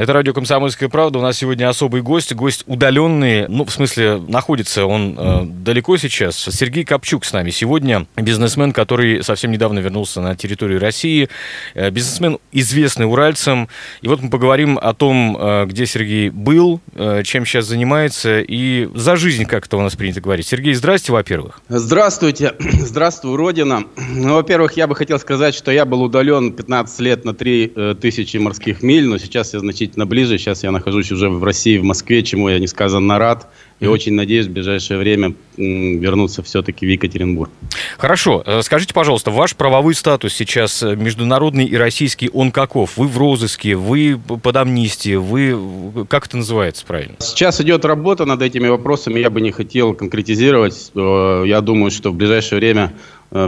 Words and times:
Это 0.00 0.14
радио 0.14 0.32
«Комсомольская 0.32 0.88
правда». 0.88 1.18
У 1.18 1.22
нас 1.22 1.36
сегодня 1.36 1.68
особый 1.68 2.00
гость, 2.00 2.32
гость 2.34 2.64
удаленный, 2.66 3.46
ну, 3.48 3.66
в 3.66 3.70
смысле, 3.70 4.16
находится 4.16 4.86
он 4.86 5.14
э, 5.14 5.44
далеко 5.44 5.98
сейчас. 5.98 6.38
Сергей 6.38 6.86
Копчук 6.86 7.26
с 7.26 7.34
нами 7.34 7.50
сегодня, 7.50 8.06
бизнесмен, 8.16 8.72
который 8.72 9.22
совсем 9.22 9.50
недавно 9.50 9.78
вернулся 9.80 10.22
на 10.22 10.34
территорию 10.34 10.80
России, 10.80 11.28
э, 11.74 11.90
бизнесмен, 11.90 12.38
известный 12.50 13.04
уральцам. 13.04 13.68
И 14.00 14.08
вот 14.08 14.22
мы 14.22 14.30
поговорим 14.30 14.78
о 14.80 14.94
том, 14.94 15.36
э, 15.38 15.66
где 15.66 15.84
Сергей 15.84 16.30
был, 16.30 16.80
э, 16.94 17.22
чем 17.22 17.44
сейчас 17.44 17.66
занимается 17.66 18.40
и 18.40 18.88
за 18.94 19.16
жизнь, 19.16 19.44
как 19.44 19.66
это 19.66 19.76
у 19.76 19.82
нас 19.82 19.96
принято 19.96 20.22
говорить. 20.22 20.46
Сергей, 20.46 20.72
здрасте, 20.72 21.12
во-первых. 21.12 21.60
Здравствуйте, 21.68 22.54
здравствуй, 22.58 23.36
Родина. 23.36 23.84
Ну, 24.14 24.36
во-первых, 24.36 24.78
я 24.78 24.86
бы 24.86 24.96
хотел 24.96 25.18
сказать, 25.18 25.54
что 25.54 25.70
я 25.70 25.84
был 25.84 26.02
удален 26.02 26.54
15 26.54 27.00
лет 27.00 27.26
на 27.26 27.34
3000 27.34 28.38
морских 28.38 28.82
миль, 28.82 29.06
но 29.06 29.18
сейчас 29.18 29.52
я 29.52 29.60
значительно 29.60 29.89
ближе. 29.96 30.38
Сейчас 30.38 30.62
я 30.62 30.70
нахожусь 30.70 31.12
уже 31.12 31.28
в 31.28 31.42
России, 31.44 31.78
в 31.78 31.84
Москве, 31.84 32.22
чему 32.22 32.48
я 32.48 32.58
несказанно 32.58 33.18
рад. 33.18 33.48
И 33.80 33.86
очень 33.86 34.12
надеюсь 34.12 34.46
в 34.46 34.50
ближайшее 34.50 34.98
время 34.98 35.34
вернуться 35.56 36.42
все-таки 36.42 36.84
в 36.84 36.88
Екатеринбург. 36.90 37.50
Хорошо. 37.96 38.42
Э, 38.46 38.60
скажите, 38.62 38.92
пожалуйста, 38.92 39.30
ваш 39.30 39.56
правовой 39.56 39.94
статус 39.94 40.34
сейчас 40.34 40.82
э, 40.82 40.96
международный 40.96 41.64
и 41.64 41.76
российский, 41.76 42.28
он 42.32 42.52
каков? 42.52 42.98
Вы 42.98 43.06
в 43.06 43.16
розыске, 43.16 43.76
вы 43.76 44.20
под 44.42 44.56
амнистией, 44.56 45.16
вы... 45.16 46.06
Как 46.08 46.26
это 46.26 46.36
называется 46.36 46.84
правильно? 46.86 47.16
Сейчас 47.20 47.60
идет 47.62 47.86
работа 47.86 48.26
над 48.26 48.42
этими 48.42 48.68
вопросами. 48.68 49.18
Я 49.18 49.30
бы 49.30 49.40
не 49.40 49.50
хотел 49.50 49.94
конкретизировать. 49.94 50.92
Э, 50.94 51.44
я 51.46 51.62
думаю, 51.62 51.90
что 51.90 52.10
в 52.10 52.14
ближайшее 52.14 52.58
время 52.58 52.92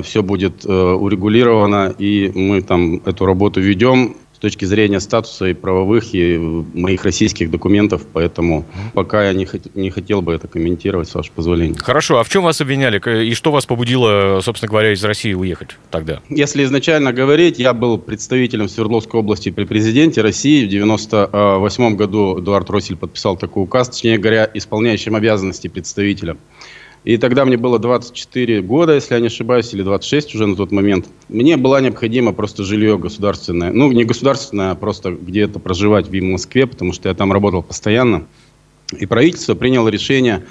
все 0.04 0.22
будет 0.22 0.64
урегулировано, 0.64 1.92
и 1.98 2.30
мы 2.32 2.62
там 2.62 3.02
эту 3.04 3.26
работу 3.26 3.60
ведем 3.60 4.16
точки 4.42 4.64
зрения 4.64 4.98
статуса 4.98 5.46
и 5.46 5.54
правовых, 5.54 6.14
и 6.14 6.36
моих 6.36 7.04
российских 7.04 7.48
документов, 7.48 8.02
поэтому 8.12 8.66
пока 8.92 9.28
я 9.28 9.32
не, 9.32 9.44
хот- 9.44 9.70
не 9.74 9.90
хотел 9.90 10.20
бы 10.20 10.34
это 10.34 10.48
комментировать, 10.48 11.08
с 11.08 11.14
вашего 11.14 11.34
позволения. 11.36 11.78
Хорошо, 11.78 12.18
а 12.18 12.24
в 12.24 12.28
чем 12.28 12.42
вас 12.42 12.60
обвиняли? 12.60 13.00
И 13.24 13.34
что 13.34 13.52
вас 13.52 13.66
побудило, 13.66 14.40
собственно 14.42 14.68
говоря, 14.68 14.92
из 14.92 15.04
России 15.04 15.32
уехать 15.32 15.76
тогда? 15.90 16.20
Если 16.28 16.64
изначально 16.64 17.12
говорить, 17.12 17.60
я 17.60 17.72
был 17.72 17.98
представителем 17.98 18.68
Свердловской 18.68 19.20
области 19.20 19.50
при 19.50 19.64
президенте 19.64 20.22
России. 20.22 20.64
В 20.64 20.66
1998 20.66 21.96
году 21.96 22.40
Эдуард 22.40 22.68
Россель 22.70 22.96
подписал 22.96 23.36
такой 23.36 23.62
указ, 23.62 23.90
точнее 23.90 24.18
говоря, 24.18 24.50
исполняющим 24.52 25.14
обязанности 25.14 25.68
представителя. 25.68 26.36
И 27.04 27.16
тогда 27.16 27.44
мне 27.44 27.56
было 27.56 27.80
24 27.80 28.62
года, 28.62 28.94
если 28.94 29.14
я 29.14 29.20
не 29.20 29.26
ошибаюсь, 29.26 29.74
или 29.74 29.82
26 29.82 30.36
уже 30.36 30.46
на 30.46 30.54
тот 30.54 30.70
момент. 30.70 31.06
Мне 31.28 31.56
было 31.56 31.80
необходимо 31.80 32.32
просто 32.32 32.62
жилье 32.62 32.96
государственное. 32.96 33.72
Ну, 33.72 33.90
не 33.90 34.04
государственное, 34.04 34.70
а 34.70 34.74
просто 34.76 35.10
где-то 35.10 35.58
проживать 35.58 36.06
в 36.06 36.22
Москве, 36.22 36.66
потому 36.66 36.92
что 36.92 37.08
я 37.08 37.14
там 37.14 37.32
работал 37.32 37.62
постоянно. 37.62 38.26
И 38.96 39.06
правительство 39.06 39.54
приняло 39.54 39.88
решение 39.88 40.44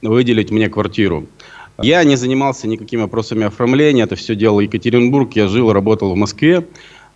выделить 0.00 0.50
мне 0.50 0.68
квартиру. 0.68 1.26
Я 1.82 2.04
не 2.04 2.16
занимался 2.16 2.68
никакими 2.68 3.02
вопросами 3.02 3.44
оформления, 3.44 4.04
это 4.04 4.16
все 4.16 4.34
делал 4.34 4.60
Екатеринбург, 4.60 5.34
я 5.34 5.48
жил, 5.48 5.72
работал 5.72 6.12
в 6.12 6.16
Москве. 6.16 6.66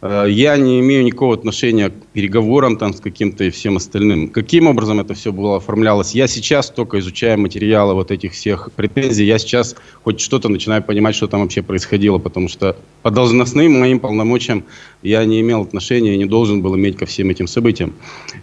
Э, 0.03 0.27
я 0.29 0.57
не 0.57 0.81
имею 0.81 1.05
никакого 1.05 1.35
отношения 1.35 1.91
к 1.91 2.07
переговорам 2.13 2.77
там 2.77 2.93
с 2.95 3.01
каким-то 3.01 3.45
и 3.45 3.51
всем 3.51 3.77
остальным. 3.77 4.29
Каким 4.29 4.67
образом 4.67 5.01
это 5.01 5.15
все 5.15 5.33
было 5.33 5.57
оформлялось? 5.57 6.13
Я 6.13 6.27
сейчас 6.27 6.71
только 6.71 6.99
изучая 6.99 7.37
материалы 7.37 7.95
вот 7.95 8.11
этих 8.11 8.33
всех 8.33 8.71
претензий, 8.73 9.25
я 9.25 9.39
сейчас 9.39 9.77
хоть 10.03 10.21
что-то 10.21 10.49
начинаю 10.49 10.83
понимать, 10.83 11.15
что 11.15 11.27
там 11.27 11.43
вообще 11.43 11.63
происходило, 11.63 12.19
потому 12.19 12.49
что 12.49 12.77
по 13.03 13.11
должностным 13.11 13.79
моим 13.79 14.01
полномочиям 14.01 14.65
я 15.03 15.25
не 15.25 15.41
имел 15.41 15.63
отношения 15.63 16.15
и 16.15 16.19
не 16.19 16.27
должен 16.27 16.63
был 16.63 16.77
иметь 16.77 16.97
ко 16.97 17.07
всем 17.07 17.31
этим 17.31 17.47
событиям. 17.47 17.95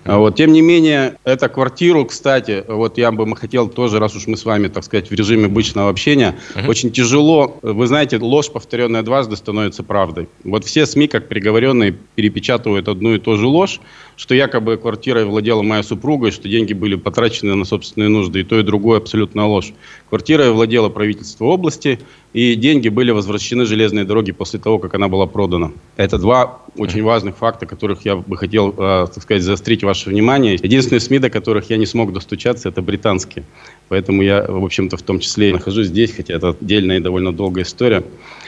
А 0.03 0.17
вот, 0.17 0.35
тем 0.35 0.51
не 0.51 0.61
менее, 0.61 1.17
эту 1.23 1.49
квартиру, 1.49 2.05
кстати, 2.05 2.63
вот 2.67 2.97
я 2.97 3.11
бы 3.11 3.35
хотел 3.35 3.67
тоже, 3.67 3.99
раз 3.99 4.15
уж 4.15 4.27
мы 4.27 4.37
с 4.37 4.45
вами, 4.45 4.67
так 4.67 4.83
сказать, 4.83 5.09
в 5.09 5.13
режиме 5.13 5.45
обычного 5.45 5.89
общения, 5.89 6.35
uh-huh. 6.55 6.67
очень 6.67 6.91
тяжело, 6.91 7.57
вы 7.61 7.87
знаете, 7.87 8.17
ложь, 8.17 8.49
повторенная 8.51 9.03
дважды, 9.03 9.35
становится 9.35 9.83
правдой. 9.83 10.27
Вот 10.43 10.65
все 10.65 10.85
СМИ, 10.85 11.07
как 11.07 11.27
приговоренные, 11.47 11.95
перепечатывают 12.15 12.89
одну 12.89 13.15
и 13.15 13.19
ту 13.19 13.37
же 13.37 13.47
ложь, 13.47 13.79
что 14.17 14.35
якобы 14.35 14.75
квартирой 14.75 15.23
владела 15.23 15.61
моя 15.61 15.81
супруга, 15.81 16.27
и 16.27 16.31
что 16.31 16.49
деньги 16.49 16.73
были 16.73 16.95
потрачены 16.95 17.55
на 17.55 17.63
собственные 17.63 18.09
нужды. 18.09 18.41
И 18.41 18.43
то, 18.43 18.59
и 18.59 18.63
другое 18.63 18.97
абсолютно 18.97 19.47
ложь. 19.47 19.71
Квартирой 20.09 20.51
владело 20.51 20.89
правительство 20.89 21.45
области, 21.45 21.99
и 22.33 22.55
деньги 22.55 22.89
были 22.89 23.11
возвращены 23.11 23.65
железной 23.65 24.03
дороге 24.03 24.33
после 24.33 24.59
того, 24.59 24.77
как 24.77 24.93
она 24.95 25.07
была 25.07 25.25
продана. 25.25 25.71
Это 25.95 26.17
два 26.17 26.59
очень 26.75 27.01
важных 27.01 27.37
факта, 27.37 27.65
которых 27.65 28.03
я 28.03 28.17
бы 28.17 28.35
хотел, 28.35 28.73
э, 28.77 29.07
так 29.13 29.23
сказать, 29.23 29.43
заострить 29.43 29.83
ваше 29.83 30.09
внимание. 30.09 30.55
Единственные 30.55 30.99
СМИ, 30.99 31.19
до 31.19 31.29
которых 31.29 31.69
я 31.69 31.77
не 31.77 31.85
смог 31.85 32.11
достучаться, 32.11 32.67
это 32.67 32.81
британские. 32.81 33.45
Поэтому 33.87 34.21
я, 34.21 34.43
в 34.43 34.65
общем-то, 34.65 34.97
в 34.97 35.01
том 35.01 35.19
числе 35.19 35.51
и 35.51 35.53
нахожусь 35.53 35.87
здесь, 35.87 36.11
хотя 36.11 36.33
это 36.33 36.49
отдельная 36.49 36.97
и 36.97 36.99
довольно 36.99 37.31
долгая 37.31 37.63
история. 37.63 38.03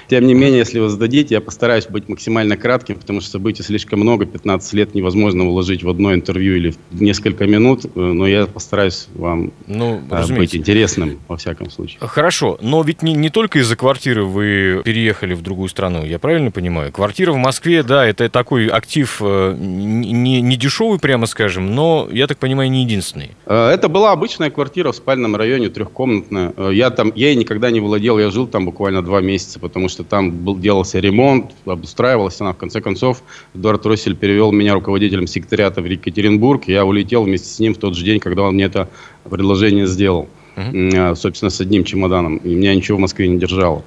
Тем 0.09 0.25
не 0.25 0.33
менее, 0.33 0.59
если 0.59 0.79
вы 0.79 0.89
зададите, 0.89 1.35
я 1.35 1.41
постараюсь 1.41 1.85
быть 1.85 2.09
максимально 2.09 2.57
кратким, 2.57 2.95
потому 2.95 3.21
что 3.21 3.29
событий 3.29 3.61
слишком 3.61 3.99
много, 3.99 4.25
15 4.25 4.73
лет 4.73 4.95
невозможно 4.95 5.47
уложить 5.47 5.83
в 5.83 5.89
одно 5.89 6.15
интервью 6.15 6.55
или 6.55 6.73
в 6.89 6.99
несколько 6.99 7.45
минут, 7.45 7.85
э, 7.85 7.89
но 7.99 8.25
я 8.25 8.47
постараюсь 8.47 9.07
вам 9.13 9.51
ну, 9.67 10.01
э, 10.09 10.35
быть 10.35 10.55
интересным, 10.55 11.19
во 11.27 11.37
всяком 11.37 11.69
случае. 11.69 11.99
Хорошо, 12.01 12.57
но 12.59 12.81
ведь 12.81 13.03
не, 13.03 13.13
не 13.13 13.29
только 13.29 13.59
из-за 13.59 13.75
квартиры 13.75 14.25
вы 14.25 14.81
переехали 14.83 15.35
в 15.35 15.43
другую 15.43 15.69
страну, 15.69 16.03
я 16.03 16.17
правильно 16.17 16.49
понимаю? 16.49 16.91
Квартира 16.91 17.31
в 17.31 17.37
Москве, 17.37 17.83
да, 17.83 18.03
это 18.03 18.29
такой 18.29 18.65
актив 18.65 19.17
э, 19.21 19.55
не, 19.59 20.41
не 20.41 20.55
дешевый, 20.57 20.97
прямо 20.97 21.27
скажем, 21.27 21.75
но, 21.75 22.09
я 22.11 22.25
так 22.25 22.39
понимаю, 22.39 22.71
не 22.71 22.81
единственный. 22.81 23.31
Это 23.45 23.89
была 23.89 24.11
обычная 24.11 24.49
квартира 24.49 24.91
в 24.91 24.95
спальном 24.95 25.35
районе, 25.35 25.69
трехкомнатная. 25.69 26.71
Я 26.71 26.89
там, 26.89 27.11
я 27.13 27.27
ей 27.27 27.35
никогда 27.35 27.69
не 27.69 27.79
владел, 27.79 28.17
я 28.17 28.31
жил 28.31 28.47
там 28.47 28.65
буквально 28.65 29.03
два 29.03 29.21
месяца, 29.21 29.59
потому 29.59 29.87
что 29.87 29.98
что 29.99 30.05
там 30.05 30.31
был, 30.31 30.57
делался 30.57 30.99
ремонт, 30.99 31.51
обустраивалась 31.65 32.39
она. 32.39 32.53
В 32.53 32.57
конце 32.57 32.79
концов, 32.79 33.21
Эдуард 33.53 33.85
Россель 33.85 34.15
перевел 34.15 34.53
меня 34.53 34.73
руководителем 34.73 35.27
секретариата 35.27 35.81
в 35.81 35.85
Екатеринбург. 35.85 36.69
Я 36.69 36.85
улетел 36.85 37.23
вместе 37.23 37.49
с 37.49 37.59
ним 37.59 37.73
в 37.73 37.79
тот 37.79 37.97
же 37.97 38.05
день, 38.05 38.21
когда 38.21 38.43
он 38.43 38.53
мне 38.53 38.63
это 38.63 38.87
предложение 39.29 39.87
сделал. 39.87 40.29
Uh-huh. 40.55 41.15
Собственно, 41.15 41.49
с 41.49 41.59
одним 41.59 41.83
чемоданом. 41.83 42.37
И 42.37 42.55
меня 42.55 42.73
ничего 42.75 42.97
в 42.97 43.01
Москве 43.01 43.27
не 43.27 43.37
держало. 43.37 43.83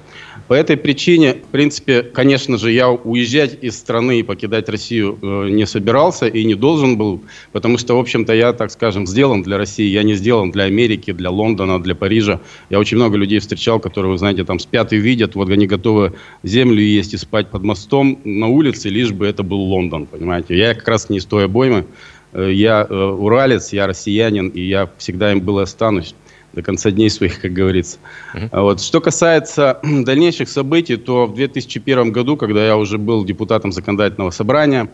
По 0.47 0.53
этой 0.53 0.77
причине, 0.77 1.35
в 1.35 1.51
принципе, 1.51 2.03
конечно 2.03 2.57
же, 2.57 2.71
я 2.71 2.89
уезжать 2.89 3.57
из 3.61 3.77
страны 3.77 4.19
и 4.19 4.23
покидать 4.23 4.67
Россию 4.67 5.17
э, 5.21 5.49
не 5.49 5.65
собирался 5.65 6.27
и 6.27 6.43
не 6.43 6.55
должен 6.55 6.97
был, 6.97 7.21
потому 7.51 7.77
что, 7.77 7.95
в 7.95 7.99
общем-то, 7.99 8.33
я, 8.33 8.53
так 8.53 8.71
скажем, 8.71 9.07
сделан 9.07 9.43
для 9.43 9.57
России, 9.57 9.87
я 9.87 10.03
не 10.03 10.15
сделан 10.15 10.51
для 10.51 10.65
Америки, 10.65 11.13
для 11.13 11.29
Лондона, 11.29 11.81
для 11.81 11.95
Парижа. 11.95 12.41
Я 12.69 12.79
очень 12.79 12.97
много 12.97 13.17
людей 13.17 13.39
встречал, 13.39 13.79
которые, 13.79 14.11
вы 14.11 14.17
знаете, 14.17 14.43
там 14.43 14.59
спят 14.59 14.91
и 14.93 14.97
видят, 14.97 15.35
вот 15.35 15.49
они 15.49 15.67
готовы 15.67 16.13
землю 16.43 16.81
есть 16.81 17.13
и 17.13 17.17
спать 17.17 17.49
под 17.49 17.63
мостом 17.63 18.19
на 18.23 18.47
улице, 18.47 18.89
лишь 18.89 19.11
бы 19.11 19.27
это 19.27 19.43
был 19.43 19.61
Лондон, 19.61 20.05
понимаете. 20.07 20.57
Я 20.57 20.73
как 20.73 20.87
раз 20.87 21.09
не 21.09 21.17
из 21.17 21.25
той 21.25 21.45
обоймы, 21.45 21.85
э, 22.33 22.51
я 22.51 22.85
э, 22.89 22.93
уралец, 22.93 23.71
я 23.71 23.87
россиянин, 23.87 24.49
и 24.49 24.61
я 24.61 24.89
всегда 24.97 25.31
им 25.31 25.41
был 25.41 25.59
и 25.59 25.63
останусь 25.63 26.15
до 26.53 26.61
конца 26.61 26.91
дней 26.91 27.09
своих, 27.09 27.41
как 27.41 27.51
говорится. 27.51 27.97
Uh-huh. 28.33 28.61
Вот. 28.61 28.81
Что 28.81 29.01
касается 29.01 29.79
дальнейших 29.83 30.47
событий, 30.47 30.97
то 30.97 31.25
в 31.25 31.33
2001 31.33 32.11
году, 32.11 32.37
когда 32.37 32.65
я 32.65 32.77
уже 32.77 32.97
был 32.97 33.25
депутатом 33.25 33.71
законодательного 33.71 34.29
собрания, 34.29 34.89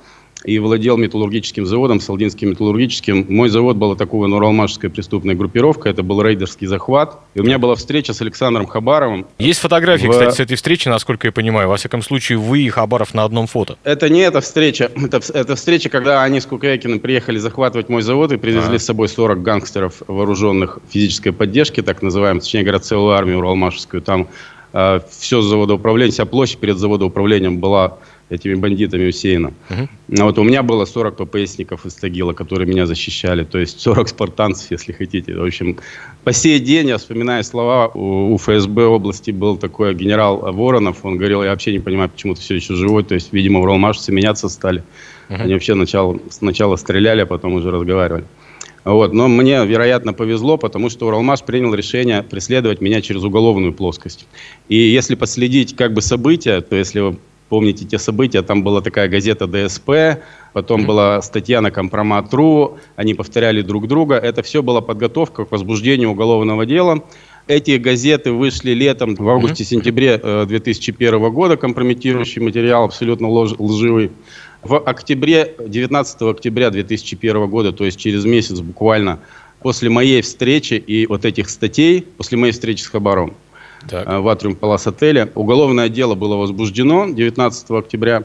и 0.45 0.57
владел 0.59 0.97
металлургическим 0.97 1.65
заводом, 1.65 1.99
Салдинским 1.99 2.49
металлургическим. 2.51 3.25
Мой 3.29 3.49
завод 3.49 3.75
был 3.75 3.91
атакован 3.91 4.33
Уралмашской 4.33 4.89
преступной 4.89 5.35
группировкой, 5.35 5.91
это 5.91 6.01
был 6.01 6.21
рейдерский 6.21 6.65
захват. 6.65 7.19
И 7.33 7.41
у 7.41 7.43
меня 7.43 7.59
была 7.59 7.75
встреча 7.75 8.13
с 8.13 8.21
Александром 8.21 8.65
Хабаровым. 8.65 9.25
Есть 9.37 9.59
фотографии, 9.59 10.07
в... 10.07 10.11
кстати, 10.11 10.35
с 10.35 10.39
этой 10.39 10.55
встречи, 10.55 10.87
насколько 10.87 11.27
я 11.27 11.31
понимаю. 11.31 11.67
Во 11.67 11.75
всяком 11.75 12.01
случае, 12.01 12.37
вы 12.37 12.61
и 12.61 12.69
Хабаров 12.69 13.13
на 13.13 13.25
одном 13.25 13.47
фото. 13.47 13.77
Это 13.83 14.09
не 14.09 14.21
эта 14.21 14.39
встреча. 14.39 14.91
Это, 15.09 15.21
это 15.33 15.55
встреча, 15.55 15.89
когда 15.89 16.23
они 16.23 16.39
с 16.39 16.45
Кукрякиным 16.45 16.99
приехали 16.99 17.39
захватывать 17.39 17.89
мой 17.89 18.03
завод 18.03 18.31
и 18.31 18.37
привезли 18.37 18.75
а. 18.75 18.79
с 18.79 18.85
собой 18.85 19.09
40 19.09 19.41
гангстеров 19.41 20.03
вооруженных 20.07 20.77
физической 20.89 21.31
поддержки, 21.31 21.81
так 21.81 22.03
называемой, 22.03 22.41
точнее 22.41 22.61
говоря, 22.61 22.79
целую 22.79 23.15
армию 23.15 23.39
Уралмашевскую. 23.39 24.01
Там 24.01 24.27
э, 24.71 24.99
все 25.09 25.41
заводоуправление, 25.41 26.11
вся 26.11 26.25
площадь 26.25 26.59
перед 26.59 26.77
заводоуправлением 26.77 27.57
была 27.57 27.97
этими 28.29 28.55
бандитами 28.55 29.09
усеяно. 29.09 29.53
Uh-huh. 29.69 29.89
Вот 30.07 30.37
у 30.37 30.43
меня 30.43 30.63
было 30.63 30.85
40 30.85 31.17
ППСников 31.17 31.85
из 31.85 31.95
Тагила, 31.95 32.33
которые 32.33 32.67
меня 32.67 32.85
защищали, 32.85 33.43
то 33.43 33.57
есть 33.57 33.79
40 33.79 34.09
спартанцев, 34.09 34.71
если 34.71 34.93
хотите. 34.93 35.35
В 35.35 35.43
общем, 35.43 35.77
по 36.23 36.33
сей 36.33 36.59
день 36.59 36.89
я 36.89 36.97
вспоминаю 36.97 37.43
слова, 37.43 37.87
у, 37.87 38.33
у 38.33 38.37
ФСБ 38.37 38.85
области 38.85 39.31
был 39.31 39.57
такой 39.57 39.93
генерал 39.93 40.53
Воронов, 40.53 41.03
он 41.03 41.17
говорил, 41.17 41.43
я 41.43 41.49
вообще 41.49 41.71
не 41.71 41.79
понимаю, 41.79 42.09
почему 42.09 42.35
ты 42.35 42.41
все 42.41 42.55
еще 42.55 42.75
живой, 42.75 43.03
то 43.03 43.15
есть, 43.15 43.33
видимо, 43.33 43.59
уралмашцы 43.59 44.11
меняться 44.11 44.49
стали. 44.49 44.83
Uh-huh. 45.29 45.41
Они 45.41 45.53
вообще 45.53 45.73
сначала, 45.73 46.19
сначала 46.29 46.75
стреляли, 46.75 47.21
а 47.21 47.25
потом 47.25 47.53
уже 47.53 47.71
разговаривали. 47.71 48.25
Вот. 48.85 49.13
Но 49.13 49.27
мне, 49.27 49.65
вероятно, 49.65 50.13
повезло, 50.13 50.57
потому 50.57 50.89
что 50.89 51.07
Уралмаш 51.07 51.43
принял 51.43 51.73
решение 51.73 52.23
преследовать 52.23 52.81
меня 52.81 53.01
через 53.01 53.23
уголовную 53.23 53.73
плоскость. 53.73 54.25
И 54.67 54.75
если 54.75 55.15
последить 55.15 55.75
как 55.75 55.93
бы 55.93 56.01
события, 56.01 56.61
то 56.61 56.75
если 56.75 56.99
вы 57.01 57.17
помните 57.49 57.85
те 57.85 57.97
события, 57.97 58.41
там 58.41 58.63
была 58.63 58.81
такая 58.81 59.09
газета 59.09 59.47
ДСП, 59.47 60.21
потом 60.53 60.85
была 60.85 61.21
статья 61.21 61.61
на 61.61 61.71
Компромат.ру, 61.71 62.77
они 62.95 63.13
повторяли 63.13 63.61
друг 63.61 63.87
друга. 63.87 64.15
Это 64.15 64.43
все 64.43 64.63
была 64.63 64.81
подготовка 64.81 65.45
к 65.45 65.51
возбуждению 65.51 66.11
уголовного 66.11 66.65
дела. 66.65 67.03
Эти 67.47 67.77
газеты 67.77 68.31
вышли 68.31 68.71
летом, 68.71 69.15
в 69.15 69.27
августе-сентябре 69.27 70.45
2001 70.45 71.13
э, 71.15 71.29
года, 71.31 71.57
компрометирующий 71.57 72.43
материал, 72.43 72.83
абсолютно 72.85 73.27
лживый. 73.27 74.11
В 74.61 74.77
октябре, 74.77 75.55
19 75.59 76.21
октября 76.21 76.69
2001 76.69 77.47
года, 77.47 77.71
то 77.71 77.85
есть 77.85 77.97
через 77.97 78.25
месяц 78.25 78.59
буквально, 78.59 79.19
после 79.61 79.89
моей 79.89 80.21
встречи 80.21 80.75
и 80.75 81.07
вот 81.07 81.25
этих 81.25 81.49
статей, 81.49 82.05
после 82.17 82.37
моей 82.37 82.53
встречи 82.53 82.83
с 82.83 82.87
Хабаром 82.87 83.33
так. 83.87 84.07
Э, 84.07 84.19
в 84.19 84.27
Атриум 84.27 84.55
Палас 84.55 84.87
отеле, 84.87 85.31
уголовное 85.35 85.89
дело 85.89 86.15
было 86.15 86.35
возбуждено 86.35 87.09
19 87.09 87.71
октября, 87.71 88.23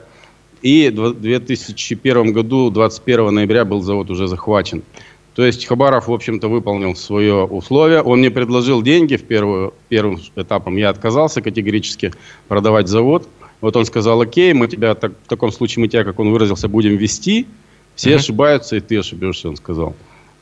и 0.63 0.91
в 0.91 1.13
2001 1.13 2.33
году, 2.33 2.71
21 2.71 3.35
ноября, 3.35 3.65
был 3.65 3.83
завод 3.83 4.11
уже 4.11 4.27
захвачен. 4.29 4.83
То 5.35 5.45
есть 5.45 5.67
Хабаров, 5.67 6.07
в 6.07 6.13
общем-то, 6.13 6.49
выполнил 6.49 6.95
свое 6.95 7.45
условие. 7.45 8.03
Он 8.03 8.21
мне 8.21 8.31
предложил 8.31 8.83
деньги 8.83 9.17
в 9.17 9.25
первую, 9.25 9.75
первым 9.89 10.21
этапом. 10.37 10.77
Я 10.77 10.91
отказался 10.91 11.43
категорически 11.43 12.13
продавать 12.49 12.89
завод. 12.89 13.29
Вот 13.61 13.77
он 13.77 13.85
сказал, 13.85 14.21
окей, 14.21 14.53
мы 14.53 14.69
тебя, 14.69 14.95
так, 14.95 15.13
в 15.25 15.29
таком 15.29 15.51
случае 15.51 15.83
мы 15.83 15.89
тебя, 15.89 16.05
как 16.05 16.21
он 16.21 16.31
выразился, 16.31 16.69
будем 16.69 16.97
вести. 16.97 17.47
Все 17.95 18.13
uh-huh. 18.13 18.17
ошибаются, 18.17 18.77
и 18.77 18.81
ты 18.81 18.99
ошибешься, 18.99 19.49
он 19.49 19.57
сказал. 19.57 19.95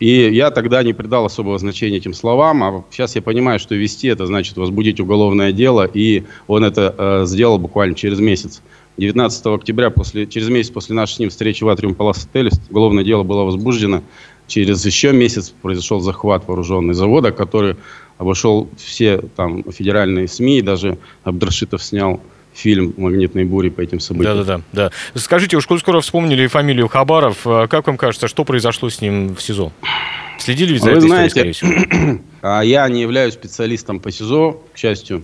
И 0.03 0.35
я 0.35 0.51
тогда 0.51 0.83
не 0.83 0.95
придал 0.95 1.27
особого 1.27 1.57
значения 1.61 1.99
этим 1.99 2.13
словам, 2.13 2.65
а 2.65 2.85
сейчас 2.91 3.15
я 3.15 3.23
понимаю, 3.23 3.61
что 3.61 3.77
вести 3.77 4.09
это 4.09 4.27
значит 4.27 4.57
возбудить 4.57 4.99
уголовное 4.99 5.53
дело, 5.53 5.89
и 5.95 6.25
он 6.49 6.65
это 6.65 6.93
э, 6.99 7.23
сделал 7.25 7.57
буквально 7.57 7.95
через 7.95 8.19
месяц. 8.19 8.63
19 8.97 9.47
октября, 9.47 9.91
после, 9.91 10.27
через 10.27 10.49
месяц 10.49 10.73
после 10.73 10.97
нашей 10.97 11.13
с 11.13 11.19
ним 11.21 11.31
встречи 11.31 11.63
в 11.63 11.69
Атриум 11.69 11.95
Палас 11.95 12.25
Отеле, 12.25 12.51
уголовное 12.69 13.05
дело 13.05 13.23
было 13.23 13.45
возбуждено. 13.45 14.03
Через 14.49 14.85
еще 14.85 15.13
месяц 15.13 15.55
произошел 15.63 16.01
захват 16.01 16.49
вооруженный 16.49 16.95
завода, 16.95 17.31
который 17.31 17.77
обошел 18.19 18.69
все 18.77 19.19
там 19.37 19.63
федеральные 19.71 20.27
СМИ, 20.27 20.63
даже 20.63 20.99
Абдрашитов 21.23 21.81
снял 21.81 22.21
фильм 22.55 22.95
«Магнитные 22.97 23.45
бури» 23.45 23.71
по 23.71 23.81
этим 23.81 24.01
событиям. 24.01 24.39
Да-да-да. 24.39 24.91
да. 24.91 25.21
Скажите, 25.21 25.57
уж 25.57 25.65
скоро 25.65 26.01
вспомнили 26.01 26.47
фамилию 26.47 26.89
Хабаров, 26.89 27.47
а 27.47 27.67
как 27.67 27.87
вам 27.87 27.97
кажется, 27.97 28.29
что 28.29 28.45
произошло 28.45 28.91
с 28.91 29.01
ним 29.01 29.35
в 29.35 29.43
СИЗО? 29.43 29.73
Следили 30.39 30.73
ведь 30.73 30.83
за 30.83 30.91
Вы 30.91 30.97
этой 30.99 31.07
знаете, 31.09 31.29
историей, 31.29 31.53
скорее 31.55 31.77
всего? 31.77 32.23
А 32.43 32.63
я 32.63 32.89
не 32.89 33.03
являюсь 33.03 33.35
специалистом 33.35 34.01
по 34.01 34.11
СИЗО, 34.11 34.61
к 34.75 34.77
счастью, 34.77 35.23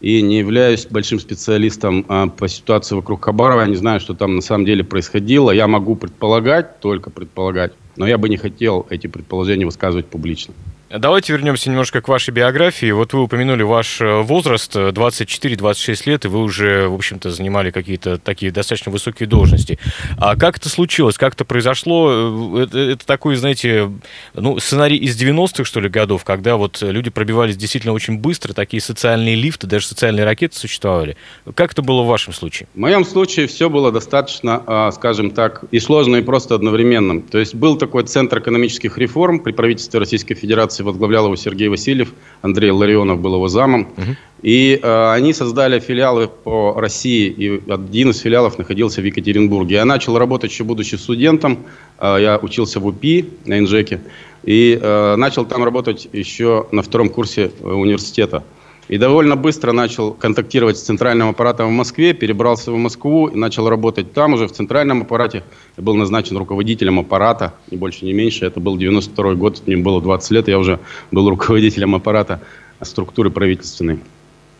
и 0.00 0.20
не 0.20 0.38
являюсь 0.38 0.86
большим 0.86 1.18
специалистом 1.18 2.04
а, 2.08 2.28
по 2.28 2.46
ситуации 2.46 2.94
вокруг 2.94 3.24
Хабарова. 3.24 3.62
Я 3.62 3.66
не 3.66 3.76
знаю, 3.76 4.00
что 4.00 4.14
там 4.14 4.36
на 4.36 4.42
самом 4.42 4.64
деле 4.64 4.84
происходило. 4.84 5.50
Я 5.50 5.66
могу 5.66 5.96
предполагать, 5.96 6.80
только 6.80 7.10
предполагать, 7.10 7.72
но 7.98 8.06
я 8.06 8.16
бы 8.16 8.28
не 8.28 8.36
хотел 8.36 8.86
эти 8.88 9.06
предположения 9.08 9.66
высказывать 9.66 10.06
публично. 10.06 10.54
Давайте 10.90 11.34
вернемся 11.34 11.68
немножко 11.68 12.00
к 12.00 12.08
вашей 12.08 12.30
биографии. 12.30 12.90
Вот 12.92 13.12
вы 13.12 13.20
упомянули 13.20 13.62
ваш 13.62 14.00
э, 14.00 14.22
возраст, 14.22 14.74
24-26 14.74 15.90
э, 16.06 16.10
лет, 16.10 16.24
и 16.24 16.28
вы 16.28 16.42
уже, 16.42 16.88
в 16.88 16.94
общем-то, 16.94 17.30
занимали 17.30 17.70
какие-то 17.70 18.16
такие 18.16 18.50
достаточно 18.50 18.90
высокие 18.90 19.28
должности. 19.28 19.78
А 20.16 20.34
как 20.34 20.56
это 20.56 20.70
случилось? 20.70 21.18
Как 21.18 21.34
это 21.34 21.44
произошло? 21.44 22.56
Э, 22.56 22.62
это, 22.62 22.78
это 22.78 23.06
такой, 23.06 23.36
знаете, 23.36 23.90
ну, 24.32 24.58
сценарий 24.60 24.96
из 24.96 25.20
90-х, 25.20 25.64
что 25.64 25.80
ли, 25.80 25.90
годов, 25.90 26.24
когда 26.24 26.56
вот 26.56 26.80
люди 26.80 27.10
пробивались 27.10 27.58
действительно 27.58 27.92
очень 27.92 28.16
быстро, 28.16 28.54
такие 28.54 28.80
социальные 28.80 29.34
лифты, 29.34 29.66
даже 29.66 29.84
социальные 29.84 30.24
ракеты 30.24 30.56
существовали. 30.56 31.18
Как 31.54 31.72
это 31.72 31.82
было 31.82 32.00
в 32.00 32.06
вашем 32.06 32.32
случае? 32.32 32.66
В 32.72 32.78
моем 32.78 33.04
случае 33.04 33.46
все 33.46 33.68
было 33.68 33.92
достаточно, 33.92 34.62
а, 34.66 34.90
скажем 34.92 35.32
так, 35.32 35.64
и 35.70 35.80
сложно, 35.80 36.16
и 36.16 36.22
просто 36.22 36.54
одновременно. 36.54 37.20
То 37.20 37.36
есть 37.36 37.54
был 37.54 37.76
такой 37.76 37.87
Центр 38.06 38.38
экономических 38.38 38.98
реформ 38.98 39.40
при 39.40 39.52
правительстве 39.52 40.00
Российской 40.00 40.34
Федерации, 40.34 40.82
возглавлял 40.82 41.26
его 41.26 41.36
Сергей 41.36 41.68
Васильев, 41.68 42.12
Андрей 42.42 42.70
Ларионов 42.70 43.20
был 43.20 43.34
его 43.34 43.48
замом. 43.48 43.88
Угу. 43.96 44.16
И 44.42 44.78
э, 44.80 45.12
они 45.12 45.32
создали 45.32 45.80
филиалы 45.80 46.28
по 46.28 46.74
России, 46.74 47.28
и 47.28 47.70
один 47.70 48.10
из 48.10 48.18
филиалов 48.20 48.58
находился 48.58 49.00
в 49.00 49.04
Екатеринбурге. 49.04 49.76
Я 49.76 49.84
начал 49.84 50.16
работать 50.16 50.50
еще 50.50 50.64
будучи 50.64 50.94
студентом, 50.94 51.58
э, 51.98 52.18
я 52.20 52.38
учился 52.40 52.78
в 52.78 52.86
УПИ 52.86 53.28
на 53.46 53.58
Инжеке, 53.58 54.00
и 54.44 54.78
э, 54.80 55.16
начал 55.16 55.44
там 55.44 55.64
работать 55.64 56.08
еще 56.12 56.66
на 56.70 56.82
втором 56.82 57.08
курсе 57.08 57.50
университета. 57.60 58.44
И 58.88 58.96
довольно 58.96 59.36
быстро 59.36 59.72
начал 59.72 60.12
контактировать 60.12 60.78
с 60.78 60.82
центральным 60.82 61.28
аппаратом 61.28 61.68
в 61.68 61.72
Москве, 61.72 62.14
перебрался 62.14 62.72
в 62.72 62.76
Москву 62.76 63.28
и 63.28 63.36
начал 63.36 63.68
работать 63.68 64.12
там 64.12 64.32
уже 64.32 64.48
в 64.48 64.52
центральном 64.52 65.02
аппарате. 65.02 65.44
Я 65.76 65.82
был 65.82 65.94
назначен 65.94 66.38
руководителем 66.38 66.98
аппарата, 66.98 67.52
ни 67.70 67.76
больше, 67.76 68.06
ни 68.06 68.12
меньше. 68.12 68.46
Это 68.46 68.60
был 68.60 68.78
92 68.78 69.34
год, 69.34 69.62
мне 69.66 69.76
было 69.76 70.00
20 70.00 70.30
лет, 70.30 70.48
я 70.48 70.58
уже 70.58 70.80
был 71.10 71.28
руководителем 71.28 71.94
аппарата 71.94 72.40
структуры 72.80 73.30
правительственной. 73.30 73.98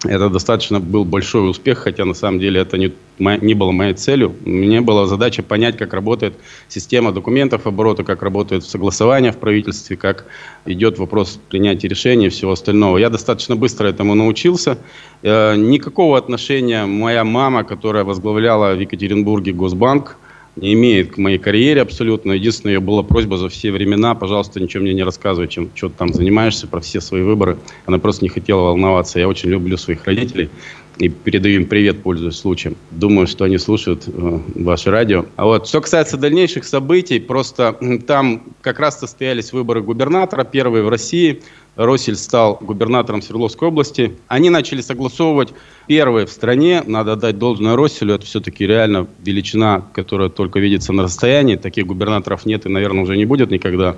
Это 0.05 0.29
достаточно 0.29 0.79
был 0.79 1.05
большой 1.05 1.51
успех, 1.51 1.79
хотя 1.79 2.05
на 2.05 2.15
самом 2.15 2.39
деле 2.39 2.61
это 2.61 2.79
не, 2.79 2.93
не 3.19 3.55
было 3.55 3.73
моей 3.73 3.95
целью. 3.95 4.33
Мне 4.45 4.81
была 4.81 5.07
задача 5.07 5.43
понять, 5.43 5.77
как 5.77 5.93
работает 5.93 6.35
система 6.69 7.11
документов 7.11 7.67
оборота, 7.67 8.05
как 8.05 8.23
работает 8.23 8.65
согласование 8.65 9.33
в 9.33 9.39
правительстве, 9.39 9.97
как 9.97 10.27
идет 10.67 10.99
вопрос 10.99 11.41
принятия 11.49 11.89
решений 11.89 12.27
и 12.27 12.29
всего 12.29 12.53
остального. 12.53 12.99
Я 12.99 13.11
достаточно 13.11 13.57
быстро 13.57 13.89
этому 13.89 14.15
научился. 14.15 14.79
Э, 15.23 15.57
никакого 15.57 16.17
отношения 16.17 16.87
моя 16.87 17.25
мама, 17.25 17.65
которая 17.65 18.05
возглавляла 18.05 18.77
в 18.77 18.81
Екатеринбурге 18.81 19.53
Госбанк, 19.53 20.17
не 20.61 20.75
имеет 20.75 21.13
к 21.13 21.19
моей 21.19 21.39
карьере 21.39 21.83
абсолютно. 21.83 22.33
Единственная 22.33 22.75
ее 22.75 22.81
была 22.81 23.03
просьба 23.03 23.37
за 23.37 23.49
все 23.49 23.71
времена, 23.71 24.15
пожалуйста, 24.15 24.61
ничего 24.61 24.83
мне 24.83 24.95
не 24.95 25.03
рассказывай, 25.03 25.49
чем 25.49 25.71
что 25.75 25.89
ты 25.89 25.95
там 25.97 26.13
занимаешься, 26.13 26.67
про 26.67 26.81
все 26.81 27.01
свои 27.01 27.23
выборы. 27.23 27.59
Она 27.87 27.99
просто 27.99 28.25
не 28.25 28.29
хотела 28.29 28.63
волноваться. 28.63 29.19
Я 29.19 29.29
очень 29.29 29.51
люблю 29.51 29.77
своих 29.77 30.05
родителей 30.05 30.51
и 30.99 31.09
передаю 31.09 31.61
им 31.61 31.67
привет, 31.67 32.03
пользуясь 32.03 32.37
случаем. 32.37 32.77
Думаю, 32.91 33.27
что 33.27 33.45
они 33.45 33.59
слушают 33.59 34.05
э, 34.07 34.39
ваше 34.57 34.91
радио. 34.91 35.27
А 35.37 35.45
вот 35.45 35.69
что 35.69 35.81
касается 35.81 36.17
дальнейших 36.17 36.65
событий, 36.65 37.21
просто 37.21 37.79
там 38.07 38.43
как 38.61 38.81
раз 38.81 38.99
состоялись 38.99 39.53
выборы 39.53 39.81
губернатора, 39.81 40.45
первые 40.45 40.83
в 40.83 40.89
России. 40.89 41.41
Росель 41.79 42.17
стал 42.17 42.59
губернатором 42.61 43.23
Свердловской 43.23 43.69
области. 43.69 44.17
Они 44.27 44.51
начали 44.51 44.81
согласовывать 44.81 45.51
первые 45.87 46.27
в 46.27 46.31
стране, 46.31 46.83
надо 46.85 47.17
дать 47.17 47.39
должное 47.39 47.77
Росселю, 47.77 48.15
это 48.15 48.27
все-таки 48.27 48.67
реально 48.67 49.07
величина, 49.21 49.83
которая 49.95 50.29
только 50.29 50.59
видится 50.59 50.93
на 50.93 51.05
расстоянии, 51.05 51.57
таких 51.57 51.87
губернаторов 51.87 52.45
нет 52.45 52.67
и, 52.67 52.69
наверное, 52.69 53.05
уже 53.05 53.17
не 53.17 53.25
будет 53.25 53.51
никогда. 53.51 53.97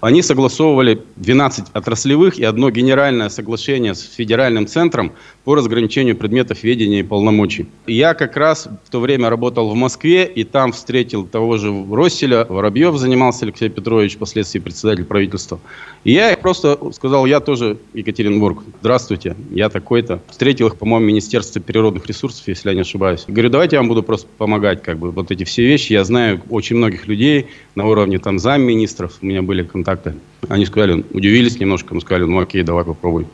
Они 0.00 0.22
согласовывали 0.22 1.02
12 1.16 1.68
отраслевых 1.72 2.38
и 2.38 2.44
одно 2.44 2.70
генеральное 2.70 3.28
соглашение 3.28 3.94
с 3.94 4.02
федеральным 4.02 4.66
центром 4.66 5.12
по 5.44 5.54
разграничению 5.54 6.16
предметов 6.16 6.62
ведения 6.62 7.00
и 7.00 7.04
полномочий. 7.04 7.68
Я 7.86 8.14
как 8.14 8.36
раз 8.36 8.68
в 8.84 8.90
то 8.90 9.00
время 9.00 9.30
работал 9.30 9.70
в 9.70 9.74
Москве, 9.74 10.26
и 10.26 10.44
там 10.44 10.72
встретил 10.72 11.26
того 11.26 11.56
же 11.56 11.72
Росселя, 11.90 12.44
Воробьев 12.44 12.96
занимался 12.96 13.46
Алексей 13.46 13.70
Петрович, 13.70 14.16
впоследствии 14.16 14.58
председатель 14.58 15.04
правительства. 15.04 15.60
И 16.04 16.12
я 16.12 16.36
просто 16.36 16.78
сказал, 16.92 17.19
я 17.26 17.40
тоже 17.40 17.78
Екатеринбург, 17.94 18.62
здравствуйте, 18.80 19.36
я 19.50 19.68
такой-то. 19.68 20.20
Встретил 20.28 20.66
их, 20.68 20.76
по-моему, 20.76 21.06
министр 21.06 21.30
Министерства 21.30 21.60
природных 21.60 22.06
ресурсов, 22.06 22.48
если 22.48 22.70
я 22.70 22.74
не 22.74 22.80
ошибаюсь. 22.80 23.24
Говорю, 23.28 23.50
давайте 23.50 23.76
я 23.76 23.80
вам 23.80 23.88
буду 23.88 24.02
просто 24.02 24.26
помогать, 24.36 24.82
как 24.82 24.98
бы, 24.98 25.12
вот 25.12 25.30
эти 25.30 25.44
все 25.44 25.64
вещи. 25.64 25.92
Я 25.92 26.02
знаю 26.02 26.40
очень 26.50 26.76
многих 26.76 27.06
людей 27.06 27.46
на 27.76 27.86
уровне 27.86 28.18
там 28.18 28.40
замминистров, 28.40 29.18
у 29.22 29.26
меня 29.26 29.42
были 29.42 29.62
контакты. 29.62 30.14
Они 30.48 30.66
сказали, 30.66 31.04
удивились 31.12 31.60
немножко, 31.60 31.94
мы 31.94 32.00
сказали, 32.00 32.24
ну 32.24 32.40
окей, 32.40 32.62
давай 32.64 32.84
попробуй. 32.84 33.26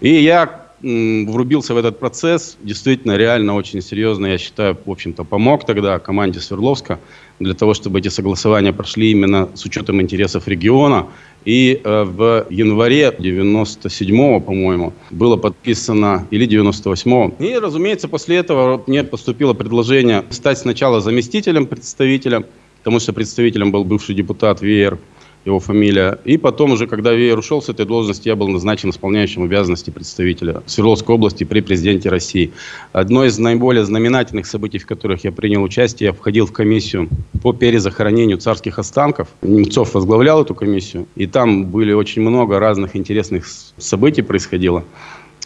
И 0.00 0.08
я 0.08 0.65
врубился 0.82 1.74
в 1.74 1.76
этот 1.78 1.98
процесс, 1.98 2.56
действительно, 2.62 3.16
реально 3.16 3.54
очень 3.54 3.80
серьезно, 3.80 4.26
я 4.26 4.38
считаю, 4.38 4.76
в 4.84 4.90
общем-то, 4.90 5.24
помог 5.24 5.64
тогда 5.64 5.98
команде 5.98 6.40
Свердловска 6.40 6.98
для 7.38 7.54
того, 7.54 7.74
чтобы 7.74 7.98
эти 7.98 8.08
согласования 8.08 8.72
прошли 8.72 9.10
именно 9.10 9.48
с 9.54 9.64
учетом 9.64 10.00
интересов 10.00 10.48
региона. 10.48 11.06
И 11.44 11.80
э, 11.82 12.04
в 12.04 12.46
январе 12.50 13.14
97-го, 13.16 14.40
по-моему, 14.40 14.92
было 15.10 15.36
подписано, 15.36 16.26
или 16.30 16.46
98-го. 16.46 17.44
И, 17.44 17.56
разумеется, 17.58 18.08
после 18.08 18.36
этого 18.36 18.82
мне 18.86 19.04
поступило 19.04 19.54
предложение 19.54 20.24
стать 20.30 20.58
сначала 20.58 21.00
заместителем 21.00 21.66
представителя, 21.66 22.44
потому 22.78 22.98
что 23.00 23.12
представителем 23.12 23.70
был 23.70 23.84
бывший 23.84 24.14
депутат 24.14 24.60
ВЕР, 24.60 24.98
его 25.46 25.60
фамилия. 25.60 26.18
И 26.24 26.36
потом 26.36 26.72
уже, 26.72 26.86
когда 26.86 27.12
Веер 27.12 27.38
ушел 27.38 27.62
с 27.62 27.68
этой 27.68 27.86
должности, 27.86 28.28
я 28.28 28.36
был 28.36 28.48
назначен 28.48 28.90
исполняющим 28.90 29.44
обязанности 29.44 29.90
представителя 29.90 30.62
Свердловской 30.66 31.14
области 31.14 31.44
при 31.44 31.60
президенте 31.60 32.08
России. 32.08 32.52
Одно 32.92 33.24
из 33.24 33.38
наиболее 33.38 33.84
знаменательных 33.84 34.46
событий, 34.46 34.78
в 34.78 34.86
которых 34.86 35.24
я 35.24 35.32
принял 35.32 35.62
участие, 35.62 36.08
я 36.08 36.12
входил 36.12 36.46
в 36.46 36.52
комиссию 36.52 37.08
по 37.42 37.52
перезахоронению 37.52 38.38
царских 38.38 38.78
останков. 38.78 39.28
Немцов 39.42 39.94
возглавлял 39.94 40.42
эту 40.42 40.54
комиссию, 40.54 41.06
и 41.14 41.26
там 41.26 41.66
были 41.66 41.92
очень 41.92 42.22
много 42.22 42.58
разных 42.58 42.96
интересных 42.96 43.46
событий 43.78 44.22
происходило. 44.22 44.84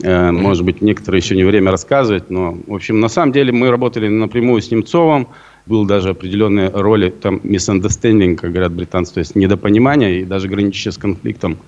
Э, 0.02 0.30
может 0.30 0.64
быть, 0.64 0.80
некоторые 0.80 1.20
еще 1.20 1.36
не 1.36 1.44
время 1.44 1.70
рассказывать, 1.70 2.30
но, 2.30 2.56
в 2.66 2.74
общем, 2.74 3.00
на 3.00 3.08
самом 3.08 3.32
деле 3.32 3.52
мы 3.52 3.70
работали 3.70 4.08
напрямую 4.08 4.62
с 4.62 4.70
Немцовым, 4.70 5.28
был 5.66 5.84
даже 5.84 6.10
определенные 6.10 6.68
роли, 6.68 7.10
там, 7.10 7.36
misunderstanding, 7.36 8.36
как 8.36 8.50
говорят 8.50 8.72
британцы, 8.72 9.14
то 9.14 9.20
есть 9.20 9.36
недопонимание 9.36 10.20
и 10.20 10.24
даже 10.24 10.48
граничащее 10.48 10.92
с 10.92 10.98
конфликтом. 10.98 11.58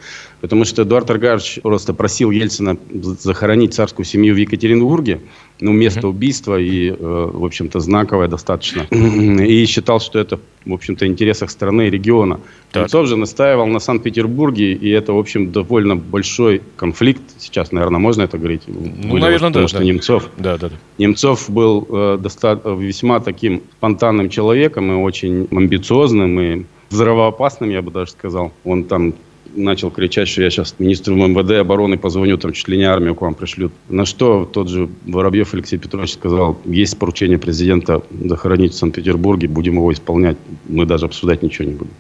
Потому 0.41 0.65
что 0.65 0.83
Эдуард 0.83 1.11
Аргарович 1.11 1.61
просто 1.63 1.95
просил 1.95 2.31
Ельцина 2.31 2.77
захоронить 2.93 3.75
царскую 3.75 4.05
семью 4.05 4.35
в 4.35 4.39
Екатеринбурге, 4.39 5.21
ну, 5.63 5.73
место 5.73 6.09
убийства 6.09 6.59
и, 6.59 6.91
э, 6.91 7.31
в 7.33 7.45
общем-то, 7.45 7.81
знаковое 7.81 8.29
достаточно. 8.29 8.87
И 8.91 9.67
считал, 9.67 10.01
что 10.01 10.19
это, 10.19 10.39
в 10.67 10.73
общем-то, 10.73 11.07
интересах 11.07 11.51
страны 11.51 11.87
и 11.87 11.91
региона. 11.91 12.41
Так. 12.73 12.83
Немцов 12.83 13.07
же 13.07 13.17
настаивал 13.17 13.67
на 13.67 13.79
Санкт-Петербурге, 13.79 14.73
и 14.73 14.91
это, 14.91 15.13
в 15.13 15.19
общем, 15.19 15.53
довольно 15.53 15.97
большой 15.97 16.63
конфликт. 16.77 17.23
Сейчас, 17.39 17.73
наверное, 17.73 18.01
можно 18.01 18.23
это 18.23 18.39
говорить? 18.39 18.63
Ну, 18.67 19.19
наверное, 19.19 19.51
потому 19.51 19.65
да. 19.65 19.69
что 19.69 19.79
да. 19.79 19.85
Немцов, 19.85 20.29
да, 20.37 20.59
да, 20.59 20.69
да. 20.69 20.77
Немцов 20.99 21.49
был 21.49 21.87
э, 21.89 22.19
доста- 22.21 22.61
весьма 22.79 23.21
таким 23.21 23.63
спонтанным 23.79 24.29
человеком 24.29 24.91
и 24.93 24.95
очень 24.95 25.47
амбициозным, 25.51 26.41
и 26.41 26.65
взрывоопасным, 26.91 27.71
я 27.71 27.83
бы 27.83 27.91
даже 27.91 28.11
сказал. 28.11 28.53
Он 28.65 28.85
там 28.85 29.15
начал 29.55 29.91
кричать, 29.91 30.29
что 30.29 30.43
я 30.43 30.51
сейчас 30.51 30.75
министру 30.79 31.15
МВД 31.15 31.53
обороны 31.53 31.99
позвоню, 31.99 32.39
там 32.39 32.53
чуть 32.53 32.69
ли 32.69 32.77
не 32.77 32.85
армию 32.85 33.15
к 33.15 33.21
вам 33.21 33.35
пришлют. 33.35 33.73
На 33.89 34.05
что 34.05 34.45
тот 34.45 34.69
же 34.69 34.89
Воробьев 35.07 35.55
Алексей 35.55 35.79
Петрович 35.79 36.15
сказал, 36.15 36.59
есть 36.65 36.99
поручение 36.99 37.39
президента 37.39 38.03
захоронить 38.25 38.73
в 38.73 38.77
Санкт-Петербурге, 38.77 39.49
будем 39.49 39.75
его 39.75 39.93
исполнять, 39.93 40.37
мы 40.69 40.87
даже 40.87 41.07
обсуждать 41.07 41.43
ничего 41.43 41.69
не 41.69 41.75
будем. 41.75 41.93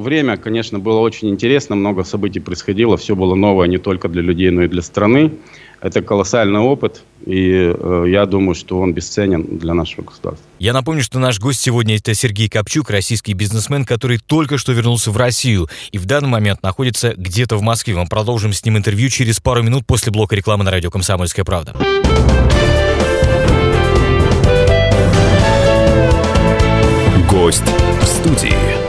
Время, 0.00 0.38
конечно, 0.38 0.78
было 0.78 1.00
очень 1.00 1.28
интересно, 1.28 1.76
много 1.76 2.04
событий 2.04 2.40
происходило, 2.40 2.96
все 2.96 3.14
было 3.14 3.34
новое 3.34 3.68
не 3.68 3.76
только 3.76 4.08
для 4.08 4.22
людей, 4.22 4.48
но 4.48 4.62
и 4.62 4.68
для 4.68 4.80
страны. 4.80 5.32
Это 5.82 6.00
колоссальный 6.00 6.60
опыт, 6.60 7.02
и 7.26 7.74
э, 7.74 8.04
я 8.08 8.24
думаю, 8.24 8.54
что 8.54 8.78
он 8.80 8.94
бесценен 8.94 9.58
для 9.58 9.74
нашего 9.74 10.06
государства. 10.06 10.46
Я 10.58 10.72
напомню, 10.72 11.02
что 11.02 11.18
наш 11.18 11.38
гость 11.38 11.60
сегодня 11.60 11.96
это 11.96 12.14
Сергей 12.14 12.48
Копчук, 12.48 12.88
российский 12.88 13.34
бизнесмен, 13.34 13.84
который 13.84 14.16
только 14.16 14.56
что 14.56 14.72
вернулся 14.72 15.10
в 15.10 15.18
Россию 15.18 15.68
и 15.92 15.98
в 15.98 16.06
данный 16.06 16.30
момент 16.30 16.62
находится 16.62 17.12
где-то 17.14 17.58
в 17.58 17.62
Москве. 17.62 17.94
Мы 17.94 18.06
продолжим 18.06 18.54
с 18.54 18.64
ним 18.64 18.78
интервью 18.78 19.10
через 19.10 19.38
пару 19.38 19.62
минут 19.62 19.84
после 19.86 20.10
блока 20.10 20.34
рекламы 20.34 20.64
на 20.64 20.70
радио 20.70 20.90
«Комсомольская 20.90 21.44
правда». 21.44 21.76
Гость 27.28 27.64
в 28.00 28.06
студии. 28.06 28.79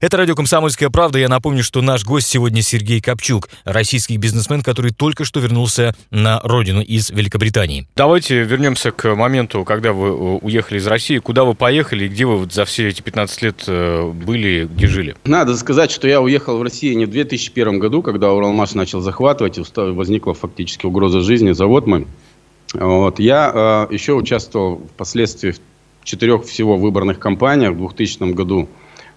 Это 0.00 0.16
радио 0.16 0.36
«Комсомольская 0.36 0.90
правда». 0.90 1.18
Я 1.18 1.28
напомню, 1.28 1.64
что 1.64 1.82
наш 1.82 2.04
гость 2.04 2.28
сегодня 2.28 2.62
Сергей 2.62 3.00
Копчук, 3.00 3.48
российский 3.64 4.16
бизнесмен, 4.16 4.62
который 4.62 4.92
только 4.92 5.24
что 5.24 5.40
вернулся 5.40 5.92
на 6.12 6.40
родину 6.44 6.82
из 6.82 7.10
Великобритании. 7.10 7.88
Давайте 7.96 8.44
вернемся 8.44 8.92
к 8.92 9.12
моменту, 9.16 9.64
когда 9.64 9.92
вы 9.92 10.08
э, 10.08 10.38
уехали 10.40 10.78
из 10.78 10.86
России. 10.86 11.18
Куда 11.18 11.42
вы 11.42 11.54
поехали 11.54 12.04
и 12.04 12.08
где 12.08 12.26
вы 12.26 12.36
вот 12.36 12.52
за 12.52 12.64
все 12.64 12.86
эти 12.88 13.02
15 13.02 13.42
лет 13.42 13.64
э, 13.66 14.08
были, 14.12 14.68
где 14.72 14.86
жили? 14.86 15.16
Надо 15.24 15.56
сказать, 15.56 15.90
что 15.90 16.06
я 16.06 16.20
уехал 16.20 16.58
в 16.58 16.62
Россию 16.62 16.96
не 16.96 17.06
в 17.06 17.10
2001 17.10 17.80
году, 17.80 18.02
когда 18.02 18.32
Уралмаш 18.32 18.74
начал 18.74 19.00
захватывать, 19.00 19.58
и 19.58 19.62
возникла 19.76 20.32
фактически 20.32 20.86
угроза 20.86 21.22
жизни, 21.22 21.50
завод 21.50 21.88
мой. 21.88 22.06
Вот. 22.72 23.18
Я 23.18 23.88
э, 23.90 23.92
еще 23.92 24.12
участвовал 24.12 24.80
впоследствии 24.94 25.50
в 25.50 25.58
четырех 26.04 26.44
всего 26.44 26.76
выборных 26.76 27.18
кампаниях 27.18 27.72
в 27.72 27.78
2000 27.78 28.32
году. 28.32 28.68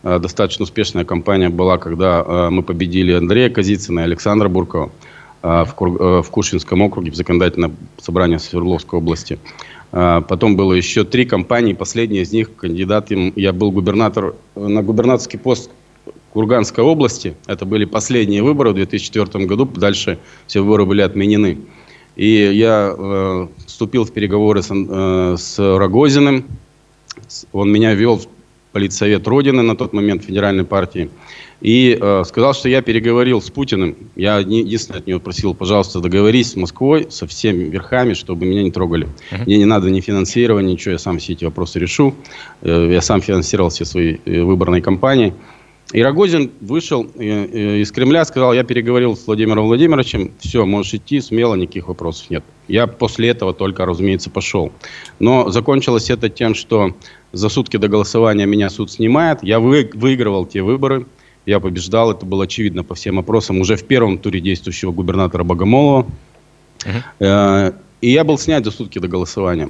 Э, 0.04 0.20
достаточно 0.20 0.64
успешная 0.64 1.06
кампания 1.06 1.50
была, 1.50 1.78
когда 1.78 2.24
э, 2.26 2.50
мы 2.50 2.64
победили 2.64 3.14
Андрея 3.14 3.50
Казицына 3.50 4.02
и 4.02 4.04
Александра 4.04 4.50
Буркова 4.50 4.92
э, 5.44 5.66
в, 5.66 6.30
Кушинском 6.32 6.82
округе, 6.82 7.12
в 7.12 7.16
законодательном 7.16 7.76
собрании 7.98 8.38
Свердловской 8.38 9.00
области. 9.00 9.40
Потом 9.92 10.56
было 10.56 10.72
еще 10.72 11.04
три 11.04 11.26
кампании, 11.26 11.74
последняя 11.74 12.22
из 12.22 12.32
них 12.32 12.56
кандидатом, 12.56 13.34
я 13.36 13.52
был 13.52 13.72
губернатор 13.72 14.36
на 14.56 14.82
губернаторский 14.82 15.38
пост 15.38 15.70
Курганской 16.32 16.82
области. 16.82 17.36
Это 17.46 17.66
были 17.66 17.84
последние 17.84 18.42
выборы 18.42 18.72
в 18.72 18.76
2004 18.76 19.46
году, 19.46 19.66
дальше 19.66 20.18
все 20.48 20.62
выборы 20.62 20.86
были 20.86 21.02
отменены. 21.02 21.58
И 22.16 22.26
я 22.26 22.96
э, 22.98 23.48
вступил 23.66 24.06
в 24.06 24.14
переговоры 24.14 24.62
с, 24.62 24.70
э, 24.72 25.36
с 25.38 25.60
Рогозиным. 25.60 26.46
Он 27.52 27.70
меня 27.70 27.94
вел 27.94 28.22
политсовет 28.72 29.28
Родины 29.28 29.62
на 29.62 29.76
тот 29.76 29.94
момент 29.94 30.24
федеральной 30.24 30.64
партии. 30.64 31.10
И 31.62 31.98
э, 32.00 32.24
сказал, 32.26 32.54
что 32.54 32.70
я 32.70 32.82
переговорил 32.82 33.42
с 33.42 33.50
Путиным. 33.52 33.96
Я 34.16 34.40
единственное 34.40 35.00
от 35.00 35.08
него 35.08 35.20
просил, 35.20 35.54
пожалуйста, 35.54 36.00
договорись 36.00 36.52
с 36.52 36.56
Москвой, 36.56 37.08
со 37.12 37.28
всеми 37.28 37.66
верхами, 37.66 38.14
чтобы 38.14 38.46
меня 38.46 38.64
не 38.64 38.72
трогали. 38.72 39.08
Uh-huh. 39.32 39.46
Мне 39.46 39.58
не 39.58 39.66
надо 39.66 39.92
ни 39.92 40.02
финансирования, 40.02 40.74
ничего, 40.74 40.94
я 40.94 40.98
сам 40.98 41.20
все 41.20 41.34
эти 41.34 41.46
вопросы 41.46 41.80
решу. 41.80 42.16
Э, 42.62 42.90
я 42.92 43.02
сам 43.02 43.22
финансировал 43.22 43.70
все 43.70 43.86
свои 43.86 44.18
э, 44.26 44.42
выборные 44.42 44.82
кампании. 44.82 45.34
И 45.94 46.02
Рогозин 46.02 46.52
вышел 46.62 47.06
э, 47.16 47.20
э, 47.20 47.78
из 47.80 47.92
Кремля, 47.92 48.24
сказал, 48.24 48.54
я 48.54 48.64
переговорил 48.64 49.18
с 49.18 49.28
Владимиром 49.28 49.66
Владимировичем, 49.66 50.32
все, 50.40 50.66
можешь 50.66 50.94
идти, 50.94 51.20
смело, 51.20 51.56
никаких 51.56 51.90
вопросов 51.90 52.30
нет. 52.30 52.44
Я 52.70 52.88
после 52.88 53.30
этого 53.30 53.54
только, 53.54 53.86
разумеется, 53.86 54.30
пошел. 54.30 54.72
Но 55.20 55.50
закончилось 55.50 56.10
это 56.10 56.30
тем, 56.30 56.56
что 56.56 56.96
за 57.32 57.50
сутки 57.50 57.78
до 57.78 57.88
голосования 57.88 58.46
меня 58.46 58.70
суд 58.70 58.92
снимает. 58.92 59.44
Я 59.44 59.60
вы, 59.60 59.90
выигрывал 59.94 60.46
те 60.46 60.62
выборы, 60.62 61.06
я 61.46 61.60
побеждал, 61.60 62.12
это 62.12 62.26
было 62.26 62.44
очевидно 62.44 62.84
по 62.84 62.96
всем 62.96 63.20
опросам, 63.20 63.60
уже 63.60 63.76
в 63.76 63.84
первом 63.84 64.18
туре 64.18 64.40
действующего 64.40 64.92
губернатора 64.92 65.44
Богомолова. 65.44 66.06
Uh-huh. 66.80 67.76
И 68.02 68.12
я 68.12 68.24
был 68.24 68.38
снят 68.38 68.66
за 68.66 68.72
сутки 68.72 69.00
до 69.00 69.08
голосования 69.08 69.70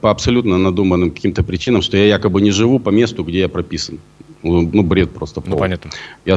по 0.00 0.10
абсолютно 0.10 0.58
надуманным 0.58 1.10
каким-то 1.10 1.42
причинам, 1.42 1.82
что 1.82 1.96
я 1.96 2.06
якобы 2.06 2.40
не 2.40 2.50
живу 2.50 2.78
по 2.78 2.90
месту, 2.90 3.22
где 3.22 3.40
я 3.40 3.48
прописан. 3.48 3.98
Ну, 4.42 4.68
ну, 4.72 4.82
бред 4.82 5.10
просто. 5.10 5.42
Ну, 5.46 5.56
понятно. 5.56 5.90
Я, 6.24 6.36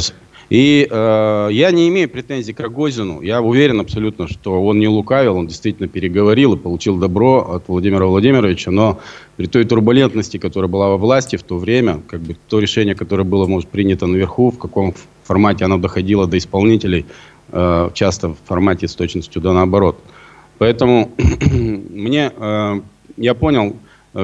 и 0.50 0.88
э, 0.90 1.50
я 1.52 1.72
не 1.72 1.90
имею 1.90 2.10
претензий 2.10 2.54
к 2.54 2.60
Рогозину. 2.62 3.22
Я 3.22 3.42
уверен 3.42 3.82
абсолютно, 3.82 4.28
что 4.28 4.64
он 4.64 4.80
не 4.80 4.88
лукавил, 4.88 5.36
он 5.36 5.48
действительно 5.48 5.90
переговорил 5.90 6.54
и 6.54 6.58
получил 6.58 6.98
добро 6.98 7.56
от 7.56 7.68
Владимира 7.68 8.06
Владимировича. 8.06 8.72
Но 8.72 9.00
при 9.36 9.48
той 9.48 9.66
турбулентности, 9.66 10.38
которая 10.38 10.70
была 10.70 10.90
во 10.90 10.98
власти 10.98 11.36
в 11.36 11.44
то 11.44 11.58
время, 11.58 12.02
как 12.08 12.22
бы 12.22 12.38
то 12.48 12.60
решение, 12.60 12.96
которое 12.96 13.26
было, 13.26 13.46
может, 13.46 13.70
принято 13.70 14.08
наверху, 14.08 14.52
в 14.52 14.58
каком 14.58 14.94
формате 15.24 15.66
оно 15.66 15.78
доходило 15.78 16.28
до 16.28 16.38
исполнителей, 16.38 17.06
э, 17.52 17.90
часто 17.94 18.30
в 18.30 18.38
формате 18.46 18.88
с 18.88 18.96
точностью 18.96 19.42
да 19.42 19.52
наоборот. 19.52 20.00
Поэтому 20.60 21.12
мне, 21.52 22.32
э, 22.36 22.80
я 23.18 23.34
понял, 23.34 23.76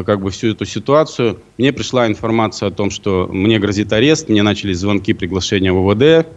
как 0.01 0.21
бы 0.21 0.31
всю 0.31 0.51
эту 0.51 0.65
ситуацию. 0.65 1.39
Мне 1.59 1.71
пришла 1.71 2.07
информация 2.07 2.69
о 2.69 2.71
том, 2.71 2.89
что 2.89 3.29
мне 3.31 3.59
грозит 3.59 3.93
арест, 3.93 4.27
мне 4.27 4.41
начались 4.41 4.79
звонки, 4.79 5.13
приглашения 5.13 5.71
в 5.71 5.87
ОВД. 5.87 6.27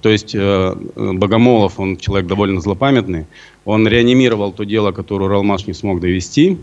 То 0.00 0.08
есть 0.08 0.34
э, 0.34 0.74
Богомолов, 0.96 1.78
он 1.78 1.96
человек 1.96 2.26
довольно 2.26 2.60
злопамятный, 2.60 3.26
он 3.64 3.86
реанимировал 3.86 4.52
то 4.52 4.64
дело, 4.64 4.90
которое 4.90 5.26
Уралмаш 5.26 5.66
не 5.68 5.74
смог 5.74 6.00
довести, 6.00 6.58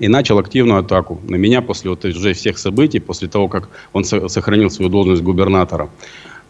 и 0.00 0.08
начал 0.08 0.38
активную 0.38 0.80
атаку 0.80 1.20
на 1.28 1.36
меня 1.36 1.62
после 1.62 1.90
вот 1.90 2.04
уже 2.04 2.32
всех 2.32 2.58
событий, 2.58 2.98
после 2.98 3.28
того, 3.28 3.46
как 3.46 3.68
он 3.92 4.04
сохранил 4.04 4.70
свою 4.70 4.90
должность 4.90 5.22
губернатора. 5.22 5.88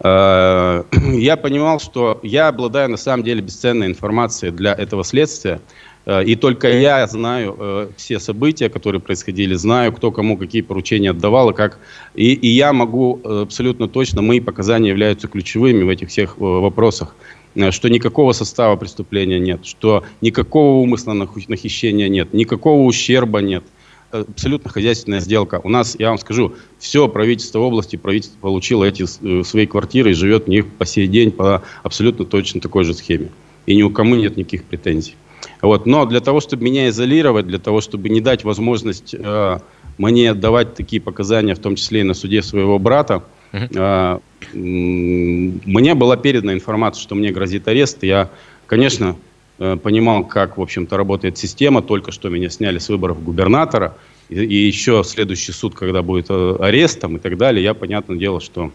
Э, 0.01 0.85
я 1.13 1.37
понимал, 1.37 1.79
что 1.79 2.19
я 2.23 2.49
обладаю 2.49 2.89
на 2.89 2.97
самом 2.97 3.25
деле 3.25 3.43
бесценной 3.43 3.89
информацией 3.89 4.53
для 4.53 4.73
этого 4.73 5.05
следствия, 5.05 5.61
Э, 5.61 5.92
и 6.25 6.35
только 6.35 6.69
я 6.69 7.07
знаю 7.07 7.57
э, 7.59 7.89
все 7.97 8.19
события, 8.19 8.69
которые 8.69 9.01
происходили, 9.01 9.55
знаю, 9.55 9.93
кто 9.93 10.11
кому 10.11 10.37
какие 10.37 10.63
поручения 10.63 11.11
отдавал 11.11 11.51
и 11.51 11.55
как. 11.55 11.79
И, 12.15 12.33
и 12.33 12.49
я 12.49 12.73
могу 12.73 13.21
э, 13.23 13.43
абсолютно 13.43 13.89
точно, 13.89 14.23
мои 14.23 14.41
показания 14.41 14.89
являются 14.89 15.29
ключевыми 15.29 15.85
в 15.85 15.89
этих 15.89 16.09
всех 16.09 16.39
вопросах. 16.39 17.15
э, 17.55 17.71
что 17.71 17.89
никакого 17.89 18.33
состава 18.33 18.77
преступления 18.77 19.39
нет, 19.39 19.65
что 19.65 20.03
никакого 20.21 20.81
умысла 20.81 21.13
на 21.13 21.27
хищения 21.57 22.09
нет, 22.09 22.35
никакого 22.35 22.83
ущерба 22.83 23.41
нет. 23.41 23.65
Абсолютно 24.11 24.71
хозяйственная 24.71 25.21
сделка. 25.21 25.61
У 25.65 25.71
нас, 25.71 25.97
я 25.99 26.11
вам 26.11 26.19
скажу, 26.19 26.55
все 26.79 27.09
правительство 27.09 27.61
области 27.61 27.97
правительство 27.97 28.39
получило 28.41 28.85
эти 28.85 29.05
э, 29.05 29.45
свои 29.45 29.67
квартиры 29.67 30.11
и 30.11 30.15
живет 30.15 30.47
в 30.47 30.49
них 30.49 30.67
по 30.67 30.85
сей 30.85 31.07
день 31.07 31.31
по 31.31 31.63
абсолютно 31.85 32.25
точно 32.25 32.61
такой 32.61 32.85
же 32.85 32.93
схеме. 32.93 33.31
И 33.67 33.77
ни 33.77 33.83
у 33.83 33.91
кого 33.91 34.17
нет 34.17 34.37
никаких 34.37 34.65
претензий. 34.65 35.15
Вот. 35.61 35.87
Но 35.87 36.07
для 36.07 36.21
того, 36.21 36.41
чтобы 36.41 36.65
меня 36.65 36.89
изолировать, 36.89 37.47
для 37.47 37.59
того, 37.59 37.81
чтобы 37.81 38.09
не 38.09 38.21
дать 38.21 38.45
возможность 38.45 39.15
э, 39.19 39.59
мне 39.99 40.35
давать 40.35 40.75
такие 40.75 41.01
показания, 41.01 41.55
в 41.55 41.59
том 41.59 41.77
числе 41.77 42.01
и 42.01 42.05
на 42.05 42.15
суде 42.15 42.43
своего 42.43 42.79
брата, 42.79 43.23
э, 43.53 44.19
мне 44.53 45.95
была 45.95 46.17
передана 46.17 46.53
информация, 46.53 47.03
что 47.03 47.15
мне 47.15 47.31
грозит 47.31 47.69
арест. 47.69 48.03
Я, 48.03 48.31
конечно, 48.67 49.17
э, 49.59 49.77
понимал, 49.77 50.25
как, 50.25 50.59
в 50.59 50.63
общем-то, 50.63 50.97
работает 50.97 51.39
система. 51.39 51.83
Только 51.83 52.13
что 52.13 52.29
меня 52.29 52.49
сняли 52.49 52.79
с 52.79 52.89
выборов 52.89 53.23
губернатора. 53.23 53.97
И, 54.29 54.43
и 54.43 54.67
еще 54.67 55.03
следующий 55.05 55.53
суд, 55.53 55.75
когда 55.75 56.03
будет 56.03 56.27
э, 56.31 56.57
арест 56.61 57.01
там, 57.01 57.17
и 57.17 57.21
так 57.21 57.37
далее, 57.37 57.63
я, 57.63 57.75
понятное 57.75 58.17
дело, 58.17 58.41
что 58.41 58.73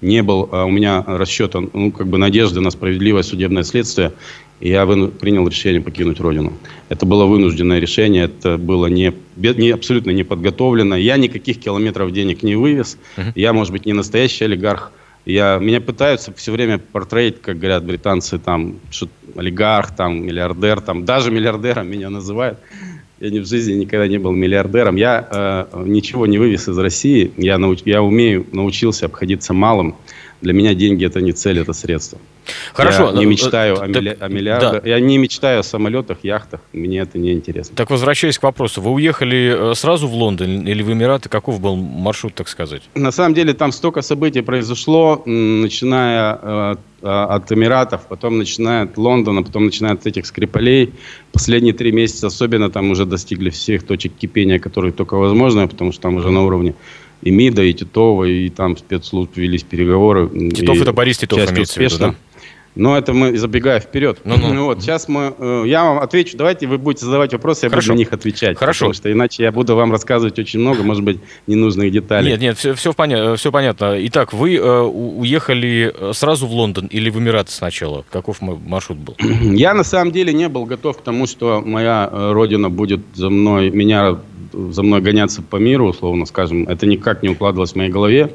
не 0.00 0.22
был 0.22 0.48
а 0.52 0.64
у 0.64 0.70
меня 0.70 1.04
расчета, 1.06 1.60
ну, 1.72 1.90
как 1.92 2.06
бы 2.06 2.18
надежды 2.18 2.60
на 2.60 2.70
справедливое 2.70 3.22
судебное 3.22 3.62
следствие, 3.62 4.12
и 4.60 4.68
я 4.68 4.84
выну, 4.84 5.08
принял 5.08 5.46
решение 5.48 5.80
покинуть 5.80 6.20
родину. 6.20 6.52
Это 6.90 7.06
было 7.06 7.24
вынужденное 7.24 7.78
решение, 7.78 8.24
это 8.24 8.58
было 8.58 8.86
не, 8.86 9.14
не 9.36 9.70
абсолютно 9.70 10.10
не 10.10 10.22
подготовлено. 10.22 10.96
Я 10.96 11.16
никаких 11.16 11.58
километров 11.58 12.12
денег 12.12 12.42
не 12.42 12.56
вывез. 12.56 12.98
Uh-huh. 13.16 13.32
Я, 13.34 13.54
может 13.54 13.72
быть, 13.72 13.86
не 13.86 13.94
настоящий 13.94 14.44
олигарх. 14.44 14.92
Я, 15.24 15.58
меня 15.58 15.80
пытаются 15.80 16.32
все 16.34 16.52
время 16.52 16.78
портретить, 16.78 17.40
как 17.40 17.58
говорят 17.58 17.84
британцы, 17.84 18.38
там, 18.38 18.76
олигарх, 19.36 19.94
там, 19.94 20.26
миллиардер, 20.26 20.80
там, 20.80 21.04
даже 21.04 21.30
миллиардером 21.30 21.90
меня 21.90 22.10
называют. 22.10 22.58
Я 23.20 23.28
ни 23.28 23.38
в 23.38 23.46
жизни 23.46 23.74
никогда 23.74 24.08
не 24.08 24.16
был 24.18 24.32
миллиардером. 24.32 24.96
Я 24.96 25.28
э, 25.30 25.82
ничего 25.84 26.26
не 26.26 26.38
вывез 26.38 26.68
из 26.70 26.78
России. 26.78 27.30
Я, 27.36 27.58
науч, 27.58 27.80
я 27.84 28.02
умею, 28.02 28.46
научился 28.50 29.06
обходиться 29.06 29.52
малым. 29.52 29.94
Для 30.40 30.52
меня 30.52 30.74
деньги 30.74 31.04
это 31.04 31.20
не 31.20 31.32
цель, 31.32 31.58
это 31.58 31.72
средство. 31.72 32.18
Хорошо. 32.72 33.10
Я 33.10 33.18
не 33.18 33.26
мечтаю 33.26 33.76
э, 33.76 33.80
о, 33.80 33.86
милли... 33.86 34.16
о 34.18 34.28
миллиардах. 34.28 34.82
Да. 34.82 34.88
Я 34.88 35.00
не 35.00 35.18
мечтаю 35.18 35.60
о 35.60 35.62
самолетах, 35.62 36.18
яхтах. 36.22 36.60
Мне 36.72 37.00
это 37.00 37.18
не 37.18 37.32
интересно. 37.32 37.76
Так, 37.76 37.90
возвращаясь 37.90 38.38
к 38.38 38.42
вопросу, 38.42 38.80
вы 38.80 38.90
уехали 38.92 39.72
э, 39.72 39.74
сразу 39.74 40.08
в 40.08 40.14
Лондон 40.14 40.66
или 40.66 40.82
в 40.82 40.92
Эмираты? 40.92 41.28
Каков 41.28 41.60
был 41.60 41.76
маршрут, 41.76 42.34
так 42.34 42.48
сказать? 42.48 42.82
На 42.94 43.12
самом 43.12 43.34
деле 43.34 43.52
там 43.52 43.72
столько 43.72 44.02
событий 44.02 44.40
произошло, 44.40 45.22
начиная 45.26 46.38
э, 46.42 46.76
от 47.02 47.52
Эмиратов, 47.52 48.06
потом 48.08 48.38
начиная 48.38 48.84
от 48.84 48.96
Лондона, 48.96 49.42
потом 49.42 49.66
начиная 49.66 49.92
от 49.92 50.06
этих 50.06 50.26
Скрипалей. 50.26 50.92
Последние 51.32 51.74
три 51.74 51.92
месяца 51.92 52.26
особенно 52.26 52.70
там 52.70 52.90
уже 52.90 53.04
достигли 53.04 53.50
всех 53.50 53.82
точек 53.86 54.12
кипения, 54.18 54.58
которые 54.58 54.92
только 54.92 55.14
возможно, 55.14 55.68
потому 55.68 55.92
что 55.92 56.02
там 56.02 56.16
уже 56.16 56.30
на 56.30 56.42
уровне 56.42 56.74
и 57.22 57.30
МИДа, 57.30 57.62
и 57.62 57.72
Титова, 57.72 58.24
и 58.24 58.48
там 58.48 58.76
спецслужб 58.76 59.36
велись 59.36 59.62
переговоры. 59.62 60.28
Титов 60.50 60.80
это 60.80 60.92
Борис 60.92 61.18
Титов 61.18 61.38
имеется 61.38 61.72
успешно. 61.72 61.98
в 61.98 62.00
виду, 62.00 62.12
да? 62.12 62.29
Но 62.80 62.96
это 62.96 63.12
мы 63.12 63.36
забегая 63.36 63.78
вперед. 63.78 64.20
Ну, 64.24 64.36
ну. 64.38 64.54
ну 64.54 64.64
вот, 64.64 64.80
сейчас 64.80 65.06
мы, 65.06 65.34
э, 65.38 65.64
я 65.66 65.84
вам 65.84 65.98
отвечу. 65.98 66.38
Давайте 66.38 66.66
вы 66.66 66.78
будете 66.78 67.04
задавать 67.04 67.30
вопросы, 67.30 67.66
я 67.66 67.68
Хорошо. 67.68 67.88
буду 67.88 67.96
на 67.96 67.98
них 67.98 68.12
отвечать. 68.14 68.56
Хорошо. 68.56 68.86
Потому 68.86 68.94
что 68.94 69.12
иначе 69.12 69.42
я 69.42 69.52
буду 69.52 69.76
вам 69.76 69.92
рассказывать 69.92 70.38
очень 70.38 70.60
много, 70.60 70.82
может 70.82 71.04
быть, 71.04 71.18
ненужных 71.46 71.92
деталей. 71.92 72.30
Нет, 72.30 72.40
нет, 72.40 72.56
все, 72.56 72.72
все, 72.72 72.92
поня- 72.92 73.36
все 73.36 73.52
понятно. 73.52 73.96
Итак, 74.06 74.32
вы 74.32 74.56
э, 74.56 74.80
уехали 74.80 75.92
э, 75.94 76.12
сразу 76.14 76.46
в 76.46 76.52
Лондон 76.52 76.86
или 76.86 77.10
в 77.10 77.18
Эмираты 77.18 77.52
сначала? 77.52 78.06
Каков 78.10 78.40
маршрут 78.40 78.96
был? 78.96 79.14
Я 79.42 79.74
на 79.74 79.84
самом 79.84 80.10
деле 80.10 80.32
не 80.32 80.48
был 80.48 80.64
готов 80.64 80.96
к 80.96 81.02
тому, 81.02 81.26
что 81.26 81.60
моя 81.60 82.08
э, 82.10 82.32
родина 82.32 82.70
будет 82.70 83.00
за 83.12 83.28
мной, 83.28 83.68
меня 83.68 84.16
за 84.54 84.82
мной 84.82 85.02
гоняться 85.02 85.42
по 85.42 85.56
миру, 85.56 85.88
условно 85.88 86.24
скажем. 86.24 86.66
Это 86.66 86.86
никак 86.86 87.22
не 87.22 87.28
укладывалось 87.28 87.72
в 87.72 87.76
моей 87.76 87.90
голове. 87.90 88.30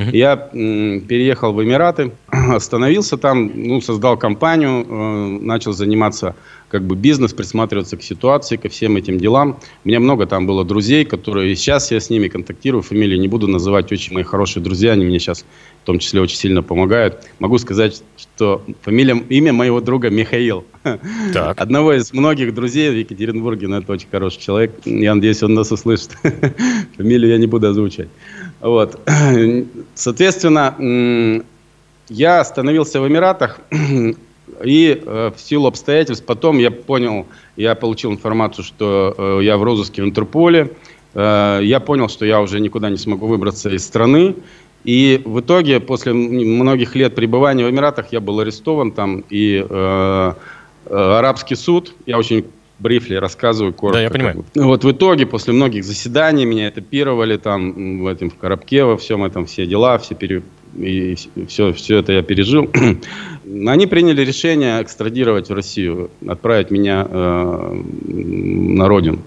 Uh-huh. 0.00 0.16
Я 0.16 0.36
переехал 0.36 1.52
в 1.52 1.62
Эмираты, 1.62 2.12
остановился 2.30 3.18
там, 3.18 3.50
ну, 3.54 3.80
создал 3.82 4.16
компанию, 4.16 4.86
э, 4.88 5.38
начал 5.42 5.72
заниматься 5.72 6.34
как 6.70 6.84
бы 6.84 6.94
бизнес, 6.96 7.34
присматриваться 7.34 7.96
к 7.96 8.02
ситуации, 8.02 8.56
ко 8.56 8.68
всем 8.68 8.96
этим 8.96 9.18
делам. 9.18 9.58
У 9.84 9.88
меня 9.88 10.00
много 10.00 10.26
там 10.26 10.46
было 10.46 10.64
друзей, 10.64 11.04
которые... 11.04 11.54
Сейчас 11.56 11.90
я 11.90 12.00
с 12.00 12.08
ними 12.10 12.28
контактирую, 12.28 12.82
фамилии 12.82 13.18
не 13.18 13.28
буду 13.28 13.48
называть, 13.48 13.92
очень 13.92 14.14
мои 14.14 14.22
хорошие 14.22 14.62
друзья, 14.62 14.92
они 14.92 15.04
мне 15.04 15.18
сейчас 15.18 15.44
в 15.82 15.86
том 15.86 15.98
числе 15.98 16.20
очень 16.20 16.36
сильно 16.36 16.62
помогают. 16.62 17.26
Могу 17.40 17.58
сказать, 17.58 18.02
что 18.16 18.62
фамилия, 18.82 19.16
имя 19.28 19.52
моего 19.52 19.80
друга 19.80 20.08
Михаил. 20.10 20.64
Так. 21.34 21.60
Одного 21.60 21.92
из 21.92 22.12
многих 22.12 22.54
друзей 22.54 22.90
в 22.90 22.94
Екатеринбурге, 22.94 23.68
но 23.68 23.78
это 23.78 23.92
очень 23.92 24.08
хороший 24.10 24.40
человек. 24.40 24.72
Я 24.86 25.14
надеюсь, 25.14 25.42
он 25.42 25.54
нас 25.54 25.70
услышит. 25.70 26.16
Фамилию 26.96 27.30
я 27.30 27.38
не 27.38 27.46
буду 27.46 27.68
озвучать. 27.68 28.08
Вот. 28.60 29.00
Соответственно, 29.94 31.44
я 32.08 32.40
остановился 32.40 33.00
в 33.00 33.08
Эмиратах, 33.08 33.60
и 34.64 35.02
э, 35.04 35.30
в 35.34 35.40
силу 35.40 35.68
обстоятельств 35.68 36.24
потом 36.26 36.58
я 36.58 36.70
понял, 36.70 37.26
я 37.56 37.74
получил 37.74 38.12
информацию, 38.12 38.64
что 38.64 39.14
э, 39.16 39.44
я 39.44 39.56
в 39.56 39.62
розыске 39.62 40.02
в 40.02 40.04
Интерполе. 40.04 40.72
Э, 41.14 41.60
я 41.62 41.80
понял, 41.80 42.08
что 42.08 42.26
я 42.26 42.40
уже 42.40 42.60
никуда 42.60 42.90
не 42.90 42.98
смогу 42.98 43.26
выбраться 43.26 43.70
из 43.70 43.84
страны. 43.84 44.34
И 44.84 45.20
в 45.24 45.40
итоге, 45.40 45.78
после 45.78 46.12
многих 46.12 46.94
лет 46.94 47.14
пребывания 47.14 47.64
в 47.66 47.70
Эмиратах, 47.70 48.12
я 48.12 48.20
был 48.20 48.40
арестован 48.40 48.92
там. 48.92 49.24
И 49.30 49.64
э, 49.68 50.32
арабский 50.90 51.54
суд, 51.54 51.94
я 52.06 52.18
очень 52.18 52.46
брифли 52.80 53.14
рассказываю 53.14 53.72
коротко. 53.72 53.98
Да, 53.98 54.02
я 54.02 54.10
понимаю. 54.10 54.44
Вот 54.54 54.84
в 54.84 54.90
итоге, 54.90 55.26
после 55.26 55.52
многих 55.52 55.84
заседаний, 55.84 56.44
меня 56.44 56.68
этапировали 56.68 57.36
там 57.36 58.02
в 58.02 58.06
этом 58.06 58.30
в 58.30 58.36
коробке, 58.36 58.84
во 58.84 58.96
всем 58.96 59.24
этом, 59.24 59.46
все 59.46 59.66
дела, 59.66 59.98
все 59.98 60.14
пере, 60.14 60.42
и 60.76 61.16
все, 61.48 61.72
все 61.72 61.98
это 61.98 62.12
я 62.12 62.22
пережил. 62.22 62.70
Они 63.66 63.86
приняли 63.86 64.22
решение 64.22 64.82
экстрадировать 64.82 65.48
в 65.48 65.54
Россию, 65.54 66.10
отправить 66.26 66.70
меня 66.70 67.06
э, 67.08 67.82
на 68.08 68.88
родину. 68.88 69.20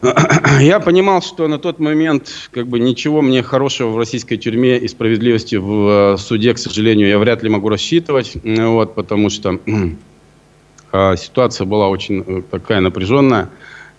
Я 0.60 0.78
понимал, 0.80 1.22
что 1.22 1.48
на 1.48 1.58
тот 1.58 1.80
момент 1.80 2.28
как 2.52 2.68
бы 2.68 2.78
ничего 2.78 3.20
мне 3.20 3.42
хорошего 3.42 3.90
в 3.90 3.98
российской 3.98 4.36
тюрьме 4.36 4.78
и 4.78 4.86
справедливости 4.86 5.56
в 5.56 6.14
э, 6.14 6.16
суде, 6.18 6.54
к 6.54 6.58
сожалению, 6.58 7.08
я 7.08 7.18
вряд 7.18 7.42
ли 7.42 7.48
могу 7.48 7.68
рассчитывать, 7.68 8.34
вот, 8.44 8.94
потому 8.94 9.28
что 9.28 9.58
ситуация 11.16 11.64
была 11.66 11.88
очень 11.88 12.24
э, 12.26 12.42
такая 12.50 12.80
напряженная. 12.80 13.50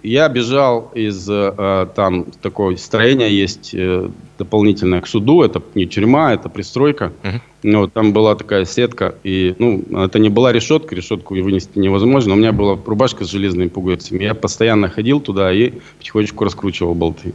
Я 0.02 0.30
бежал 0.30 0.92
из 0.96 1.28
э, 1.30 1.88
там 1.94 2.26
такого 2.42 2.76
строения 2.78 3.30
есть 3.30 3.72
э, 3.74 4.10
дополнительное 4.38 5.02
к 5.02 5.08
суду. 5.08 5.42
Это 5.42 5.62
не 5.76 5.86
тюрьма, 5.86 6.34
это 6.34 6.48
пристройка. 6.48 7.12
Uh-huh. 7.22 7.80
Вот, 7.82 7.94
там 7.94 8.14
была 8.14 8.36
такая 8.36 8.64
сетка. 8.64 9.16
И, 9.24 9.56
ну, 9.60 9.84
это 9.92 10.18
не 10.20 10.30
была 10.30 10.54
решетка, 10.54 10.96
решетку 10.96 11.36
вынести 11.36 11.78
невозможно. 11.78 12.34
У 12.34 12.38
меня 12.38 12.54
была 12.54 12.78
рубашка 12.86 13.26
с 13.26 13.30
железными 13.30 13.68
пуговицами. 13.68 14.24
Я 14.24 14.36
постоянно 14.36 14.88
ходил 14.88 15.20
туда 15.20 15.52
и 15.52 15.74
потихонечку 15.98 16.46
раскручивал 16.46 16.96
болты. 16.96 17.34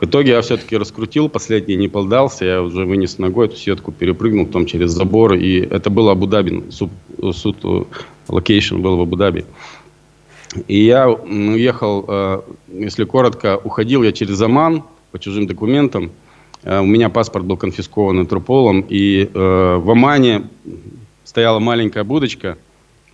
В 0.00 0.06
итоге 0.06 0.30
я 0.30 0.40
все-таки 0.40 0.78
раскрутил, 0.78 1.28
последний 1.28 1.76
не 1.76 1.86
поддался, 1.86 2.46
я 2.46 2.62
уже 2.62 2.86
вынес 2.86 3.18
ногой 3.18 3.48
эту 3.48 3.56
сетку, 3.56 3.92
перепрыгнул 3.92 4.46
потом 4.46 4.64
через 4.64 4.92
забор, 4.92 5.34
и 5.34 5.60
это 5.60 5.90
было 5.90 6.12
Абу-Даби, 6.12 6.64
суд, 6.70 6.90
суд 7.32 7.86
location 8.30 8.78
был 8.78 8.96
в 8.96 9.00
Абу-Даби. 9.02 9.44
И 10.66 10.84
я 10.84 11.08
уехал, 11.08 12.04
э, 12.08 12.40
если 12.72 13.04
коротко, 13.04 13.60
уходил 13.62 14.02
я 14.02 14.12
через 14.12 14.40
Оман 14.40 14.82
по 15.12 15.18
чужим 15.18 15.46
документам. 15.46 16.10
Э, 16.62 16.80
у 16.80 16.86
меня 16.86 17.08
паспорт 17.08 17.44
был 17.44 17.56
конфискован 17.56 18.20
Интерполом. 18.20 18.84
И 18.88 19.30
э, 19.32 19.76
в 19.76 19.90
Омане 19.90 20.48
стояла 21.24 21.60
маленькая 21.60 22.02
будочка, 22.02 22.58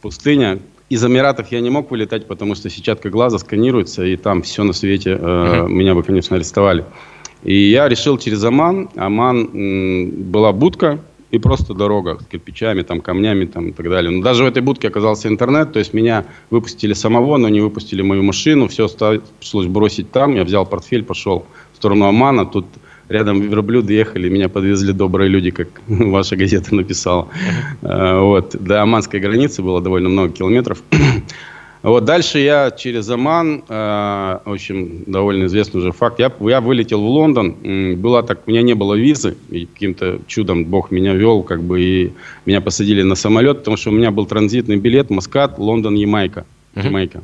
пустыня. 0.01 0.61
Из 0.89 1.05
Эмиратов 1.05 1.53
я 1.53 1.61
не 1.61 1.69
мог 1.69 1.91
вылетать, 1.91 2.27
потому 2.27 2.55
что 2.55 2.71
сетчатка 2.71 3.11
глаза 3.11 3.39
сканируется, 3.39 4.05
и 4.05 4.17
там 4.17 4.43
все 4.43 4.63
на 4.63 4.73
свете. 4.73 5.11
Uh-huh. 5.11 5.69
Меня 5.69 5.97
бы, 5.97 6.05
конечно, 6.05 6.37
арестовали. 6.37 6.85
И 7.43 7.71
я 7.71 7.89
решил 7.89 8.17
через 8.17 8.45
Оман. 8.45 8.89
Оман 8.95 9.51
была 10.31 10.53
будка, 10.53 11.01
и 11.31 11.39
просто 11.39 11.75
дорога 11.75 12.19
с 12.21 12.27
кирпичами, 12.27 12.83
там, 12.83 13.01
камнями 13.01 13.47
там, 13.47 13.69
и 13.69 13.73
так 13.73 13.89
далее. 13.89 14.11
Но 14.11 14.23
даже 14.23 14.45
в 14.45 14.47
этой 14.47 14.63
будке 14.63 14.89
оказался 14.89 15.29
интернет, 15.29 15.73
то 15.73 15.79
есть 15.79 15.95
меня 15.95 16.25
выпустили 16.51 16.95
самого, 16.95 17.37
но 17.37 17.49
не 17.49 17.61
выпустили 17.61 18.03
мою 18.03 18.23
машину, 18.23 18.69
все 18.69 18.89
пришлось 19.39 19.67
бросить 19.67 20.11
там, 20.11 20.35
я 20.35 20.45
взял 20.45 20.67
портфель, 20.67 21.03
пошел 21.03 21.47
в 21.73 21.77
сторону 21.77 22.07
Омана, 22.07 22.47
тут 22.47 22.67
рядом 23.09 23.41
верблюды 23.41 23.93
ехали, 23.93 24.29
меня 24.29 24.49
подвезли 24.49 24.93
добрые 24.93 25.29
люди, 25.29 25.51
как 25.51 25.69
ваша 25.89 26.37
газета 26.37 26.75
написала. 26.75 27.29
Uh-huh. 27.83 28.21
Вот. 28.21 28.57
До 28.59 28.83
оманской 28.83 29.21
границы 29.21 29.63
было 29.63 29.81
довольно 29.81 30.09
много 30.09 30.33
километров. 30.33 30.83
Вот 31.87 32.05
дальше 32.05 32.41
я 32.41 32.73
через 32.73 33.09
Оман, 33.11 33.63
э, 33.69 34.39
в 34.45 34.53
общем, 34.53 35.05
довольно 35.07 35.45
известный 35.45 35.79
уже 35.79 35.93
факт, 35.93 36.19
я, 36.19 36.33
я 36.41 36.61
вылетел 36.61 37.01
в 37.01 37.07
Лондон, 37.07 37.55
была 38.01 38.25
так, 38.25 38.41
у 38.45 38.51
меня 38.51 38.63
не 38.63 38.75
было 38.75 38.95
визы, 38.95 39.37
и 39.51 39.67
каким-то 39.67 40.19
чудом 40.27 40.65
Бог 40.65 40.91
меня 40.91 41.15
вел, 41.15 41.45
как 41.45 41.63
бы, 41.63 41.81
и 41.81 42.13
меня 42.45 42.61
посадили 42.61 43.03
на 43.03 43.15
самолет, 43.15 43.59
потому 43.59 43.77
что 43.77 43.91
у 43.91 43.93
меня 43.93 44.11
был 44.11 44.27
транзитный 44.27 44.79
билет 44.79 45.11
Маскат, 45.11 45.61
Лондон, 45.61 45.95
Ямайка. 45.95 46.45
Ямайка. 46.75 47.23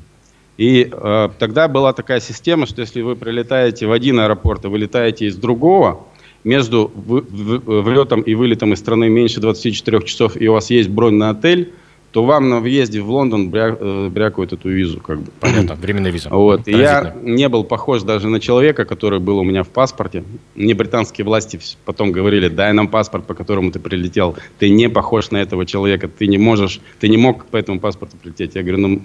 И 0.59 0.89
э, 0.93 1.29
тогда 1.41 1.67
была 1.67 1.93
такая 1.93 2.21
система, 2.21 2.67
что 2.67 2.83
если 2.83 3.03
вы 3.03 3.17
прилетаете 3.17 3.89
в 3.89 3.91
один 3.91 4.21
аэропорт 4.21 4.65
и 4.65 4.69
вылетаете 4.69 5.27
из 5.27 5.35
другого, 5.35 6.07
между 6.45 6.89
влетом 6.95 8.21
и 8.21 8.35
вылетом 8.37 8.75
из 8.75 8.79
страны 8.79 9.09
меньше 9.09 9.41
24 9.41 10.03
часов, 10.03 10.41
и 10.41 10.47
у 10.47 10.53
вас 10.53 10.71
есть 10.71 10.89
бронь 10.89 11.15
на 11.15 11.31
отель, 11.31 11.73
то 12.13 12.25
вам 12.25 12.51
на 12.51 12.61
въезде 12.61 13.01
в 13.01 13.11
Лондон 13.11 13.49
бря, 13.51 13.75
э, 13.79 14.09
брякают 14.11 14.53
эту 14.53 14.69
визу. 14.69 15.01
Как 15.01 15.19
бы. 15.19 15.33
Понятно, 15.41 15.75
временная 15.75 16.13
виза. 16.13 16.29
Вот. 16.29 16.69
Я 16.69 17.17
не 17.23 17.49
был 17.49 17.65
похож 17.65 18.03
даже 18.03 18.29
на 18.29 18.39
человека, 18.39 18.85
который 18.85 19.19
был 19.19 19.39
у 19.39 19.45
меня 19.45 19.63
в 19.63 19.69
паспорте. 19.69 20.23
Мне 20.55 20.75
британские 20.75 21.25
власти 21.25 21.59
потом 21.87 22.13
говорили, 22.13 22.49
дай 22.49 22.73
нам 22.75 22.89
паспорт, 22.89 23.27
по 23.27 23.35
которому 23.35 23.73
ты 23.73 23.81
прилетел. 23.81 24.37
Ты 24.59 24.69
не 24.69 24.91
похож 24.91 25.31
на 25.31 25.39
этого 25.39 25.65
человека, 25.65 26.07
ты 26.07 26.27
не 26.27 26.39
можешь, 26.39 26.81
ты 27.01 27.09
не 27.09 27.17
мог 27.17 27.47
по 27.47 27.57
этому 27.57 27.81
паспорту 27.81 28.17
прилететь. 28.23 28.55
Я 28.55 28.63
говорю, 28.63 28.79
ну, 28.79 29.03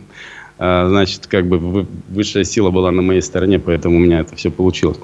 значит, 0.58 1.28
как 1.28 1.48
бы 1.48 1.86
высшая 2.10 2.44
сила 2.44 2.72
была 2.72 2.92
на 2.92 3.02
моей 3.02 3.22
стороне, 3.22 3.60
поэтому 3.60 3.98
у 3.98 4.00
меня 4.00 4.22
это 4.22 4.36
все 4.36 4.50
получилось. 4.50 4.98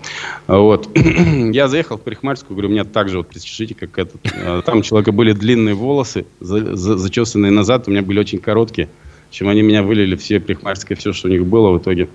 А 0.47 0.57
вот. 0.57 0.89
Я 0.97 1.67
заехал 1.67 1.97
в 1.97 2.01
парикмахерскую, 2.01 2.55
говорю, 2.55 2.69
меня 2.69 2.85
так 2.85 3.09
же, 3.09 3.17
вот 3.17 3.27
представьте, 3.27 3.75
как 3.75 3.97
этот. 3.99 4.21
А, 4.35 4.61
там 4.63 4.79
у 4.79 4.81
человека 4.81 5.11
были 5.11 5.33
длинные 5.33 5.75
волосы, 5.75 6.25
зачесанные 6.39 7.51
назад, 7.51 7.87
у 7.87 7.91
меня 7.91 8.01
были 8.01 8.19
очень 8.19 8.39
короткие. 8.39 8.89
Общем, 9.29 9.47
они 9.47 9.61
меня 9.61 9.83
вылили 9.83 10.15
все 10.15 10.39
парикмахерское, 10.39 10.97
все, 10.97 11.13
что 11.13 11.27
у 11.27 11.31
них 11.31 11.45
было 11.45 11.71
в 11.71 11.77
итоге. 11.77 12.09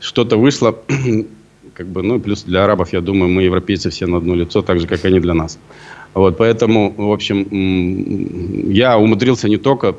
Что-то 0.00 0.36
вышло, 0.36 0.76
как 1.74 1.86
бы, 1.86 2.02
ну, 2.02 2.18
плюс 2.20 2.42
для 2.42 2.64
арабов, 2.64 2.92
я 2.92 3.00
думаю, 3.00 3.30
мы, 3.30 3.44
европейцы, 3.44 3.90
все 3.90 4.06
на 4.06 4.16
одно 4.16 4.34
лицо, 4.34 4.62
так 4.62 4.80
же, 4.80 4.88
как 4.88 5.04
они 5.04 5.20
для 5.20 5.34
нас. 5.34 5.58
Вот, 6.14 6.36
поэтому, 6.36 6.92
в 6.94 7.10
общем, 7.10 7.46
я 8.70 8.98
умудрился 8.98 9.48
не 9.48 9.56
только 9.56 9.96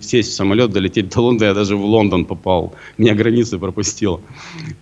сесть 0.00 0.32
в 0.32 0.34
самолет, 0.34 0.72
долететь 0.72 1.08
до 1.10 1.20
Лондона, 1.20 1.48
я 1.48 1.54
даже 1.54 1.76
в 1.76 1.84
Лондон 1.84 2.24
попал. 2.24 2.74
Меня 2.98 3.14
границы 3.14 3.58
пропустил. 3.58 4.20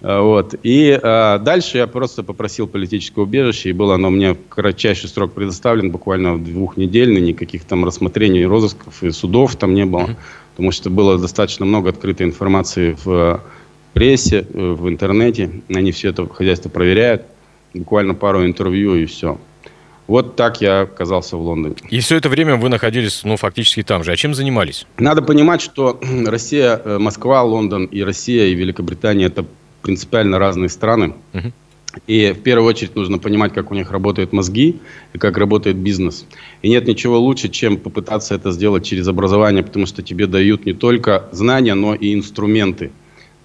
А, 0.00 0.22
вот. 0.22 0.54
И 0.62 0.98
а, 1.02 1.38
дальше 1.38 1.78
я 1.78 1.86
просто 1.86 2.22
попросил 2.22 2.66
политическое 2.66 3.20
убежище, 3.20 3.70
и 3.70 3.72
было 3.72 3.96
оно 3.96 4.08
мне 4.08 4.34
кратчайший 4.48 5.10
срок 5.10 5.32
предоставлен, 5.32 5.90
буквально 5.90 6.38
двухнедельный, 6.38 7.20
никаких 7.20 7.64
там 7.64 7.84
рассмотрений, 7.84 8.46
розысков 8.46 9.02
и 9.02 9.10
судов 9.10 9.56
там 9.56 9.74
не 9.74 9.84
было, 9.84 10.16
потому 10.52 10.72
что 10.72 10.88
было 10.88 11.18
достаточно 11.18 11.66
много 11.66 11.90
открытой 11.90 12.26
информации 12.26 12.96
в 13.04 13.42
прессе, 13.92 14.46
в 14.50 14.88
интернете. 14.88 15.50
Они 15.68 15.92
все 15.92 16.08
это 16.08 16.26
хозяйство 16.26 16.70
проверяют. 16.70 17.22
Буквально 17.74 18.14
пару 18.14 18.46
интервью 18.46 18.94
и 18.94 19.04
все. 19.04 19.38
Вот 20.10 20.34
так 20.34 20.60
я 20.60 20.80
оказался 20.80 21.36
в 21.36 21.42
Лондоне. 21.42 21.76
И 21.88 22.00
все 22.00 22.16
это 22.16 22.28
время 22.28 22.56
вы 22.56 22.68
находились, 22.68 23.20
ну, 23.22 23.36
фактически 23.36 23.84
там 23.84 24.02
же. 24.02 24.10
А 24.10 24.16
чем 24.16 24.34
занимались? 24.34 24.84
Надо 24.98 25.22
понимать, 25.22 25.60
что 25.60 26.00
Россия, 26.26 26.82
э, 26.84 26.98
Москва, 26.98 27.44
Лондон 27.44 27.84
и 27.84 28.02
Россия 28.02 28.46
и 28.46 28.54
Великобритания– 28.54 29.26
это 29.26 29.44
принципиально 29.82 30.40
разные 30.40 30.68
страны. 30.68 31.14
Угу. 31.32 31.52
И 32.08 32.32
в 32.32 32.42
первую 32.42 32.68
очередь 32.68 32.96
нужно 32.96 33.18
понимать, 33.18 33.52
как 33.52 33.70
у 33.70 33.74
них 33.74 33.92
работают 33.92 34.32
мозги 34.32 34.80
и 35.12 35.18
как 35.18 35.38
работает 35.38 35.76
бизнес. 35.76 36.26
И 36.62 36.68
нет 36.68 36.88
ничего 36.88 37.20
лучше, 37.20 37.48
чем 37.48 37.76
попытаться 37.76 38.34
это 38.34 38.50
сделать 38.50 38.84
через 38.84 39.06
образование, 39.06 39.62
потому 39.62 39.86
что 39.86 40.02
тебе 40.02 40.26
дают 40.26 40.66
не 40.66 40.72
только 40.72 41.28
знания, 41.30 41.74
но 41.74 41.94
и 41.94 42.12
инструменты. 42.14 42.90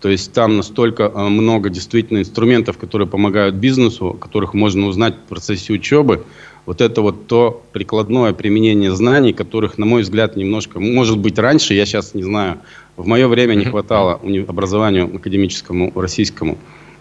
То 0.02 0.10
есть 0.10 0.34
там 0.34 0.58
настолько 0.58 1.04
э, 1.04 1.30
много 1.30 1.70
действительно 1.70 2.20
инструментов, 2.20 2.78
которые 2.78 3.08
помогают 3.08 3.56
бизнесу, 3.56 4.14
которых 4.14 4.54
можно 4.54 4.88
узнать 4.88 5.16
в 5.16 5.30
процессе 5.30 5.74
учебы, 5.74 6.26
вот 6.66 6.82
это 6.82 7.02
вот 7.02 7.28
то 7.28 7.64
прикладное 7.74 8.34
применение 8.34 8.96
знаний, 8.96 9.34
которых, 9.34 9.78
на 9.78 9.86
мой 9.86 10.02
взгляд, 10.02 10.36
немножко, 10.36 10.80
может 10.80 11.18
быть, 11.18 11.38
раньше, 11.38 11.74
я 11.74 11.86
сейчас 11.86 12.14
не 12.14 12.24
знаю, 12.24 12.58
в 12.98 13.06
мое 13.06 13.28
время 13.28 13.56
не 13.56 13.66
хватало 13.66 14.20
образованию 14.48 15.16
академическому 15.16 15.92
российскому. 15.96 16.58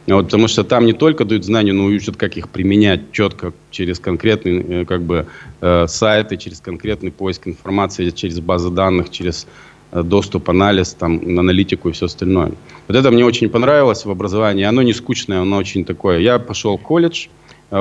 Вот, 0.06 0.26
потому 0.26 0.48
что 0.48 0.64
там 0.64 0.84
не 0.84 0.92
только 0.92 1.24
дают 1.24 1.44
знания, 1.44 1.72
но 1.72 1.90
и 1.90 1.96
учат, 1.96 2.16
как 2.16 2.36
их 2.36 2.50
применять 2.50 3.12
четко 3.12 3.54
через 3.70 3.98
конкретные 3.98 4.82
э, 4.82 4.84
как 4.84 5.02
бы, 5.02 5.26
э, 5.62 5.86
сайты, 5.88 6.36
через 6.36 6.60
конкретный 6.60 7.10
поиск 7.10 7.48
информации, 7.48 8.10
через 8.10 8.38
базы 8.40 8.68
данных, 8.68 9.10
через 9.10 9.46
э, 9.92 10.02
доступ, 10.02 10.50
анализ, 10.50 10.92
там, 10.92 11.20
аналитику 11.38 11.88
и 11.88 11.92
все 11.92 12.04
остальное. 12.04 12.52
Вот 12.86 12.96
это 12.98 13.10
мне 13.10 13.24
очень 13.24 13.48
понравилось 13.48 14.04
в 14.04 14.10
образовании. 14.10 14.64
Оно 14.64 14.82
не 14.82 14.92
скучное, 14.92 15.40
оно 15.40 15.56
очень 15.56 15.86
такое. 15.86 16.18
Я 16.18 16.38
пошел 16.38 16.76
в 16.76 16.82
колледж, 16.82 17.28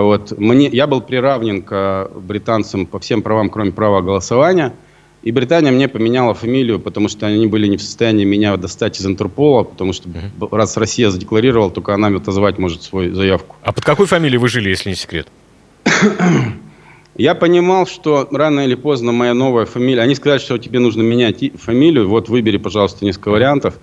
вот. 0.02 0.38
Мне, 0.38 0.68
я 0.68 0.88
был 0.88 1.02
приравнен 1.02 1.62
к 1.62 2.10
британцам 2.16 2.86
по 2.86 3.00
всем 3.00 3.22
правам, 3.22 3.50
кроме 3.50 3.72
права 3.72 4.02
голосования. 4.02 4.74
И 5.22 5.32
Британия 5.32 5.72
мне 5.72 5.88
поменяла 5.88 6.34
фамилию, 6.34 6.80
потому 6.80 7.08
что 7.08 7.28
они 7.28 7.48
были 7.48 7.68
не 7.68 7.78
в 7.78 7.82
состоянии 7.82 8.26
меня 8.26 8.58
достать 8.58 9.00
из 9.00 9.06
Интерпола, 9.06 9.64
потому 9.64 9.94
что 9.94 10.10
uh-huh. 10.10 10.50
раз 10.52 10.76
Россия 10.76 11.10
задекларировала, 11.10 11.72
только 11.72 11.94
она 11.94 12.08
отозвать 12.08 12.58
может 12.58 12.84
свою 12.84 13.16
заявку. 13.16 13.56
А 13.62 13.72
под 13.72 13.86
какой 13.86 14.06
фамилией 14.06 14.38
вы 14.38 14.50
жили, 14.50 14.70
если 14.70 14.90
не 14.90 14.96
секрет? 14.96 15.28
Я 17.16 17.36
понимал, 17.36 17.86
что 17.86 18.28
рано 18.32 18.62
или 18.62 18.76
поздно 18.76 19.12
моя 19.12 19.34
новая 19.34 19.66
фамилия... 19.66 20.02
Они 20.02 20.16
сказали, 20.16 20.40
что 20.40 20.58
тебе 20.58 20.80
нужно 20.80 21.04
менять 21.04 21.54
фамилию. 21.62 22.10
Вот 22.10 22.28
выбери, 22.28 22.58
пожалуйста, 22.58 23.06
несколько 23.06 23.30
вариантов. 23.30 23.76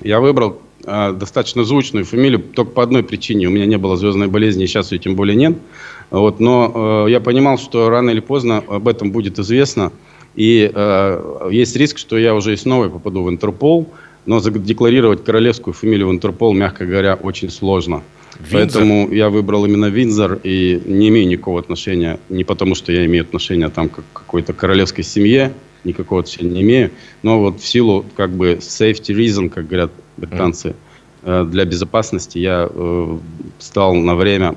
Я 0.00 0.20
выбрал 0.20 0.62
э, 0.84 1.12
достаточно 1.12 1.64
звучную 1.64 2.04
фамилию 2.04 2.40
только 2.40 2.72
по 2.72 2.82
одной 2.82 3.02
причине. 3.02 3.46
У 3.46 3.50
меня 3.50 3.66
не 3.66 3.78
было 3.78 3.96
звездной 3.96 4.28
болезни, 4.28 4.64
и 4.64 4.66
сейчас 4.66 4.92
ее 4.92 4.98
тем 4.98 5.14
более 5.14 5.36
нет. 5.36 5.56
Вот, 6.10 6.40
но 6.40 7.06
э, 7.06 7.10
я 7.10 7.20
понимал, 7.20 7.58
что 7.58 7.88
рано 7.88 8.10
или 8.10 8.20
поздно 8.20 8.62
об 8.66 8.88
этом 8.88 9.12
будет 9.12 9.38
известно. 9.38 9.92
И 10.34 10.70
э, 10.72 11.48
есть 11.50 11.76
риск, 11.76 11.98
что 11.98 12.18
я 12.18 12.34
уже 12.34 12.52
и 12.54 12.56
снова 12.56 12.88
попаду 12.88 13.22
в 13.22 13.30
Интерпол. 13.30 13.88
Но 14.24 14.38
задекларировать 14.38 15.24
королевскую 15.24 15.74
фамилию 15.74 16.08
в 16.08 16.12
Интерпол, 16.12 16.52
мягко 16.52 16.86
говоря, 16.86 17.14
очень 17.14 17.50
сложно. 17.50 18.02
Винзор. 18.38 18.52
Поэтому 18.52 19.12
я 19.12 19.30
выбрал 19.30 19.64
именно 19.66 19.86
Винзор 19.86 20.38
и 20.42 20.80
не 20.86 21.08
имею 21.08 21.28
никакого 21.28 21.60
отношения, 21.60 22.18
не 22.28 22.44
потому 22.44 22.74
что 22.74 22.92
я 22.92 23.04
имею 23.06 23.24
отношение 23.24 23.68
там 23.68 23.88
к 23.88 24.02
какой-то 24.12 24.52
королевской 24.52 25.04
семье, 25.04 25.52
никакого 25.84 26.20
отношения 26.20 26.50
не 26.50 26.62
имею. 26.62 26.90
Но 27.22 27.40
вот 27.40 27.60
в 27.60 27.66
силу 27.66 28.04
как 28.16 28.30
бы 28.30 28.54
safety 28.54 29.14
reason, 29.14 29.48
как 29.48 29.66
говорят 29.66 29.90
британцы, 30.16 30.74
mm. 31.22 31.50
для 31.50 31.64
безопасности 31.64 32.38
я 32.38 32.68
э, 32.68 33.18
стал 33.58 33.94
на 33.94 34.14
время 34.14 34.54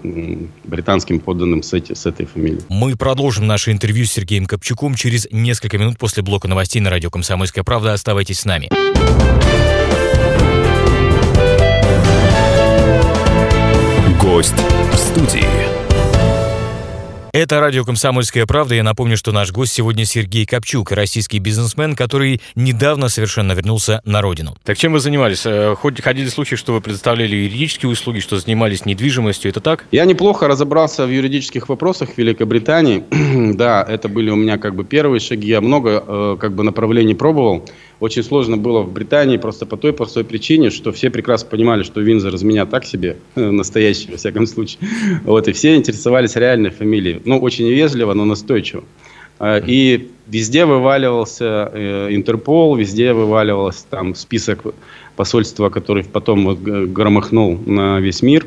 британским 0.63 1.19
подданным 1.19 1.63
с, 1.63 1.73
эти, 1.73 1.93
с 1.93 2.05
этой 2.05 2.25
фамилией. 2.25 2.61
Мы 2.69 2.95
продолжим 2.95 3.45
наше 3.47 3.71
интервью 3.71 4.05
с 4.05 4.11
Сергеем 4.11 4.45
Копчуком 4.45 4.95
через 4.95 5.27
несколько 5.31 5.77
минут 5.77 5.97
после 5.97 6.23
блока 6.23 6.47
новостей 6.47 6.81
на 6.81 6.89
радио 6.89 7.09
«Комсомольская 7.09 7.63
правда». 7.63 7.93
Оставайтесь 7.93 8.39
с 8.39 8.45
нами. 8.45 8.69
Гость 14.19 14.55
в 14.91 14.95
студии. 14.95 15.64
Это 17.36 17.60
радио 17.60 17.84
«Комсомольская 17.84 18.45
правда». 18.45 18.76
Я 18.76 18.84
напомню, 18.84 19.17
что 19.17 19.34
наш 19.34 19.52
гость 19.52 19.74
сегодня 19.74 20.06
Сергей 20.06 20.45
Копчук, 20.45 20.93
российский 20.93 21.39
бизнесмен, 21.39 21.93
который 21.93 22.39
недавно 22.56 23.10
совершенно 23.10 23.52
вернулся 23.52 24.00
на 24.06 24.21
родину. 24.21 24.56
Так 24.63 24.78
чем 24.78 24.93
вы 24.93 25.02
занимались? 25.02 25.45
Э, 25.45 25.76
хоть 25.76 26.02
ходили 26.02 26.30
слухи, 26.30 26.56
что 26.56 26.71
вы 26.71 26.80
предоставляли 26.80 27.36
юридические 27.36 27.91
услуги, 27.91 28.21
что 28.21 28.39
занимались 28.39 28.86
недвижимостью. 28.86 29.52
Это 29.52 29.60
так? 29.60 29.84
Я 29.91 30.06
неплохо 30.06 30.48
разобрался 30.48 31.06
в 31.06 31.10
юридических 31.10 31.67
вопросах 31.67 32.12
в 32.13 32.17
Великобритании. 32.17 33.04
да, 33.58 33.84
это 33.84 34.08
были 34.08 34.30
у 34.30 34.38
меня 34.38 34.58
как 34.58 34.74
бы 34.74 34.86
первые 34.86 35.19
шаги. 35.19 35.50
Я 35.50 35.60
много 35.60 36.02
э, 36.08 36.38
как 36.39 36.56
бы 36.56 36.63
направлений 36.63 37.15
пробовал 37.15 37.65
очень 37.99 38.23
сложно 38.23 38.58
было 38.58 38.81
в 38.81 38.91
Британии 38.91 39.38
просто 39.38 39.65
по 39.65 39.77
той 39.77 39.93
простой 39.93 40.23
причине, 40.23 40.69
что 40.69 40.91
все 40.91 41.10
прекрасно 41.10 41.49
понимали, 41.49 41.84
что 41.84 42.01
Винзор 42.01 42.36
из 42.36 42.43
меня 42.43 42.65
так 42.65 42.86
себе, 42.86 43.17
настоящий, 43.36 44.12
во 44.12 44.17
всяком 44.17 44.47
случае. 44.47 44.79
Вот, 45.23 45.47
и 45.47 45.53
все 45.53 45.75
интересовались 45.75 46.36
реальной 46.36 46.71
фамилией. 46.71 47.21
Ну, 47.25 47.39
очень 47.39 47.67
вежливо, 47.69 48.13
но 48.13 48.25
настойчиво. 48.25 48.84
А, 49.39 49.58
и 49.58 50.10
везде 50.27 50.65
вываливался 50.65 51.69
э, 51.73 52.08
Интерпол, 52.12 52.75
везде 52.75 53.13
вываливался 53.13 53.86
там 53.89 54.15
список 54.15 54.63
посольства, 55.15 55.69
который 55.69 56.03
потом 56.03 56.45
вот 56.45 56.60
громыхнул 56.60 57.58
на 57.65 57.99
весь 57.99 58.21
мир. 58.21 58.45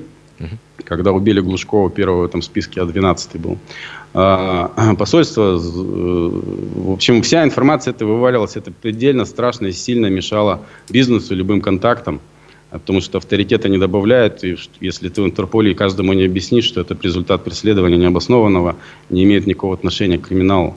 Когда 0.85 1.13
убили 1.13 1.41
Глушкова, 1.41 1.91
первого 1.91 2.23
в 2.23 2.25
этом 2.25 2.43
списке, 2.43 2.81
а 2.81 2.87
12 2.87 3.41
был. 3.41 3.59
А, 4.15 4.95
посольство, 4.99 5.57
э, 5.57 5.59
в 5.59 6.93
общем, 6.93 7.23
вся 7.23 7.45
информация 7.45 7.93
это 7.93 8.07
вываливалась, 8.07 8.57
это 8.57 8.71
предельно 8.71 9.25
страшно 9.25 9.67
и 9.67 9.73
сильно 9.73 10.07
мешало 10.07 10.63
бизнесу, 10.89 11.35
любым 11.35 11.61
контактам, 11.61 12.21
потому 12.71 13.01
что 13.01 13.19
авторитета 13.19 13.69
не 13.69 13.79
добавляет, 13.79 14.45
и 14.45 14.57
если 14.81 15.09
ты 15.09 15.23
в 15.23 15.27
Интерполе 15.27 15.75
каждому 15.75 16.13
не 16.13 16.25
объяснишь, 16.25 16.65
что 16.65 16.81
это 16.81 16.97
результат 17.03 17.45
преследования 17.45 17.97
необоснованного, 17.97 18.77
не 19.11 19.25
имеет 19.25 19.47
никакого 19.47 19.75
отношения 19.75 20.19
к 20.19 20.29
криминалу. 20.29 20.75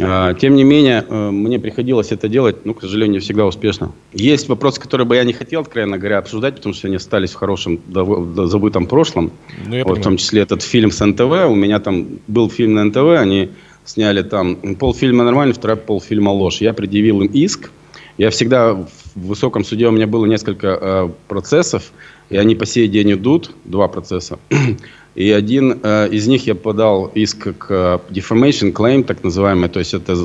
А, 0.00 0.34
тем 0.34 0.54
не 0.54 0.64
менее, 0.64 1.04
э, 1.08 1.30
мне 1.30 1.58
приходилось 1.58 2.12
это 2.12 2.28
делать, 2.28 2.64
ну, 2.64 2.74
к 2.74 2.80
сожалению, 2.80 3.14
не 3.14 3.18
всегда 3.20 3.46
успешно. 3.46 3.92
Есть 4.12 4.48
вопросы, 4.48 4.80
которые 4.80 5.06
бы 5.06 5.16
я 5.16 5.24
не 5.24 5.32
хотел, 5.32 5.62
откровенно 5.62 5.98
говоря, 5.98 6.18
обсуждать, 6.18 6.56
потому 6.56 6.74
что 6.74 6.86
они 6.86 6.96
остались 6.96 7.32
в 7.32 7.34
хорошем, 7.34 7.80
забытом 7.88 8.86
прошлом. 8.86 9.32
Ну, 9.66 9.84
вот, 9.84 9.98
в 9.98 10.02
том 10.02 10.16
числе 10.16 10.42
этот 10.42 10.62
фильм 10.62 10.90
с 10.90 11.04
НТВ. 11.04 11.48
У 11.48 11.54
меня 11.54 11.78
там 11.80 12.20
был 12.26 12.50
фильм 12.50 12.74
на 12.74 12.84
НТВ, 12.84 13.18
они 13.18 13.50
сняли 13.84 14.22
там 14.22 14.56
полфильма 14.76 15.24
нормально, 15.24 15.54
второй 15.54 15.76
полфильма 15.76 16.30
ложь. 16.30 16.60
Я 16.60 16.74
предъявил 16.74 17.22
им 17.22 17.28
иск. 17.28 17.70
Я 18.18 18.30
всегда 18.30 18.84
в 19.18 19.26
высоком 19.26 19.64
суде 19.64 19.86
у 19.88 19.90
меня 19.90 20.06
было 20.06 20.26
несколько 20.26 20.78
э, 20.80 21.08
процессов, 21.28 21.92
и 22.30 22.36
они 22.36 22.54
по 22.54 22.66
сей 22.66 22.88
день 22.88 23.12
идут, 23.12 23.50
два 23.64 23.88
процесса. 23.88 24.38
И 25.14 25.32
один 25.32 25.80
э, 25.82 26.08
из 26.10 26.28
них 26.28 26.46
я 26.46 26.54
подал 26.54 27.06
иск 27.06 27.58
к 27.58 27.66
э, 27.70 27.98
defamation 28.10 28.72
claim, 28.72 29.02
так 29.02 29.24
называемый, 29.24 29.68
то 29.68 29.80
есть 29.80 29.94
это 29.94 30.16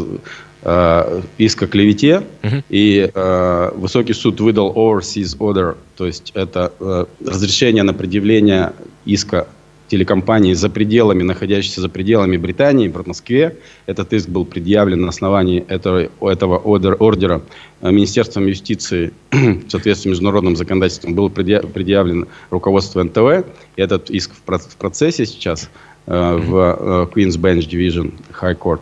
э, 0.62 1.22
иск 1.40 1.64
о 1.64 1.68
клевете. 1.68 2.22
Uh-huh. 2.44 2.64
И 2.70 3.10
э, 3.12 3.72
высокий 3.76 4.14
суд 4.14 4.40
выдал 4.40 4.72
overseas 4.74 5.36
order, 5.40 5.78
то 5.98 6.06
есть 6.06 6.32
это 6.36 6.72
э, 6.80 7.06
разрешение 7.26 7.82
на 7.82 7.94
предъявление 7.94 8.74
иска 9.06 9.48
телекомпании 9.94 10.54
за 10.54 10.72
пределами, 10.72 11.22
находящейся 11.22 11.82
за 11.82 11.88
пределами 11.88 12.36
Британии, 12.38 12.88
в 12.88 13.06
Москве. 13.06 13.58
Этот 13.86 14.12
иск 14.12 14.28
был 14.28 14.44
предъявлен 14.44 15.02
на 15.02 15.10
основании 15.10 15.64
этого, 15.68 16.10
этого 16.20 16.58
ордер, 16.58 16.98
ордера 17.00 17.44
э, 17.82 17.92
Министерством 17.92 18.48
юстиции 18.48 19.14
в 19.32 19.70
соответствии 19.70 20.10
с 20.10 20.12
международным 20.14 20.56
законодательством 20.56 21.14
был 21.14 21.30
предъявлен 21.30 22.26
руководству 22.50 23.04
НТВ. 23.04 23.46
И 23.76 23.82
этот 23.84 24.10
иск 24.10 24.32
в 24.34 24.78
процессе 24.78 25.28
сейчас 25.28 25.70
э, 26.08 26.40
в 26.44 26.56
э, 26.58 27.08
Queen's 27.14 27.38
Bench 27.38 27.70
Division 27.70 28.14
High 28.42 28.58
Court 28.58 28.82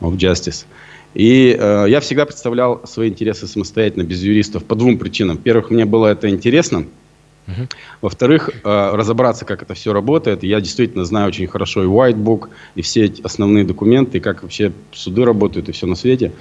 of 0.00 0.16
Justice. 0.16 0.64
И 1.14 1.56
э, 1.58 1.86
я 1.88 1.98
всегда 1.98 2.24
представлял 2.24 2.86
свои 2.86 3.08
интересы 3.08 3.48
самостоятельно, 3.48 4.04
без 4.04 4.22
юристов, 4.22 4.62
по 4.62 4.76
двум 4.76 4.96
причинам. 4.96 5.38
Во-первых, 5.38 5.70
мне 5.70 5.86
было 5.86 6.06
это 6.06 6.30
интересно– 6.30 6.84
Угу. 7.48 7.68
Во-вторых, 8.02 8.50
э, 8.50 8.90
разобраться, 8.94 9.44
как 9.44 9.62
это 9.62 9.74
все 9.74 9.92
работает. 9.92 10.44
Я 10.44 10.60
действительно 10.60 11.04
знаю 11.04 11.28
очень 11.28 11.46
хорошо 11.46 11.82
и 11.82 11.86
Whitebook, 11.86 12.48
и 12.76 12.82
все 12.82 13.04
эти 13.04 13.22
основные 13.22 13.64
документы, 13.64 14.18
и 14.18 14.20
как 14.20 14.42
вообще 14.42 14.72
суды 14.92 15.24
работают, 15.24 15.68
и 15.68 15.72
все 15.72 15.86
на 15.86 15.96
свете. 15.96 16.32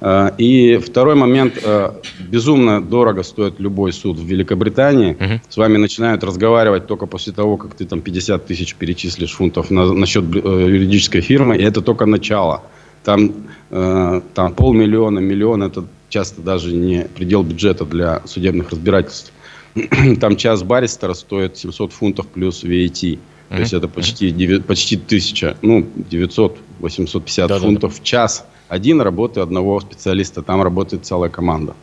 Э, 0.00 0.30
и 0.36 0.76
второй 0.76 1.14
момент. 1.14 1.58
Э, 1.62 1.92
безумно 2.20 2.82
дорого 2.82 3.22
стоит 3.22 3.58
любой 3.58 3.92
суд 3.92 4.18
в 4.18 4.24
Великобритании. 4.24 5.12
Угу. 5.12 5.40
С 5.48 5.56
вами 5.56 5.78
начинают 5.78 6.24
разговаривать 6.24 6.86
только 6.86 7.06
после 7.06 7.32
того, 7.32 7.56
как 7.56 7.74
ты 7.74 7.86
там 7.86 8.02
50 8.02 8.46
тысяч 8.46 8.74
перечислишь 8.74 9.32
фунтов 9.32 9.70
на, 9.70 9.92
на 9.92 10.06
счет 10.06 10.24
юридической 10.24 11.22
фирмы. 11.22 11.56
И 11.56 11.62
это 11.62 11.80
только 11.80 12.06
начало. 12.06 12.62
Там, 13.02 13.32
там 13.70 14.52
полмиллиона, 14.52 15.20
миллион– 15.20 15.62
это 15.62 15.86
часто 16.10 16.42
даже 16.42 16.74
не 16.74 17.06
предел 17.14 17.42
бюджета 17.42 17.86
для 17.86 18.20
судебных 18.26 18.68
разбирательств. 18.70 19.32
Там 20.20 20.36
час 20.36 20.62
баристера 20.62 21.14
стоит 21.14 21.56
700 21.56 21.92
фунтов 21.92 22.26
плюс 22.26 22.64
VAT. 22.64 23.18
То 23.48 23.58
есть 23.58 23.72
это 23.72 23.88
почти, 23.88 24.30
9, 24.30 24.64
почти 24.64 24.94
1000, 24.94 25.56
ну, 25.62 25.84
900-850 26.10 27.48
да, 27.48 27.58
фунтов 27.58 27.90
да, 27.92 27.96
да. 27.96 28.00
в 28.00 28.02
час. 28.04 28.46
Один 28.68 29.00
работы 29.00 29.40
одного 29.40 29.80
специалиста, 29.80 30.42
там 30.42 30.62
работает 30.62 31.04
целая 31.04 31.30
команда. 31.30 31.74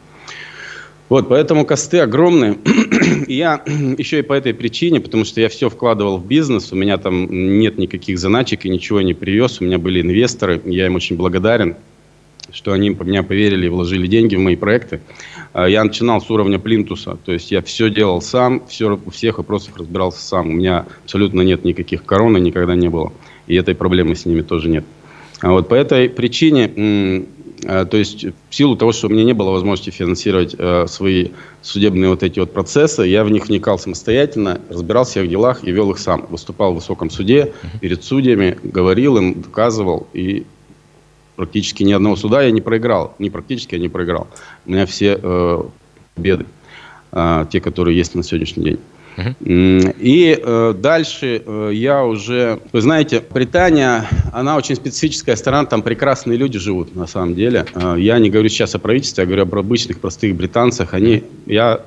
Вот, 1.10 1.28
поэтому 1.28 1.65
косты 1.65 2.00
огромные. 2.00 2.58
я 3.28 3.62
еще 3.97 4.19
и 4.19 4.21
по 4.21 4.34
этой 4.34 4.54
причине, 4.54 5.02
потому 5.02 5.26
что 5.26 5.41
я 5.41 5.50
все 5.50 5.69
вкладывал 5.69 6.17
в 6.17 6.26
бизнес, 6.26 6.71
у 6.71 6.76
меня 6.76 6.97
там 6.97 7.28
нет 7.60 7.78
никаких 7.78 8.17
заначек 8.17 8.65
и 8.65 8.69
ничего 8.69 9.02
не 9.02 9.13
привез, 9.13 9.60
у 9.60 9.65
меня 9.65 9.78
были 9.78 10.02
инвесторы, 10.02 10.62
я 10.65 10.86
им 10.86 10.95
очень 10.95 11.17
благодарен 11.17 11.76
что 12.51 12.73
они 12.73 12.89
меня 12.89 13.23
поверили 13.23 13.65
и 13.65 13.69
вложили 13.69 14.07
деньги 14.07 14.36
в 14.36 14.39
мои 14.39 14.55
проекты. 14.55 15.01
А, 15.53 15.67
я 15.67 15.83
начинал 15.83 16.21
с 16.21 16.29
уровня 16.29 16.60
плинтуса, 16.60 17.17
то 17.23 17.31
есть 17.31 17.51
я 17.51 17.62
все 17.62 17.89
делал 17.89 18.21
сам, 18.21 18.65
все, 18.67 18.99
у 19.05 19.10
всех 19.12 19.38
вопросах 19.38 19.77
разбирался 19.77 20.21
сам. 20.21 20.49
У 20.49 20.53
меня 20.53 20.86
абсолютно 21.03 21.41
нет 21.41 21.65
никаких 21.65 22.05
короны, 22.05 22.38
никогда 22.38 22.75
не 22.75 22.89
было. 22.89 23.12
И 23.47 23.55
этой 23.55 23.75
проблемы 23.75 24.15
с 24.15 24.25
ними 24.25 24.41
тоже 24.41 24.69
нет. 24.69 24.86
А 25.41 25.51
вот 25.51 25.67
по 25.67 25.75
этой 25.75 26.10
причине, 26.10 27.25
а, 27.65 27.86
то 27.86 27.97
есть 27.97 28.25
в 28.25 28.55
силу 28.55 28.75
того, 28.75 28.91
что 28.91 29.07
у 29.07 29.10
меня 29.10 29.23
не 29.23 29.33
было 29.33 29.51
возможности 29.51 29.89
финансировать 29.89 30.55
свои 30.89 31.29
судебные 31.62 32.10
вот 32.10 32.23
эти 32.23 32.39
вот 32.39 32.53
процессы, 32.53 33.03
я 33.03 33.23
в 33.23 33.29
них 33.29 33.47
вникал 33.47 33.77
самостоятельно, 33.77 34.62
разбирался 34.69 35.21
в 35.21 35.27
делах 35.27 35.63
и 35.63 35.71
вел 35.71 35.91
их 35.91 35.99
сам. 35.99 36.25
Выступал 36.29 36.71
в 36.71 36.75
высоком 36.75 37.10
суде 37.10 37.53
перед 37.81 38.03
судьями, 38.03 38.57
говорил 38.63 39.17
им, 39.17 39.41
доказывал 39.41 40.07
и 40.13 40.45
практически 41.38 41.84
ни 41.84 41.93
одного 41.93 42.17
суда 42.17 42.41
я 42.41 42.52
не 42.52 42.62
проиграл. 42.62 43.15
Не 43.19 43.30
практически 43.30 43.76
я 43.76 43.82
не 43.82 43.88
проиграл. 43.88 44.28
У 44.65 44.71
меня 44.71 44.86
все 44.86 45.17
э, 45.21 45.63
победы, 46.15 46.45
э, 47.13 47.45
те, 47.50 47.62
которые 47.62 47.95
есть 47.95 48.15
на 48.15 48.23
сегодняшний 48.23 48.63
день. 48.63 48.80
Uh-huh. 49.17 49.95
И 50.00 50.39
э, 50.39 50.73
дальше 50.78 51.41
э, 51.43 51.71
я 51.73 52.04
уже... 52.04 52.60
Вы 52.71 52.82
знаете, 52.82 53.23
Британия, 53.32 54.08
она 54.32 54.58
очень 54.58 54.76
специфическая 54.76 55.36
страна, 55.36 55.65
там 55.65 55.82
прекрасные 55.82 56.38
люди 56.38 56.60
живут, 56.60 56.95
на 56.95 57.08
самом 57.08 57.34
деле. 57.34 57.65
Э, 57.73 57.95
я 57.97 58.19
не 58.19 58.30
говорю 58.30 58.50
сейчас 58.50 58.76
о 58.76 58.80
правительстве, 58.80 59.23
я 59.23 59.26
говорю 59.26 59.43
об 59.43 59.56
обычных, 59.56 60.00
простых 60.00 60.36
британцах. 60.36 60.93
Они, 60.93 61.23
я, 61.47 61.82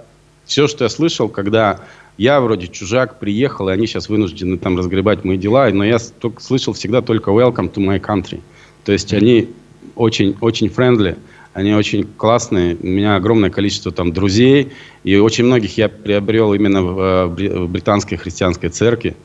все, 0.45 0.67
что 0.67 0.85
я 0.85 0.89
слышал, 0.89 1.29
когда 1.29 1.81
я 2.19 2.41
вроде 2.41 2.67
чужак, 2.67 3.21
приехал, 3.21 3.69
и 3.69 3.73
они 3.73 3.87
сейчас 3.87 4.09
вынуждены 4.09 4.59
там 4.59 4.77
разгребать 4.77 5.25
мои 5.25 5.37
дела, 5.37 5.71
но 5.71 5.85
я 5.85 5.99
только, 5.99 6.43
слышал 6.43 6.73
всегда 6.73 7.01
только 7.01 7.31
«welcome 7.31 7.73
to 7.73 7.77
my 7.77 8.01
country». 8.01 8.41
То 8.85 8.93
есть 8.93 9.13
они 9.13 9.49
очень, 9.95 10.37
очень 10.41 10.69
френдли, 10.69 11.17
они 11.53 11.75
очень 11.75 12.05
классные. 12.05 12.77
У 12.81 12.87
меня 12.87 13.17
огромное 13.17 13.51
количество 13.51 13.93
там 13.93 14.13
друзей, 14.13 14.73
и 15.05 15.17
очень 15.17 15.45
многих 15.45 15.77
я 15.77 15.89
приобрел 15.89 16.55
именно 16.55 16.83
в, 16.83 17.27
в 17.27 17.69
британской 17.69 18.17
христианской 18.17 18.71
церкви, 18.71 19.17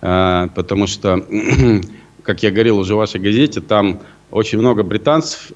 э, 0.00 0.48
потому 0.54 0.86
что, 0.86 1.24
как 2.22 2.42
я 2.42 2.50
говорил 2.50 2.78
уже 2.78 2.94
в 2.94 2.98
вашей 2.98 3.20
газете, 3.20 3.60
там 3.60 4.00
очень 4.30 4.58
много 4.58 4.82
британцев 4.82 5.52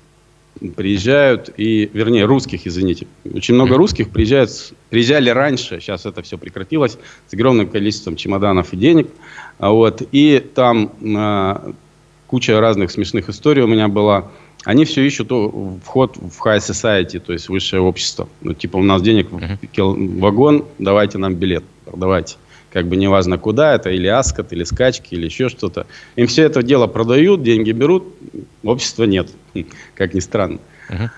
приезжают, 0.76 1.50
и, 1.56 1.90
вернее, 1.92 2.24
русских, 2.24 2.66
извините. 2.66 3.06
Очень 3.24 3.54
много 3.54 3.76
русских 3.76 4.10
приезжают, 4.10 4.50
приезжали 4.90 5.30
раньше, 5.30 5.80
сейчас 5.80 6.06
это 6.06 6.22
все 6.22 6.38
прекратилось, 6.38 6.98
с 7.26 7.34
огромным 7.34 7.68
количеством 7.68 8.16
чемоданов 8.16 8.72
и 8.72 8.76
денег. 8.76 9.08
Вот, 9.58 10.02
и 10.12 10.44
там 10.54 10.92
э, 11.00 11.72
куча 12.32 12.58
разных 12.58 12.90
смешных 12.90 13.28
историй 13.28 13.62
у 13.62 13.66
меня 13.66 13.88
была. 13.88 14.30
Они 14.64 14.86
все 14.86 15.02
ищут 15.02 15.28
вход 15.84 16.16
в 16.16 16.46
high 16.46 16.60
society, 16.60 17.20
то 17.20 17.34
есть 17.34 17.50
высшее 17.50 17.82
общество. 17.82 18.26
Ну, 18.40 18.54
типа, 18.54 18.78
у 18.78 18.82
нас 18.82 19.02
денег 19.02 19.28
uh-huh. 19.28 20.18
вагон, 20.18 20.64
давайте 20.78 21.18
нам 21.18 21.34
билет, 21.34 21.62
давайте. 21.94 22.36
Как 22.72 22.86
бы 22.86 22.96
неважно 22.96 23.36
куда 23.36 23.74
это, 23.74 23.90
или 23.90 24.06
аскот, 24.06 24.50
или 24.54 24.64
скачки, 24.64 25.14
или 25.14 25.26
еще 25.26 25.50
что-то. 25.50 25.86
Им 26.16 26.26
все 26.26 26.44
это 26.44 26.62
дело 26.62 26.86
продают, 26.86 27.42
деньги 27.42 27.72
берут, 27.72 28.04
общества 28.64 29.04
нет, 29.04 29.28
как 29.94 30.14
ни 30.14 30.20
странно. 30.20 30.58
Uh-huh. 30.88 31.10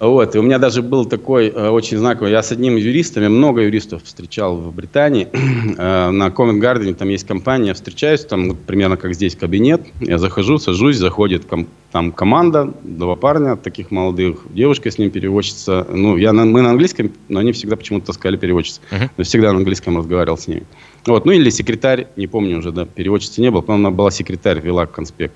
Вот, 0.00 0.34
и 0.34 0.38
у 0.38 0.42
меня 0.42 0.58
даже 0.58 0.80
был 0.80 1.04
такой 1.04 1.48
э, 1.48 1.68
очень 1.68 1.98
знаковый, 1.98 2.32
я 2.32 2.42
с 2.42 2.50
одним 2.50 2.78
из 2.78 2.86
юристов, 2.86 3.22
я 3.22 3.28
много 3.28 3.60
юристов 3.60 4.02
встречал 4.02 4.56
в 4.56 4.74
Британии, 4.74 5.28
э, 5.32 6.10
на 6.10 6.28
Covent 6.28 6.58
Garden, 6.58 6.94
там 6.94 7.10
есть 7.10 7.26
компания, 7.26 7.68
я 7.68 7.74
встречаюсь, 7.74 8.24
там 8.24 8.48
вот, 8.48 8.60
примерно 8.60 8.96
как 8.96 9.14
здесь 9.14 9.36
кабинет, 9.36 9.82
я 10.00 10.16
захожу, 10.16 10.56
сажусь, 10.56 10.96
заходит 10.96 11.44
ком, 11.44 11.68
там 11.92 12.12
команда, 12.12 12.72
два 12.82 13.14
парня 13.14 13.56
таких 13.56 13.90
молодых, 13.90 14.38
девушка 14.48 14.90
с 14.90 14.96
ним 14.96 15.10
переводчица, 15.10 15.86
ну, 15.90 16.16
я 16.16 16.32
на, 16.32 16.46
мы 16.46 16.62
на 16.62 16.70
английском, 16.70 17.12
но 17.28 17.40
они 17.40 17.52
всегда 17.52 17.76
почему-то 17.76 18.06
таскали 18.06 18.38
переводчицу, 18.38 18.80
uh-huh. 18.90 19.10
но 19.18 19.24
всегда 19.24 19.52
на 19.52 19.58
английском 19.58 19.98
разговаривал 19.98 20.38
с 20.38 20.48
ними. 20.48 20.62
Вот, 21.04 21.26
ну 21.26 21.32
или 21.32 21.50
секретарь, 21.50 22.06
не 22.16 22.26
помню 22.26 22.60
уже, 22.60 22.72
да, 22.72 22.86
переводчицы 22.86 23.42
не 23.42 23.50
было, 23.50 23.62
но 23.68 23.74
она 23.74 23.90
была 23.90 24.10
секретарь, 24.10 24.60
вела 24.60 24.86
конспект. 24.86 25.34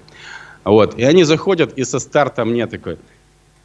Вот, 0.65 0.99
и 0.99 1.03
они 1.03 1.25
заходят, 1.25 1.75
и 1.77 1.85
со 1.85 1.99
старта 1.99 2.47
мне 2.47 2.67
такой– 2.67 2.97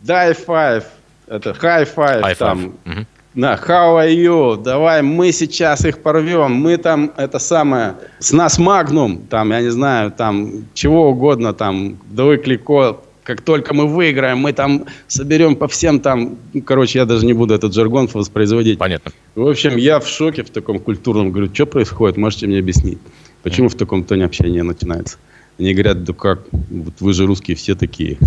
дай 0.02 0.32
five, 0.32 0.84
это 1.28 1.52
high 1.52 1.88
five, 1.96 2.22
high 2.22 2.36
там, 2.36 2.74
five. 2.86 3.06
на 3.34 3.56
how 3.56 3.98
are 3.98 4.14
you, 4.14 4.62
давай 4.62 5.02
мы 5.02 5.32
сейчас 5.32 5.86
их 5.86 6.00
порвем, 6.00 6.54
мы 6.54 6.78
там, 6.78 7.12
это 7.18 7.40
самое, 7.40 7.96
с 8.20 8.32
нас 8.32 8.58
магнум, 8.60 9.24
там, 9.30 9.52
я 9.52 9.62
не 9.62 9.70
знаю, 9.70 10.12
там, 10.12 10.66
чего 10.74 11.10
угодно, 11.10 11.54
там, 11.54 11.98
давай 12.10 12.38
клико, 12.38 12.98
как 13.24 13.42
только 13.42 13.76
мы 13.76 13.86
выиграем, 13.86 14.40
мы 14.40 14.54
там 14.54 14.86
соберем 15.08 15.56
по 15.56 15.68
всем 15.68 16.00
там, 16.00 16.38
короче, 16.66 17.00
я 17.00 17.06
даже 17.06 17.26
не 17.26 17.34
буду 17.34 17.54
этот 17.54 17.76
жаргон 17.76 18.10
воспроизводить. 18.12 18.80
Понятно. 18.80 19.12
В 19.36 19.48
общем, 19.48 19.78
я 19.78 20.00
в 20.00 20.08
шоке 20.08 20.44
в 20.44 20.50
таком 20.50 20.80
культурном, 20.80 21.32
говорю, 21.32 21.54
что 21.54 21.68
происходит, 21.68 22.18
можете 22.18 22.48
мне 22.48 22.58
объяснить, 22.58 22.98
почему 23.44 23.68
mm-hmm. 23.68 23.72
в 23.72 23.76
таком 23.76 24.04
тоне 24.04 24.26
общения 24.26 24.64
начинается? 24.64 25.18
Они 25.60 25.74
говорят, 25.74 26.04
да 26.06 26.14
как, 26.14 26.40
вот 26.52 26.94
вы 27.02 27.14
же 27.14 27.28
русские 27.28 27.56
все 27.56 27.76
такие. 27.76 28.18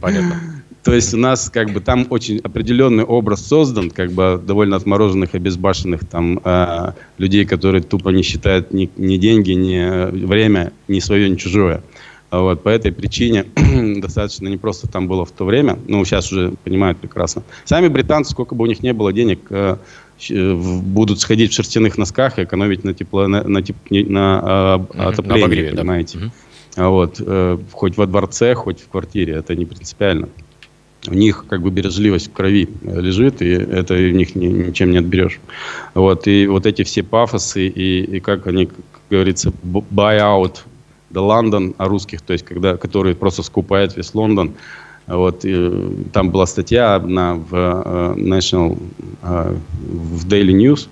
Понятно. 0.00 0.40
То 0.82 0.92
есть 0.92 1.14
у 1.14 1.16
нас 1.16 1.48
как 1.48 1.70
бы 1.70 1.80
там 1.80 2.06
очень 2.10 2.38
определенный 2.38 3.04
образ 3.04 3.46
создан, 3.46 3.90
как 3.90 4.10
бы 4.10 4.40
довольно 4.44 4.76
отмороженных, 4.76 5.34
обезбашенных 5.34 6.06
там 6.08 6.40
э, 6.44 6.92
людей, 7.18 7.44
которые 7.44 7.82
тупо 7.82 8.08
не 8.08 8.22
считают 8.22 8.72
ни, 8.72 8.90
ни 8.96 9.16
деньги, 9.16 9.52
ни 9.52 10.10
время, 10.26 10.72
ни 10.88 10.98
свое, 10.98 11.30
ни 11.30 11.36
чужое. 11.36 11.82
Вот, 12.32 12.62
по 12.62 12.70
этой 12.70 12.92
причине 12.92 13.44
достаточно 14.00 14.48
непросто 14.48 14.88
там 14.88 15.06
было 15.06 15.26
в 15.26 15.30
то 15.30 15.44
время. 15.44 15.78
Ну, 15.86 16.02
сейчас 16.04 16.32
уже 16.32 16.54
понимают 16.64 16.98
прекрасно. 16.98 17.42
Сами 17.64 17.88
британцы, 17.88 18.30
сколько 18.30 18.54
бы 18.54 18.64
у 18.64 18.66
них 18.66 18.82
не 18.82 18.94
было 18.94 19.12
денег, 19.12 19.40
э, 19.50 19.76
э 20.30 20.54
будут 20.54 21.20
сходить 21.20 21.52
в 21.52 21.54
шерстяных 21.54 21.98
носках 21.98 22.38
и 22.38 22.44
экономить 22.44 22.84
на 22.84 22.94
тепло, 22.94 23.28
на, 23.28 23.42
на, 23.42 23.60
на, 23.60 23.64
на 23.90 24.86
э, 24.94 25.02
отоплении, 25.02 25.40
на 25.40 25.44
обогреве, 25.44 25.70
понимаете. 25.76 26.18
Да. 26.18 26.30
А 26.76 26.88
вот, 26.88 27.16
э, 27.20 27.58
хоть 27.70 27.98
во 27.98 28.06
дворце, 28.06 28.54
хоть 28.54 28.80
в 28.80 28.88
квартире, 28.88 29.34
это 29.34 29.54
не 29.54 29.66
принципиально. 29.66 30.30
У 31.08 31.14
них 31.14 31.46
как 31.48 31.62
бы 31.62 31.70
бережливость 31.70 32.28
в 32.28 32.32
крови 32.32 32.68
лежит, 32.82 33.42
и 33.42 33.48
это 33.48 33.94
у 33.94 34.10
них 34.10 34.36
ни, 34.36 34.46
ничем 34.46 34.92
не 34.92 34.98
отберешь. 34.98 35.40
Вот, 35.94 36.28
и 36.28 36.46
вот 36.46 36.64
эти 36.64 36.84
все 36.84 37.02
пафосы, 37.02 37.66
и, 37.66 38.04
и 38.04 38.20
как 38.20 38.46
они, 38.46 38.66
как 38.66 39.02
говорится, 39.10 39.52
buy 39.64 40.20
out 40.20 40.60
the 41.10 41.20
London 41.20 41.74
о 41.78 41.88
русских, 41.88 42.22
то 42.22 42.32
есть 42.32 42.44
когда, 42.44 42.76
которые 42.76 43.16
просто 43.16 43.42
скупают 43.42 43.96
весь 43.96 44.14
Лондон. 44.14 44.52
Вот, 45.08 45.44
и, 45.44 45.70
там 46.12 46.30
была 46.30 46.46
статья 46.46 46.94
одна 46.94 47.34
в 47.34 47.52
uh, 47.52 48.14
National, 48.14 48.78
uh, 49.22 49.58
в 49.82 50.26
Daily 50.28 50.52
News, 50.52 50.88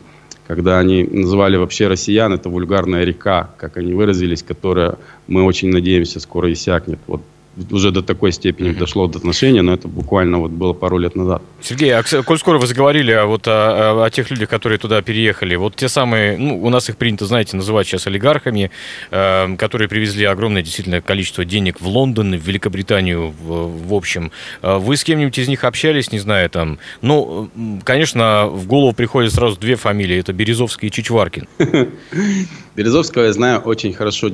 когда 0.49 0.81
они 0.81 1.05
называли 1.05 1.57
вообще 1.57 1.87
россиян, 1.87 2.33
это 2.33 2.49
вульгарная 2.49 3.05
река, 3.05 3.51
как 3.57 3.77
они 3.77 3.95
выразились, 3.95 4.43
которая, 4.43 4.97
мы 5.29 5.45
очень 5.45 5.71
надеемся, 5.71 6.19
скоро 6.19 6.53
иссякнет. 6.53 6.99
Вот 7.07 7.23
уже 7.71 7.91
до 7.91 8.03
такой 8.03 8.33
степени 8.33 8.71
mm-hmm. 8.71 8.79
дошло 8.79 9.07
до 9.07 9.19
отношения, 9.19 9.63
но 9.63 9.75
это 9.75 9.89
буквально 9.89 10.39
вот 10.39 10.51
было 10.51 10.73
пару 10.73 10.99
лет 10.99 11.17
назад. 11.17 11.43
Сергей, 11.61 11.95
а 11.95 12.03
коль 12.03 12.39
скоро 12.39 12.59
вы 12.59 12.67
заговорили 12.67 13.13
а 13.13 13.27
вот 13.27 13.47
о, 13.49 14.05
о 14.05 14.11
тех 14.11 14.31
людях, 14.31 14.49
которые 14.49 14.79
туда 14.79 15.03
переехали, 15.03 15.57
вот 15.57 15.77
те 15.77 15.89
самые, 15.89 16.37
ну, 16.39 16.63
у 16.63 16.71
нас 16.71 16.89
их 16.89 16.97
принято, 16.97 17.27
знаете, 17.27 17.57
называть 17.57 17.87
сейчас 17.87 18.07
олигархами, 18.07 18.71
э, 19.11 19.57
которые 19.57 19.89
привезли 19.89 20.25
огромное 20.25 20.63
действительно 20.63 21.01
количество 21.01 21.45
денег 21.45 21.81
в 21.81 21.87
Лондон, 21.87 22.37
в 22.37 22.47
Великобританию, 22.47 23.33
в, 23.43 23.89
в 23.89 23.95
общем. 23.95 24.33
Вы 24.63 24.97
с 24.97 25.05
кем-нибудь 25.05 25.39
из 25.39 25.49
них 25.49 25.65
общались, 25.65 26.13
не 26.13 26.19
знаю, 26.19 26.49
там, 26.51 26.79
ну, 27.03 27.51
конечно, 27.85 28.47
в 28.47 28.67
голову 28.67 28.93
приходят 28.93 29.33
сразу 29.33 29.59
две 29.59 29.77
фамилии, 29.77 30.19
это 30.19 30.33
Березовский 30.33 30.89
и 30.89 30.91
Чичваркин. 30.91 31.49
Березовского 32.77 33.25
я 33.25 33.33
знаю 33.33 33.61
очень 33.61 33.93
хорошо 33.93 34.31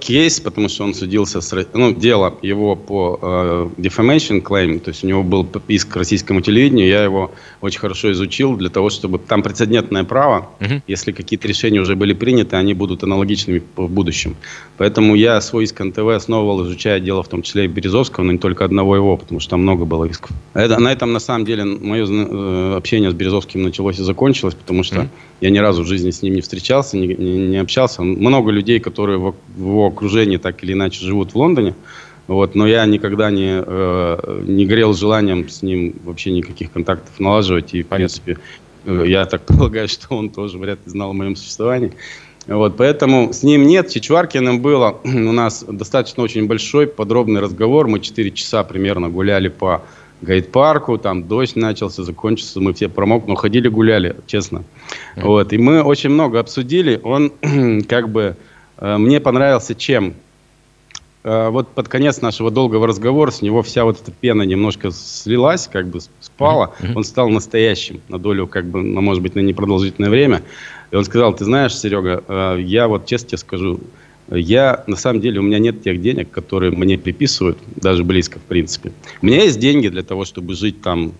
кейс, 0.00 0.40
потому 0.40 0.68
что 0.68 0.84
он 0.84 0.94
судился 0.94 1.40
с... 1.40 1.66
Ну, 1.74 1.92
дело 1.92 2.34
его 2.40 2.76
по 2.76 3.18
э, 3.20 3.68
defamation 3.78 4.42
claim, 4.42 4.78
то 4.78 4.90
есть 4.90 5.02
у 5.02 5.08
него 5.08 5.22
был 5.22 5.46
иск 5.68 5.88
к 5.88 5.96
российскому 5.96 6.40
телевидению, 6.40 6.86
я 6.86 7.02
его 7.02 7.32
очень 7.60 7.80
хорошо 7.80 8.12
изучил 8.12 8.56
для 8.56 8.68
того, 8.68 8.90
чтобы... 8.90 9.18
Там 9.18 9.42
прецедентное 9.42 10.04
право, 10.04 10.50
uh-huh. 10.60 10.82
если 10.86 11.12
какие-то 11.12 11.48
решения 11.48 11.80
уже 11.80 11.96
были 11.96 12.12
приняты, 12.12 12.56
они 12.56 12.74
будут 12.74 13.02
аналогичными 13.02 13.62
в 13.76 13.88
будущем. 13.88 14.36
Поэтому 14.76 15.14
я 15.14 15.40
свой 15.40 15.64
иск 15.64 15.80
НТВ 15.80 15.98
основывал, 15.98 16.64
изучая 16.64 17.00
дело 17.00 17.22
в 17.22 17.28
том 17.28 17.42
числе 17.42 17.64
и 17.64 17.68
Березовского, 17.68 18.24
но 18.24 18.32
не 18.32 18.38
только 18.38 18.64
одного 18.64 18.96
его, 18.96 19.16
потому 19.16 19.40
что 19.40 19.50
там 19.50 19.62
много 19.62 19.84
было 19.84 20.04
исков. 20.04 20.30
Это, 20.54 20.78
на 20.78 20.92
этом, 20.92 21.12
на 21.12 21.20
самом 21.20 21.44
деле, 21.44 21.64
мое 21.64 22.06
э, 22.06 22.76
общение 22.76 23.10
с 23.10 23.14
Березовским 23.14 23.62
началось 23.62 23.98
и 23.98 24.02
закончилось, 24.02 24.54
потому 24.54 24.84
что 24.84 24.96
uh-huh. 24.96 25.08
Я 25.40 25.50
ни 25.50 25.58
разу 25.58 25.82
в 25.82 25.86
жизни 25.86 26.10
с 26.10 26.22
ним 26.22 26.34
не 26.34 26.40
встречался, 26.40 26.96
не, 26.96 27.08
не, 27.08 27.48
не 27.48 27.56
общался. 27.56 28.02
Много 28.02 28.50
людей, 28.50 28.80
которые 28.80 29.18
в, 29.18 29.34
в 29.56 29.60
его 29.60 29.86
окружении 29.86 30.36
так 30.36 30.62
или 30.62 30.72
иначе 30.72 31.04
живут 31.04 31.32
в 31.32 31.36
Лондоне, 31.36 31.74
вот, 32.26 32.54
но 32.54 32.66
я 32.66 32.86
никогда 32.86 33.30
не, 33.30 33.60
э, 33.66 34.42
не 34.46 34.64
горел 34.64 34.94
желанием 34.94 35.48
с 35.48 35.62
ним 35.62 35.94
вообще 36.04 36.30
никаких 36.30 36.70
контактов 36.70 37.18
налаживать. 37.18 37.74
И, 37.74 37.82
в 37.82 37.88
принципе, 37.88 38.38
э, 38.84 39.04
я 39.06 39.24
так 39.24 39.42
полагаю, 39.46 39.88
что 39.88 40.14
он 40.14 40.30
тоже 40.30 40.58
вряд 40.58 40.78
ли 40.86 40.92
знал 40.92 41.10
о 41.10 41.12
моем 41.12 41.34
существовании. 41.34 41.92
Вот, 42.46 42.76
поэтому 42.76 43.32
с 43.32 43.42
ним 43.42 43.66
нет. 43.66 43.90
С 43.90 43.94
Чичваркиным 43.94 44.60
было 44.60 45.00
у 45.04 45.32
нас 45.32 45.64
достаточно 45.66 46.22
очень 46.22 46.46
большой, 46.46 46.86
подробный 46.86 47.40
разговор. 47.40 47.88
Мы 47.88 47.98
4 47.98 48.30
часа 48.30 48.62
примерно 48.62 49.08
гуляли 49.08 49.48
по 49.48 49.82
гайд-парку, 50.22 50.98
там 50.98 51.26
дождь 51.26 51.56
начался, 51.56 52.02
закончился, 52.02 52.60
мы 52.60 52.72
все 52.72 52.88
промокли, 52.88 53.28
но 53.28 53.34
ходили, 53.36 53.68
гуляли, 53.68 54.16
честно. 54.26 54.58
Mm-hmm. 55.16 55.22
Вот, 55.22 55.52
и 55.52 55.58
мы 55.58 55.82
очень 55.82 56.10
много 56.10 56.40
обсудили. 56.40 57.00
Он 57.02 57.32
как 57.88 58.08
бы 58.08 58.36
э, 58.78 58.96
мне 58.96 59.20
понравился 59.20 59.74
чем? 59.74 60.14
Э, 61.22 61.48
вот 61.50 61.68
под 61.68 61.88
конец 61.88 62.20
нашего 62.20 62.50
долгого 62.50 62.86
разговора 62.86 63.30
с 63.30 63.42
него 63.42 63.62
вся 63.62 63.84
вот 63.84 64.00
эта 64.00 64.12
пена 64.12 64.42
немножко 64.42 64.90
слилась, 64.90 65.68
как 65.68 65.86
бы 65.86 66.00
спала. 66.20 66.72
Mm-hmm. 66.80 66.92
Он 66.96 67.04
стал 67.04 67.28
настоящим 67.28 68.00
на 68.08 68.18
долю, 68.18 68.46
как 68.46 68.66
бы, 68.66 68.82
на, 68.82 69.00
может 69.00 69.22
быть, 69.22 69.34
на 69.34 69.40
непродолжительное 69.40 70.10
время. 70.10 70.42
И 70.90 70.96
он 70.96 71.04
сказал, 71.04 71.34
ты 71.34 71.44
знаешь, 71.44 71.76
Серега, 71.76 72.22
э, 72.26 72.58
я 72.60 72.88
вот 72.88 73.06
честно 73.06 73.28
тебе 73.28 73.38
скажу, 73.38 73.80
я, 74.30 74.84
на 74.86 74.96
самом 74.96 75.20
деле, 75.20 75.40
у 75.40 75.42
меня 75.42 75.58
нет 75.58 75.82
тех 75.82 76.00
денег, 76.00 76.30
которые 76.30 76.72
мне 76.72 76.98
приписывают, 76.98 77.58
даже 77.76 78.04
близко, 78.04 78.38
в 78.38 78.42
принципе. 78.42 78.92
У 79.22 79.26
меня 79.26 79.42
есть 79.42 79.58
деньги 79.58 79.88
для 79.88 80.02
того, 80.02 80.24
чтобы 80.24 80.54
жить 80.54 80.80
там 80.82 81.12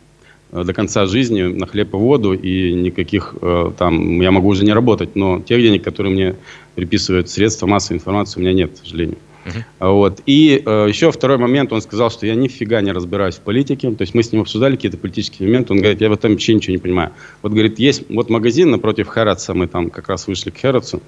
э, 0.52 0.64
до 0.64 0.72
конца 0.72 1.06
жизни 1.06 1.42
на 1.42 1.66
хлеб 1.66 1.94
и 1.94 1.96
воду, 1.96 2.34
и 2.34 2.72
никаких 2.72 3.34
там, 3.78 4.20
я 4.20 4.30
могу 4.30 4.48
уже 4.48 4.64
не 4.64 4.72
работать, 4.72 5.16
но 5.16 5.40
тех 5.40 5.60
денег, 5.60 5.82
которые 5.82 6.12
мне 6.12 6.36
приписывают 6.74 7.28
средства 7.28 7.66
массовой 7.66 7.96
информации, 7.96 8.40
у 8.40 8.42
меня 8.42 8.52
нет, 8.52 8.72
к 8.72 8.84
сожалению. 8.84 9.18
Uh-huh. 9.44 9.92
Вот. 9.92 10.20
И 10.26 10.62
э, 10.64 10.86
еще 10.88 11.10
второй 11.10 11.38
момент, 11.38 11.72
он 11.72 11.80
сказал, 11.80 12.10
что 12.10 12.26
я 12.26 12.34
нифига 12.34 12.80
не 12.80 12.92
разбираюсь 12.92 13.36
в 13.36 13.40
политике. 13.40 13.90
То 13.90 14.02
есть 14.02 14.14
мы 14.14 14.22
с 14.22 14.32
ним 14.32 14.42
обсуждали 14.42 14.76
какие-то 14.76 14.98
политические 14.98 15.48
моменты. 15.48 15.72
Он 15.72 15.78
говорит, 15.78 16.00
я 16.00 16.08
в 16.08 16.12
этом 16.12 16.32
вообще 16.32 16.54
ничего 16.54 16.72
не 16.72 16.78
понимаю. 16.78 17.12
Вот, 17.42 17.52
говорит, 17.52 17.78
есть 17.78 18.04
вот 18.10 18.28
магазин 18.30 18.70
напротив 18.70 19.08
Хэротса, 19.08 19.54
мы 19.54 19.66
там 19.66 19.90
как 19.90 20.08
раз 20.08 20.26
вышли 20.26 20.50
к 20.50 20.58
Хэротсу. 20.58 21.02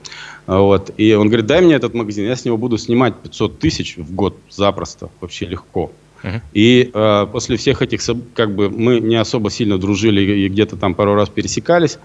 Вот. 0.47 0.93
И 0.97 1.13
он 1.15 1.29
говорит, 1.29 1.47
дай 1.47 1.61
мне 1.61 1.75
этот 1.75 1.95
магазин, 1.95 2.27
я 2.27 2.37
с 2.37 2.45
него 2.45 2.57
буду 2.57 2.79
снимать 2.79 3.15
500 3.17 3.59
тысяч 3.59 3.97
в 3.97 4.15
год 4.15 4.37
запросто, 4.51 5.11
вообще 5.21 5.47
легко. 5.47 5.93
Uh-huh. 6.23 6.41
И 6.55 6.91
э, 6.93 7.27
после 7.33 7.57
всех 7.57 7.83
этих, 7.83 8.01
как 8.35 8.55
бы, 8.55 8.71
мы 8.71 9.01
не 9.01 9.17
особо 9.17 9.51
сильно 9.51 9.77
дружили 9.77 10.21
и 10.23 10.49
где-то 10.49 10.77
там 10.77 10.95
пару 10.95 11.15
раз 11.15 11.29
пересекались. 11.29 11.99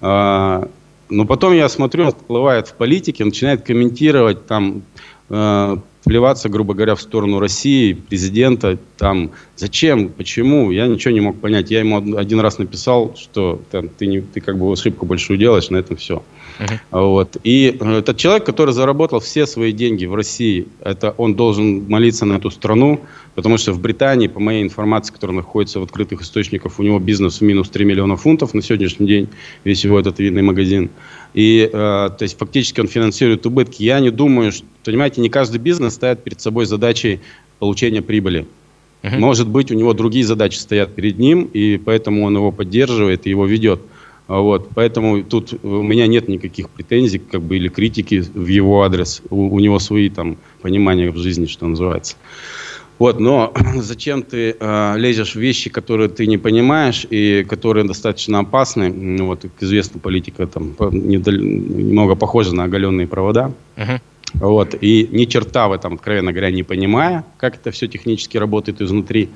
Э, 0.00 0.66
но 1.10 1.26
потом 1.26 1.52
я 1.52 1.68
смотрю, 1.68 2.06
он 2.06 2.12
всплывает 2.12 2.68
в 2.68 2.74
политике, 2.74 3.24
начинает 3.24 3.62
комментировать 3.62 4.46
там 4.46 4.82
э, 5.30 5.76
плеваться, 6.04 6.48
грубо 6.48 6.74
говоря, 6.74 6.94
в 6.94 7.00
сторону 7.00 7.38
России, 7.40 7.94
президента, 7.94 8.78
там, 8.98 9.30
зачем, 9.56 10.10
почему, 10.10 10.70
я 10.70 10.86
ничего 10.86 11.12
не 11.12 11.20
мог 11.20 11.40
понять. 11.40 11.70
Я 11.70 11.80
ему 11.80 12.16
один 12.16 12.40
раз 12.40 12.58
написал, 12.58 13.16
что 13.16 13.60
там, 13.70 13.88
ты, 13.88 14.06
не, 14.06 14.20
ты 14.20 14.40
как 14.40 14.58
бы 14.58 14.70
ошибку 14.70 15.06
большую 15.06 15.38
делаешь, 15.38 15.70
на 15.70 15.78
этом 15.78 15.96
все. 15.96 16.22
Uh-huh. 16.58 16.78
Вот. 16.90 17.36
И 17.42 17.76
э, 17.78 17.98
этот 17.98 18.16
человек, 18.16 18.44
который 18.44 18.72
заработал 18.72 19.20
все 19.20 19.46
свои 19.46 19.72
деньги 19.72 20.06
в 20.06 20.14
России, 20.14 20.66
это 20.80 21.14
он 21.16 21.34
должен 21.34 21.88
молиться 21.88 22.26
на 22.26 22.34
эту 22.34 22.50
страну, 22.50 23.00
потому 23.34 23.58
что 23.58 23.72
в 23.72 23.80
Британии, 23.80 24.28
по 24.28 24.40
моей 24.40 24.62
информации, 24.62 25.12
которая 25.12 25.36
находится 25.36 25.80
в 25.80 25.82
открытых 25.82 26.22
источниках, 26.22 26.78
у 26.78 26.82
него 26.82 26.98
бизнес 26.98 27.40
в 27.40 27.42
минус 27.42 27.70
3 27.70 27.84
миллиона 27.84 28.16
фунтов 28.16 28.54
на 28.54 28.62
сегодняшний 28.62 29.06
день, 29.06 29.28
весь 29.64 29.84
его 29.84 29.98
этот 29.98 30.18
винный 30.20 30.42
магазин. 30.42 30.90
И, 31.34 31.68
э, 31.72 31.72
то 31.72 32.18
есть, 32.20 32.38
фактически 32.38 32.80
он 32.80 32.86
финансирует 32.86 33.44
убытки. 33.46 33.82
Я 33.82 33.98
не 33.98 34.10
думаю, 34.10 34.52
что, 34.52 34.64
понимаете, 34.84 35.20
не 35.20 35.28
каждый 35.28 35.58
бизнес 35.58 35.94
ставит 35.94 36.22
перед 36.22 36.40
собой 36.40 36.66
задачей 36.66 37.20
получения 37.58 38.02
прибыли. 38.02 38.46
Uh-huh. 39.02 39.18
Может 39.18 39.48
быть, 39.48 39.70
у 39.70 39.74
него 39.74 39.92
другие 39.92 40.24
задачи 40.24 40.56
стоят 40.56 40.94
перед 40.94 41.18
ним, 41.18 41.50
и 41.52 41.76
поэтому 41.76 42.24
он 42.24 42.36
его 42.36 42.52
поддерживает 42.52 43.26
и 43.26 43.30
его 43.30 43.44
ведет. 43.44 43.80
Вот, 44.26 44.70
поэтому 44.74 45.22
тут 45.22 45.52
у 45.62 45.82
меня 45.82 46.06
нет 46.06 46.28
никаких 46.28 46.70
претензий 46.70 47.18
как 47.18 47.42
бы, 47.42 47.56
или 47.56 47.68
критики 47.68 48.20
в 48.20 48.46
его 48.46 48.82
адрес. 48.82 49.22
У, 49.28 49.54
у 49.54 49.60
него 49.60 49.78
свои 49.78 50.08
там 50.08 50.36
понимания 50.62 51.10
в 51.10 51.18
жизни, 51.18 51.46
что 51.46 51.66
называется. 51.66 52.16
Вот, 52.98 53.20
но 53.20 53.52
зачем 53.76 54.22
ты 54.22 54.56
э, 54.58 54.94
лезешь 54.96 55.34
в 55.34 55.40
вещи, 55.40 55.68
которые 55.68 56.08
ты 56.08 56.26
не 56.26 56.38
понимаешь 56.38 57.06
и 57.10 57.44
которые 57.48 57.84
достаточно 57.84 58.38
опасны? 58.38 58.92
Ну, 58.92 59.26
вот, 59.26 59.44
известно, 59.60 60.00
политика 60.00 60.46
там 60.46 60.74
недаль... 60.90 61.38
немного 61.40 62.14
похожа 62.14 62.54
на 62.54 62.64
оголенные 62.64 63.06
провода. 63.06 63.52
Uh-huh. 63.76 64.00
Вот, 64.34 64.74
и 64.80 65.08
ни 65.12 65.26
черта 65.26 65.68
в 65.68 65.72
этом, 65.72 65.94
откровенно 65.94 66.32
говоря, 66.32 66.50
не 66.50 66.64
понимая, 66.64 67.24
как 67.36 67.56
это 67.56 67.70
все 67.70 67.86
технически 67.86 68.36
работает 68.36 68.80
изнутри, 68.80 69.28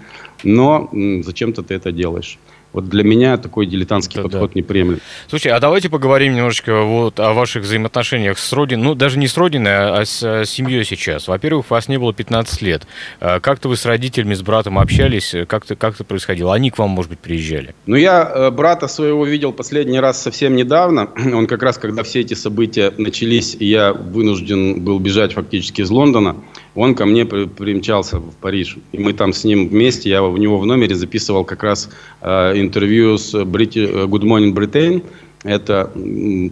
но 0.42 0.88
м, 0.92 1.22
зачем-то 1.22 1.62
ты 1.62 1.74
это 1.74 1.92
делаешь. 1.92 2.38
Вот 2.72 2.88
для 2.88 3.02
меня 3.02 3.36
такой 3.38 3.66
дилетантский 3.66 4.20
Это 4.20 4.28
подход 4.28 4.52
да. 4.52 4.60
неприемлем. 4.60 5.00
Слушай, 5.26 5.52
а 5.52 5.60
давайте 5.60 5.88
поговорим 5.88 6.34
немножечко 6.34 6.82
вот 6.82 7.18
о 7.18 7.32
ваших 7.32 7.62
взаимоотношениях 7.64 8.38
с 8.38 8.52
родиной, 8.52 8.84
ну, 8.84 8.94
даже 8.94 9.18
не 9.18 9.26
с 9.26 9.36
родиной, 9.36 10.00
а 10.00 10.04
с, 10.04 10.22
с 10.22 10.50
семьей 10.50 10.84
сейчас. 10.84 11.28
Во-первых, 11.28 11.70
вас 11.70 11.88
не 11.88 11.98
было 11.98 12.12
15 12.12 12.62
лет. 12.62 12.86
А 13.20 13.40
как-то 13.40 13.68
вы 13.68 13.76
с 13.76 13.86
родителями, 13.86 14.34
с 14.34 14.42
братом 14.42 14.78
общались? 14.78 15.34
Как-то 15.48 15.76
как 15.76 15.96
происходило? 16.06 16.54
Они 16.54 16.70
к 16.70 16.78
вам, 16.78 16.90
может 16.90 17.10
быть, 17.10 17.20
приезжали? 17.20 17.74
Ну, 17.86 17.96
я 17.96 18.22
э, 18.22 18.50
брата 18.50 18.86
своего 18.86 19.24
видел 19.24 19.52
последний 19.52 20.00
раз 20.00 20.22
совсем 20.22 20.54
недавно. 20.54 21.08
Он 21.34 21.46
как 21.46 21.62
раз, 21.62 21.78
когда 21.78 22.02
все 22.02 22.20
эти 22.20 22.34
события 22.34 22.92
начались, 22.98 23.56
я 23.58 23.92
вынужден 23.92 24.82
был 24.82 24.98
бежать 24.98 25.32
фактически 25.32 25.80
из 25.80 25.90
Лондона, 25.90 26.36
он 26.78 26.94
ко 26.94 27.06
мне 27.06 27.24
примчался 27.26 28.18
в 28.18 28.34
Париж. 28.40 28.76
И 28.92 28.98
мы 28.98 29.12
там 29.12 29.32
с 29.32 29.44
ним 29.44 29.68
вместе, 29.68 30.10
я 30.10 30.22
у 30.22 30.36
него 30.36 30.58
в 30.58 30.66
номере 30.66 30.94
записывал 30.94 31.44
как 31.44 31.62
раз 31.62 31.90
э, 32.20 32.60
интервью 32.60 33.18
с 33.18 33.34
British, 33.34 33.88
э, 33.88 34.06
Good 34.06 34.22
Morning 34.22 34.52
Britain. 34.54 35.02
Это 35.44 35.92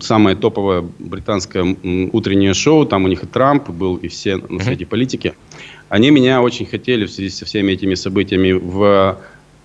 самое 0.01 0.37
топовое 0.37 0.85
британское 0.99 1.77
утреннее 2.13 2.55
шоу. 2.55 2.87
Там 2.87 3.05
у 3.05 3.09
них 3.09 3.25
и 3.25 3.27
Трамп 3.27 3.71
был, 3.71 3.97
и 3.97 4.09
все 4.09 4.37
на 4.37 4.63
свете 4.63 4.87
политики. 4.87 5.35
Они 5.89 6.11
меня 6.11 6.43
очень 6.43 6.67
хотели 6.67 7.05
в 7.05 7.11
связи 7.11 7.31
со 7.31 7.45
всеми 7.45 7.73
этими 7.73 7.95
событиями 7.95 8.53
в 8.53 9.19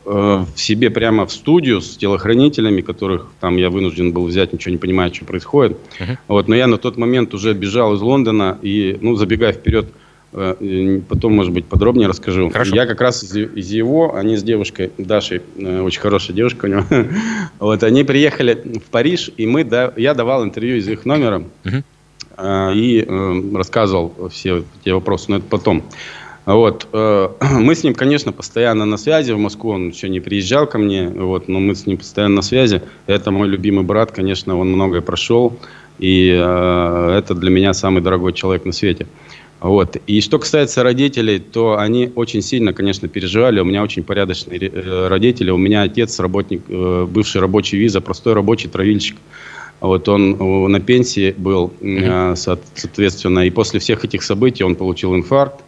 Э, 0.03 0.45
в 0.55 0.59
себе 0.59 0.89
прямо 0.89 1.27
в 1.27 1.31
студию 1.31 1.79
с 1.79 1.95
телохранителями, 1.95 2.81
которых 2.81 3.27
там 3.39 3.57
я 3.57 3.69
вынужден 3.69 4.11
был 4.11 4.25
взять, 4.25 4.51
ничего 4.51 4.71
не 4.71 4.79
понимая, 4.79 5.13
что 5.13 5.25
происходит. 5.25 5.77
Uh-huh. 5.99 6.17
Вот, 6.27 6.47
но 6.47 6.55
я 6.55 6.65
на 6.65 6.77
тот 6.77 6.97
момент 6.97 7.35
уже 7.35 7.53
бежал 7.53 7.93
из 7.93 8.01
Лондона 8.01 8.57
и, 8.63 8.97
ну, 8.99 9.15
забегая 9.15 9.53
вперед, 9.53 9.85
потом, 10.31 11.35
может 11.35 11.51
быть, 11.51 11.65
подробнее 11.65 12.07
расскажу. 12.07 12.49
Хорошо. 12.49 12.75
Я 12.75 12.85
как 12.85 13.01
раз 13.01 13.23
из, 13.23 13.35
из 13.35 13.69
его, 13.71 14.15
они 14.15 14.37
с 14.37 14.43
девушкой 14.43 14.91
Дашей, 14.97 15.41
э, 15.57 15.81
очень 15.81 15.99
хорошая 15.99 16.35
девушка 16.35 16.65
у 16.65 16.67
него, 16.69 16.85
вот, 17.59 17.83
они 17.83 18.03
приехали 18.03 18.53
в 18.53 18.89
Париж, 18.89 19.29
и 19.35 19.45
мы, 19.45 19.63
да, 19.63 19.93
я 19.97 20.13
давал 20.13 20.43
интервью 20.43 20.77
из 20.77 20.87
их 20.87 21.05
номера 21.05 21.43
uh-huh. 21.63 22.73
и 22.75 23.05
э, 23.07 23.55
рассказывал 23.55 24.29
все 24.31 24.63
те 24.85 24.93
вопросы, 24.93 25.25
но 25.29 25.37
это 25.37 25.45
потом. 25.49 25.83
Вот. 26.45 26.87
Э, 26.91 27.29
мы 27.59 27.75
с 27.75 27.83
ним, 27.83 27.93
конечно, 27.93 28.31
постоянно 28.31 28.85
на 28.85 28.97
связи 28.97 29.31
в 29.31 29.37
Москву. 29.37 29.71
Он 29.71 29.89
еще 29.89 30.09
не 30.09 30.19
приезжал 30.19 30.67
ко 30.67 30.77
мне, 30.77 31.09
вот, 31.09 31.47
но 31.47 31.59
мы 31.59 31.75
с 31.75 31.85
ним 31.85 31.97
постоянно 31.97 32.35
на 32.35 32.41
связи. 32.41 32.81
Это 33.07 33.31
мой 33.31 33.47
любимый 33.47 33.83
брат, 33.83 34.11
конечно, 34.11 34.57
он 34.57 34.71
многое 34.71 35.01
прошел. 35.01 35.57
И 35.99 36.29
э, 36.29 37.15
это 37.17 37.35
для 37.35 37.51
меня 37.51 37.73
самый 37.73 38.01
дорогой 38.01 38.33
человек 38.33 38.65
на 38.65 38.71
свете. 38.71 39.07
Вот. 39.61 39.95
И 40.07 40.19
что 40.21 40.39
касается 40.39 40.83
родителей, 40.83 41.39
то 41.39 41.77
они 41.77 42.11
очень 42.15 42.41
сильно, 42.41 42.73
конечно, 42.73 43.07
переживали. 43.07 43.59
У 43.59 43.63
меня 43.63 43.83
очень 43.83 44.03
порядочные 44.03 44.59
э, 44.59 45.07
родители. 45.07 45.51
У 45.51 45.57
меня 45.57 45.83
отец 45.83 46.19
работник, 46.19 46.63
э, 46.67 47.07
бывший 47.09 47.39
рабочий 47.39 47.77
виза, 47.77 48.01
простой 48.01 48.33
рабочий 48.33 48.67
травильщик. 48.67 49.17
Вот 49.79 50.09
он 50.09 50.71
на 50.71 50.79
пенсии 50.79 51.33
был, 51.35 51.73
соответственно, 52.35 53.47
и 53.47 53.49
после 53.49 53.79
всех 53.79 54.05
этих 54.05 54.21
событий 54.21 54.63
он 54.63 54.75
получил 54.75 55.15
инфаркт 55.15 55.61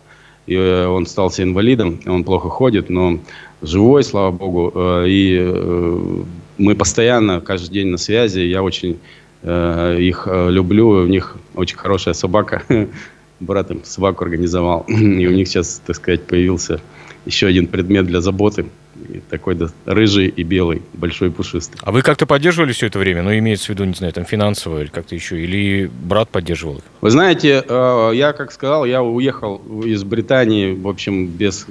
и 0.45 0.55
э, 0.55 0.87
он 0.87 1.05
стался 1.05 1.43
инвалидом, 1.43 1.99
он 2.05 2.23
плохо 2.23 2.49
ходит, 2.49 2.89
но 2.89 3.19
живой, 3.61 4.03
слава 4.03 4.31
богу, 4.31 4.71
э, 4.75 5.05
и 5.07 5.37
э, 5.39 6.23
мы 6.57 6.75
постоянно, 6.75 7.41
каждый 7.41 7.71
день 7.71 7.87
на 7.87 7.97
связи, 7.97 8.41
я 8.41 8.63
очень 8.63 8.99
их 9.45 10.25
люблю, 10.25 10.87
у 10.87 11.05
них 11.05 11.35
очень 11.53 11.75
хорошая 11.75 12.13
собака, 12.13 12.63
брат 13.39 13.71
им 13.71 13.83
собаку 13.83 14.23
организовал, 14.23 14.81
и 14.87 15.27
у 15.27 15.31
них 15.31 15.47
сейчас, 15.47 15.81
так 15.85 15.95
сказать, 15.95 16.23
появился 16.25 16.79
еще 17.25 17.47
один 17.47 17.67
предмет 17.67 18.05
для 18.05 18.21
заботы, 18.21 18.65
такой 19.29 19.55
да, 19.55 19.67
рыжий 19.85 20.27
и 20.27 20.43
белый, 20.43 20.81
большой 20.93 21.31
пушистый. 21.31 21.79
А 21.81 21.91
вы 21.91 22.01
как-то 22.01 22.25
поддерживали 22.25 22.73
все 22.73 22.87
это 22.87 22.99
время? 22.99 23.23
Ну, 23.23 23.37
имеется 23.37 23.67
в 23.67 23.69
виду, 23.69 23.85
не 23.85 23.93
знаю, 23.93 24.13
там 24.13 24.25
финансово 24.25 24.81
или 24.81 24.87
как-то 24.87 25.15
еще? 25.15 25.41
Или 25.41 25.89
брат 26.03 26.29
поддерживал? 26.29 26.81
Вы 27.01 27.09
знаете, 27.09 27.63
э, 27.67 28.11
я, 28.13 28.33
как 28.33 28.51
сказал, 28.51 28.85
я 28.85 29.01
уехал 29.01 29.61
из 29.83 30.03
Британии, 30.03 30.73
в 30.73 30.87
общем, 30.87 31.27
без 31.27 31.65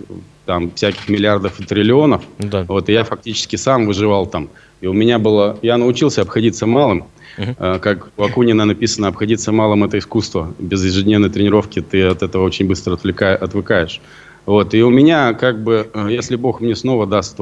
там 0.47 0.73
всяких 0.73 1.09
миллиардов 1.09 1.61
и 1.61 1.65
триллионов. 1.65 2.23
Да. 2.39 2.65
Вот, 2.65 2.89
и 2.89 2.93
я 2.93 3.05
фактически 3.05 3.57
сам 3.57 3.87
выживал 3.87 4.27
там. 4.27 4.49
И 4.83 4.87
у 4.87 4.93
меня 4.93 5.19
было... 5.19 5.59
Я 5.63 5.79
научился 5.79 6.23
обходиться 6.23 6.67
малым. 6.67 7.05
Uh-huh. 7.39 7.79
Как 7.79 8.09
у 8.19 8.23
Акунина 8.25 8.65
написано, 8.65 9.09
обходиться 9.09 9.53
малым– 9.53 9.85
это 9.85 9.97
искусство. 9.97 10.53
Без 10.59 10.85
ежедневной 10.85 11.31
тренировки 11.31 11.81
ты 11.81 12.03
от 12.03 12.23
этого 12.23 12.45
очень 12.45 12.67
быстро 12.67 12.95
отвлека... 12.95 13.37
отвыкаешь. 13.37 14.01
Вот, 14.45 14.75
и 14.75 14.83
у 14.83 14.91
меня, 14.91 15.35
как 15.35 15.63
бы, 15.63 15.89
э, 15.95 16.09
если 16.11 16.35
Бог 16.35 16.61
мне 16.61 16.75
снова 16.75 17.07
даст 17.07 17.39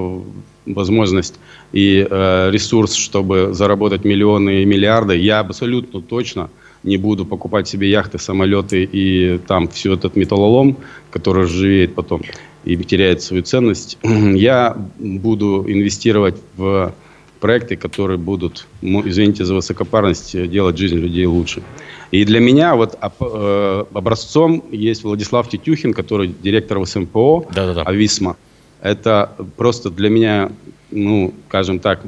возможность 0.67 1.41
и 1.73 2.07
э, 2.09 2.51
ресурс, 2.51 2.93
чтобы 2.93 3.55
заработать 3.55 4.05
миллионы 4.05 4.63
и 4.63 4.67
миллиарды, 4.67 5.17
я 5.17 5.41
абсолютно 5.41 6.03
точно 6.03 6.51
не 6.83 6.99
буду 6.99 7.25
покупать 7.25 7.67
себе 7.69 7.89
яхты, 7.91 8.19
самолеты 8.19 8.85
и 8.85 9.39
там 9.47 9.69
все 9.69 9.95
этот 9.95 10.15
металлолом, 10.15 10.77
который 11.11 11.47
живеет 11.47 11.95
потом 11.95 12.21
и 12.65 12.77
теряет 12.77 13.23
свою 13.23 13.43
ценность. 13.45 13.99
Я 14.03 14.77
буду 14.99 15.65
инвестировать 15.67 16.37
в 16.59 16.93
проекты, 17.41 17.77
которые 17.77 18.19
будут, 18.19 18.67
извините 18.83 19.45
за 19.45 19.55
высокопарность, 19.55 20.51
делать 20.51 20.77
жизнь 20.77 20.97
людей 20.97 21.27
лучше. 21.27 21.63
И 22.11 22.25
для 22.25 22.41
меня 22.41 22.75
вот 22.75 22.99
э, 23.01 23.85
образцом 23.95 24.65
есть 24.71 25.05
Владислав 25.05 25.49
Тетюхин, 25.49 25.95
который 25.95 26.35
директор 26.43 26.79
ВСМПО, 26.81 27.47
Да-да-да. 27.55 27.83
Ависма. 27.83 28.37
Это 28.83 29.33
просто 29.57 29.91
для 29.91 30.11
меня, 30.11 30.51
ну, 30.91 31.33
скажем 31.49 31.79
так, 31.79 32.03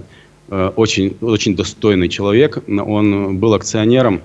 э, 0.48 0.72
очень, 0.76 1.16
очень 1.20 1.54
достойный 1.54 2.08
человек. 2.08 2.62
Он 2.68 3.38
был 3.38 3.54
акционером 3.54 4.22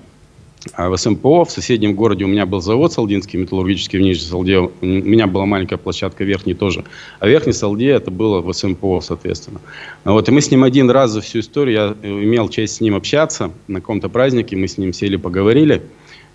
в 0.76 0.96
СМПО 0.96 1.44
в 1.44 1.50
соседнем 1.50 1.94
городе 1.94 2.24
у 2.24 2.28
меня 2.28 2.46
был 2.46 2.60
завод 2.60 2.92
Салдинский, 2.92 3.38
металлургический 3.38 3.98
в 3.98 4.02
Нижней 4.02 4.24
Салде. 4.24 4.58
У 4.58 4.70
меня 4.82 5.26
была 5.26 5.46
маленькая 5.46 5.76
площадка, 5.76 6.24
верхний 6.24 6.54
тоже. 6.54 6.84
А 7.20 7.28
верхний 7.28 7.52
Салде 7.52 7.88
это 7.88 8.10
было 8.10 8.40
в 8.40 8.52
СМПО, 8.52 9.00
соответственно. 9.00 9.60
Вот, 10.04 10.28
и 10.28 10.32
мы 10.32 10.40
с 10.40 10.50
ним 10.50 10.64
один 10.64 10.90
раз 10.90 11.12
за 11.12 11.20
всю 11.20 11.40
историю, 11.40 11.96
я 12.02 12.10
имел 12.10 12.48
честь 12.48 12.76
с 12.76 12.80
ним 12.80 12.94
общаться 12.94 13.50
на 13.68 13.80
каком-то 13.80 14.08
празднике, 14.08 14.56
мы 14.56 14.68
с 14.68 14.78
ним 14.78 14.92
сели, 14.92 15.16
поговорили. 15.16 15.82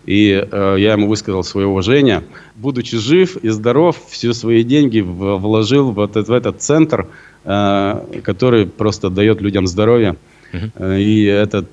И 0.06 0.32
э, 0.52 0.76
я 0.80 0.94
ему 0.94 1.08
высказал 1.08 1.44
свое 1.44 1.68
уважение. 1.68 2.24
Будучи 2.56 2.98
жив 2.98 3.38
и 3.38 3.50
здоров, 3.50 3.98
все 4.10 4.34
свои 4.34 4.64
деньги 4.64 5.00
вложил 5.00 5.92
в 5.92 6.00
этот, 6.02 6.28
в 6.28 6.34
этот 6.34 6.62
центр, 6.62 7.08
э, 7.46 8.22
который 8.22 8.66
просто 8.66 9.10
дает 9.10 9.42
людям 9.42 9.66
здоровье. 9.66 10.18
Uh-huh. 10.52 11.02
И 11.02 11.24
это 11.24 11.66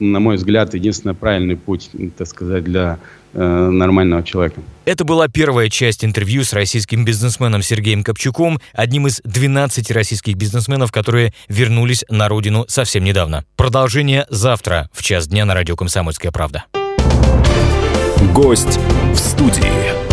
на 0.00 0.20
мой 0.20 0.36
взгляд, 0.36 0.74
единственный 0.74 1.14
правильный 1.14 1.56
путь, 1.56 1.90
так 2.16 2.26
сказать, 2.26 2.64
для 2.64 2.98
э, 3.32 3.40
нормального 3.40 4.22
человека. 4.22 4.60
Это 4.84 5.04
была 5.04 5.28
первая 5.28 5.68
часть 5.68 6.04
интервью 6.04 6.44
с 6.44 6.52
российским 6.52 7.04
бизнесменом 7.04 7.62
Сергеем 7.62 8.02
Копчуком, 8.02 8.60
одним 8.72 9.06
из 9.06 9.20
12 9.24 9.90
российских 9.90 10.36
бизнесменов, 10.36 10.92
которые 10.92 11.32
вернулись 11.48 12.04
на 12.08 12.28
родину 12.28 12.64
совсем 12.68 13.04
недавно. 13.04 13.44
Продолжение 13.56 14.26
завтра 14.28 14.88
в 14.92 15.02
час 15.02 15.28
дня 15.28 15.44
на 15.44 15.54
радио 15.54 15.76
«Комсомольская 15.76 16.32
правда». 16.32 16.64
Гость 18.32 18.78
в 19.12 19.18
студии. 19.18 20.11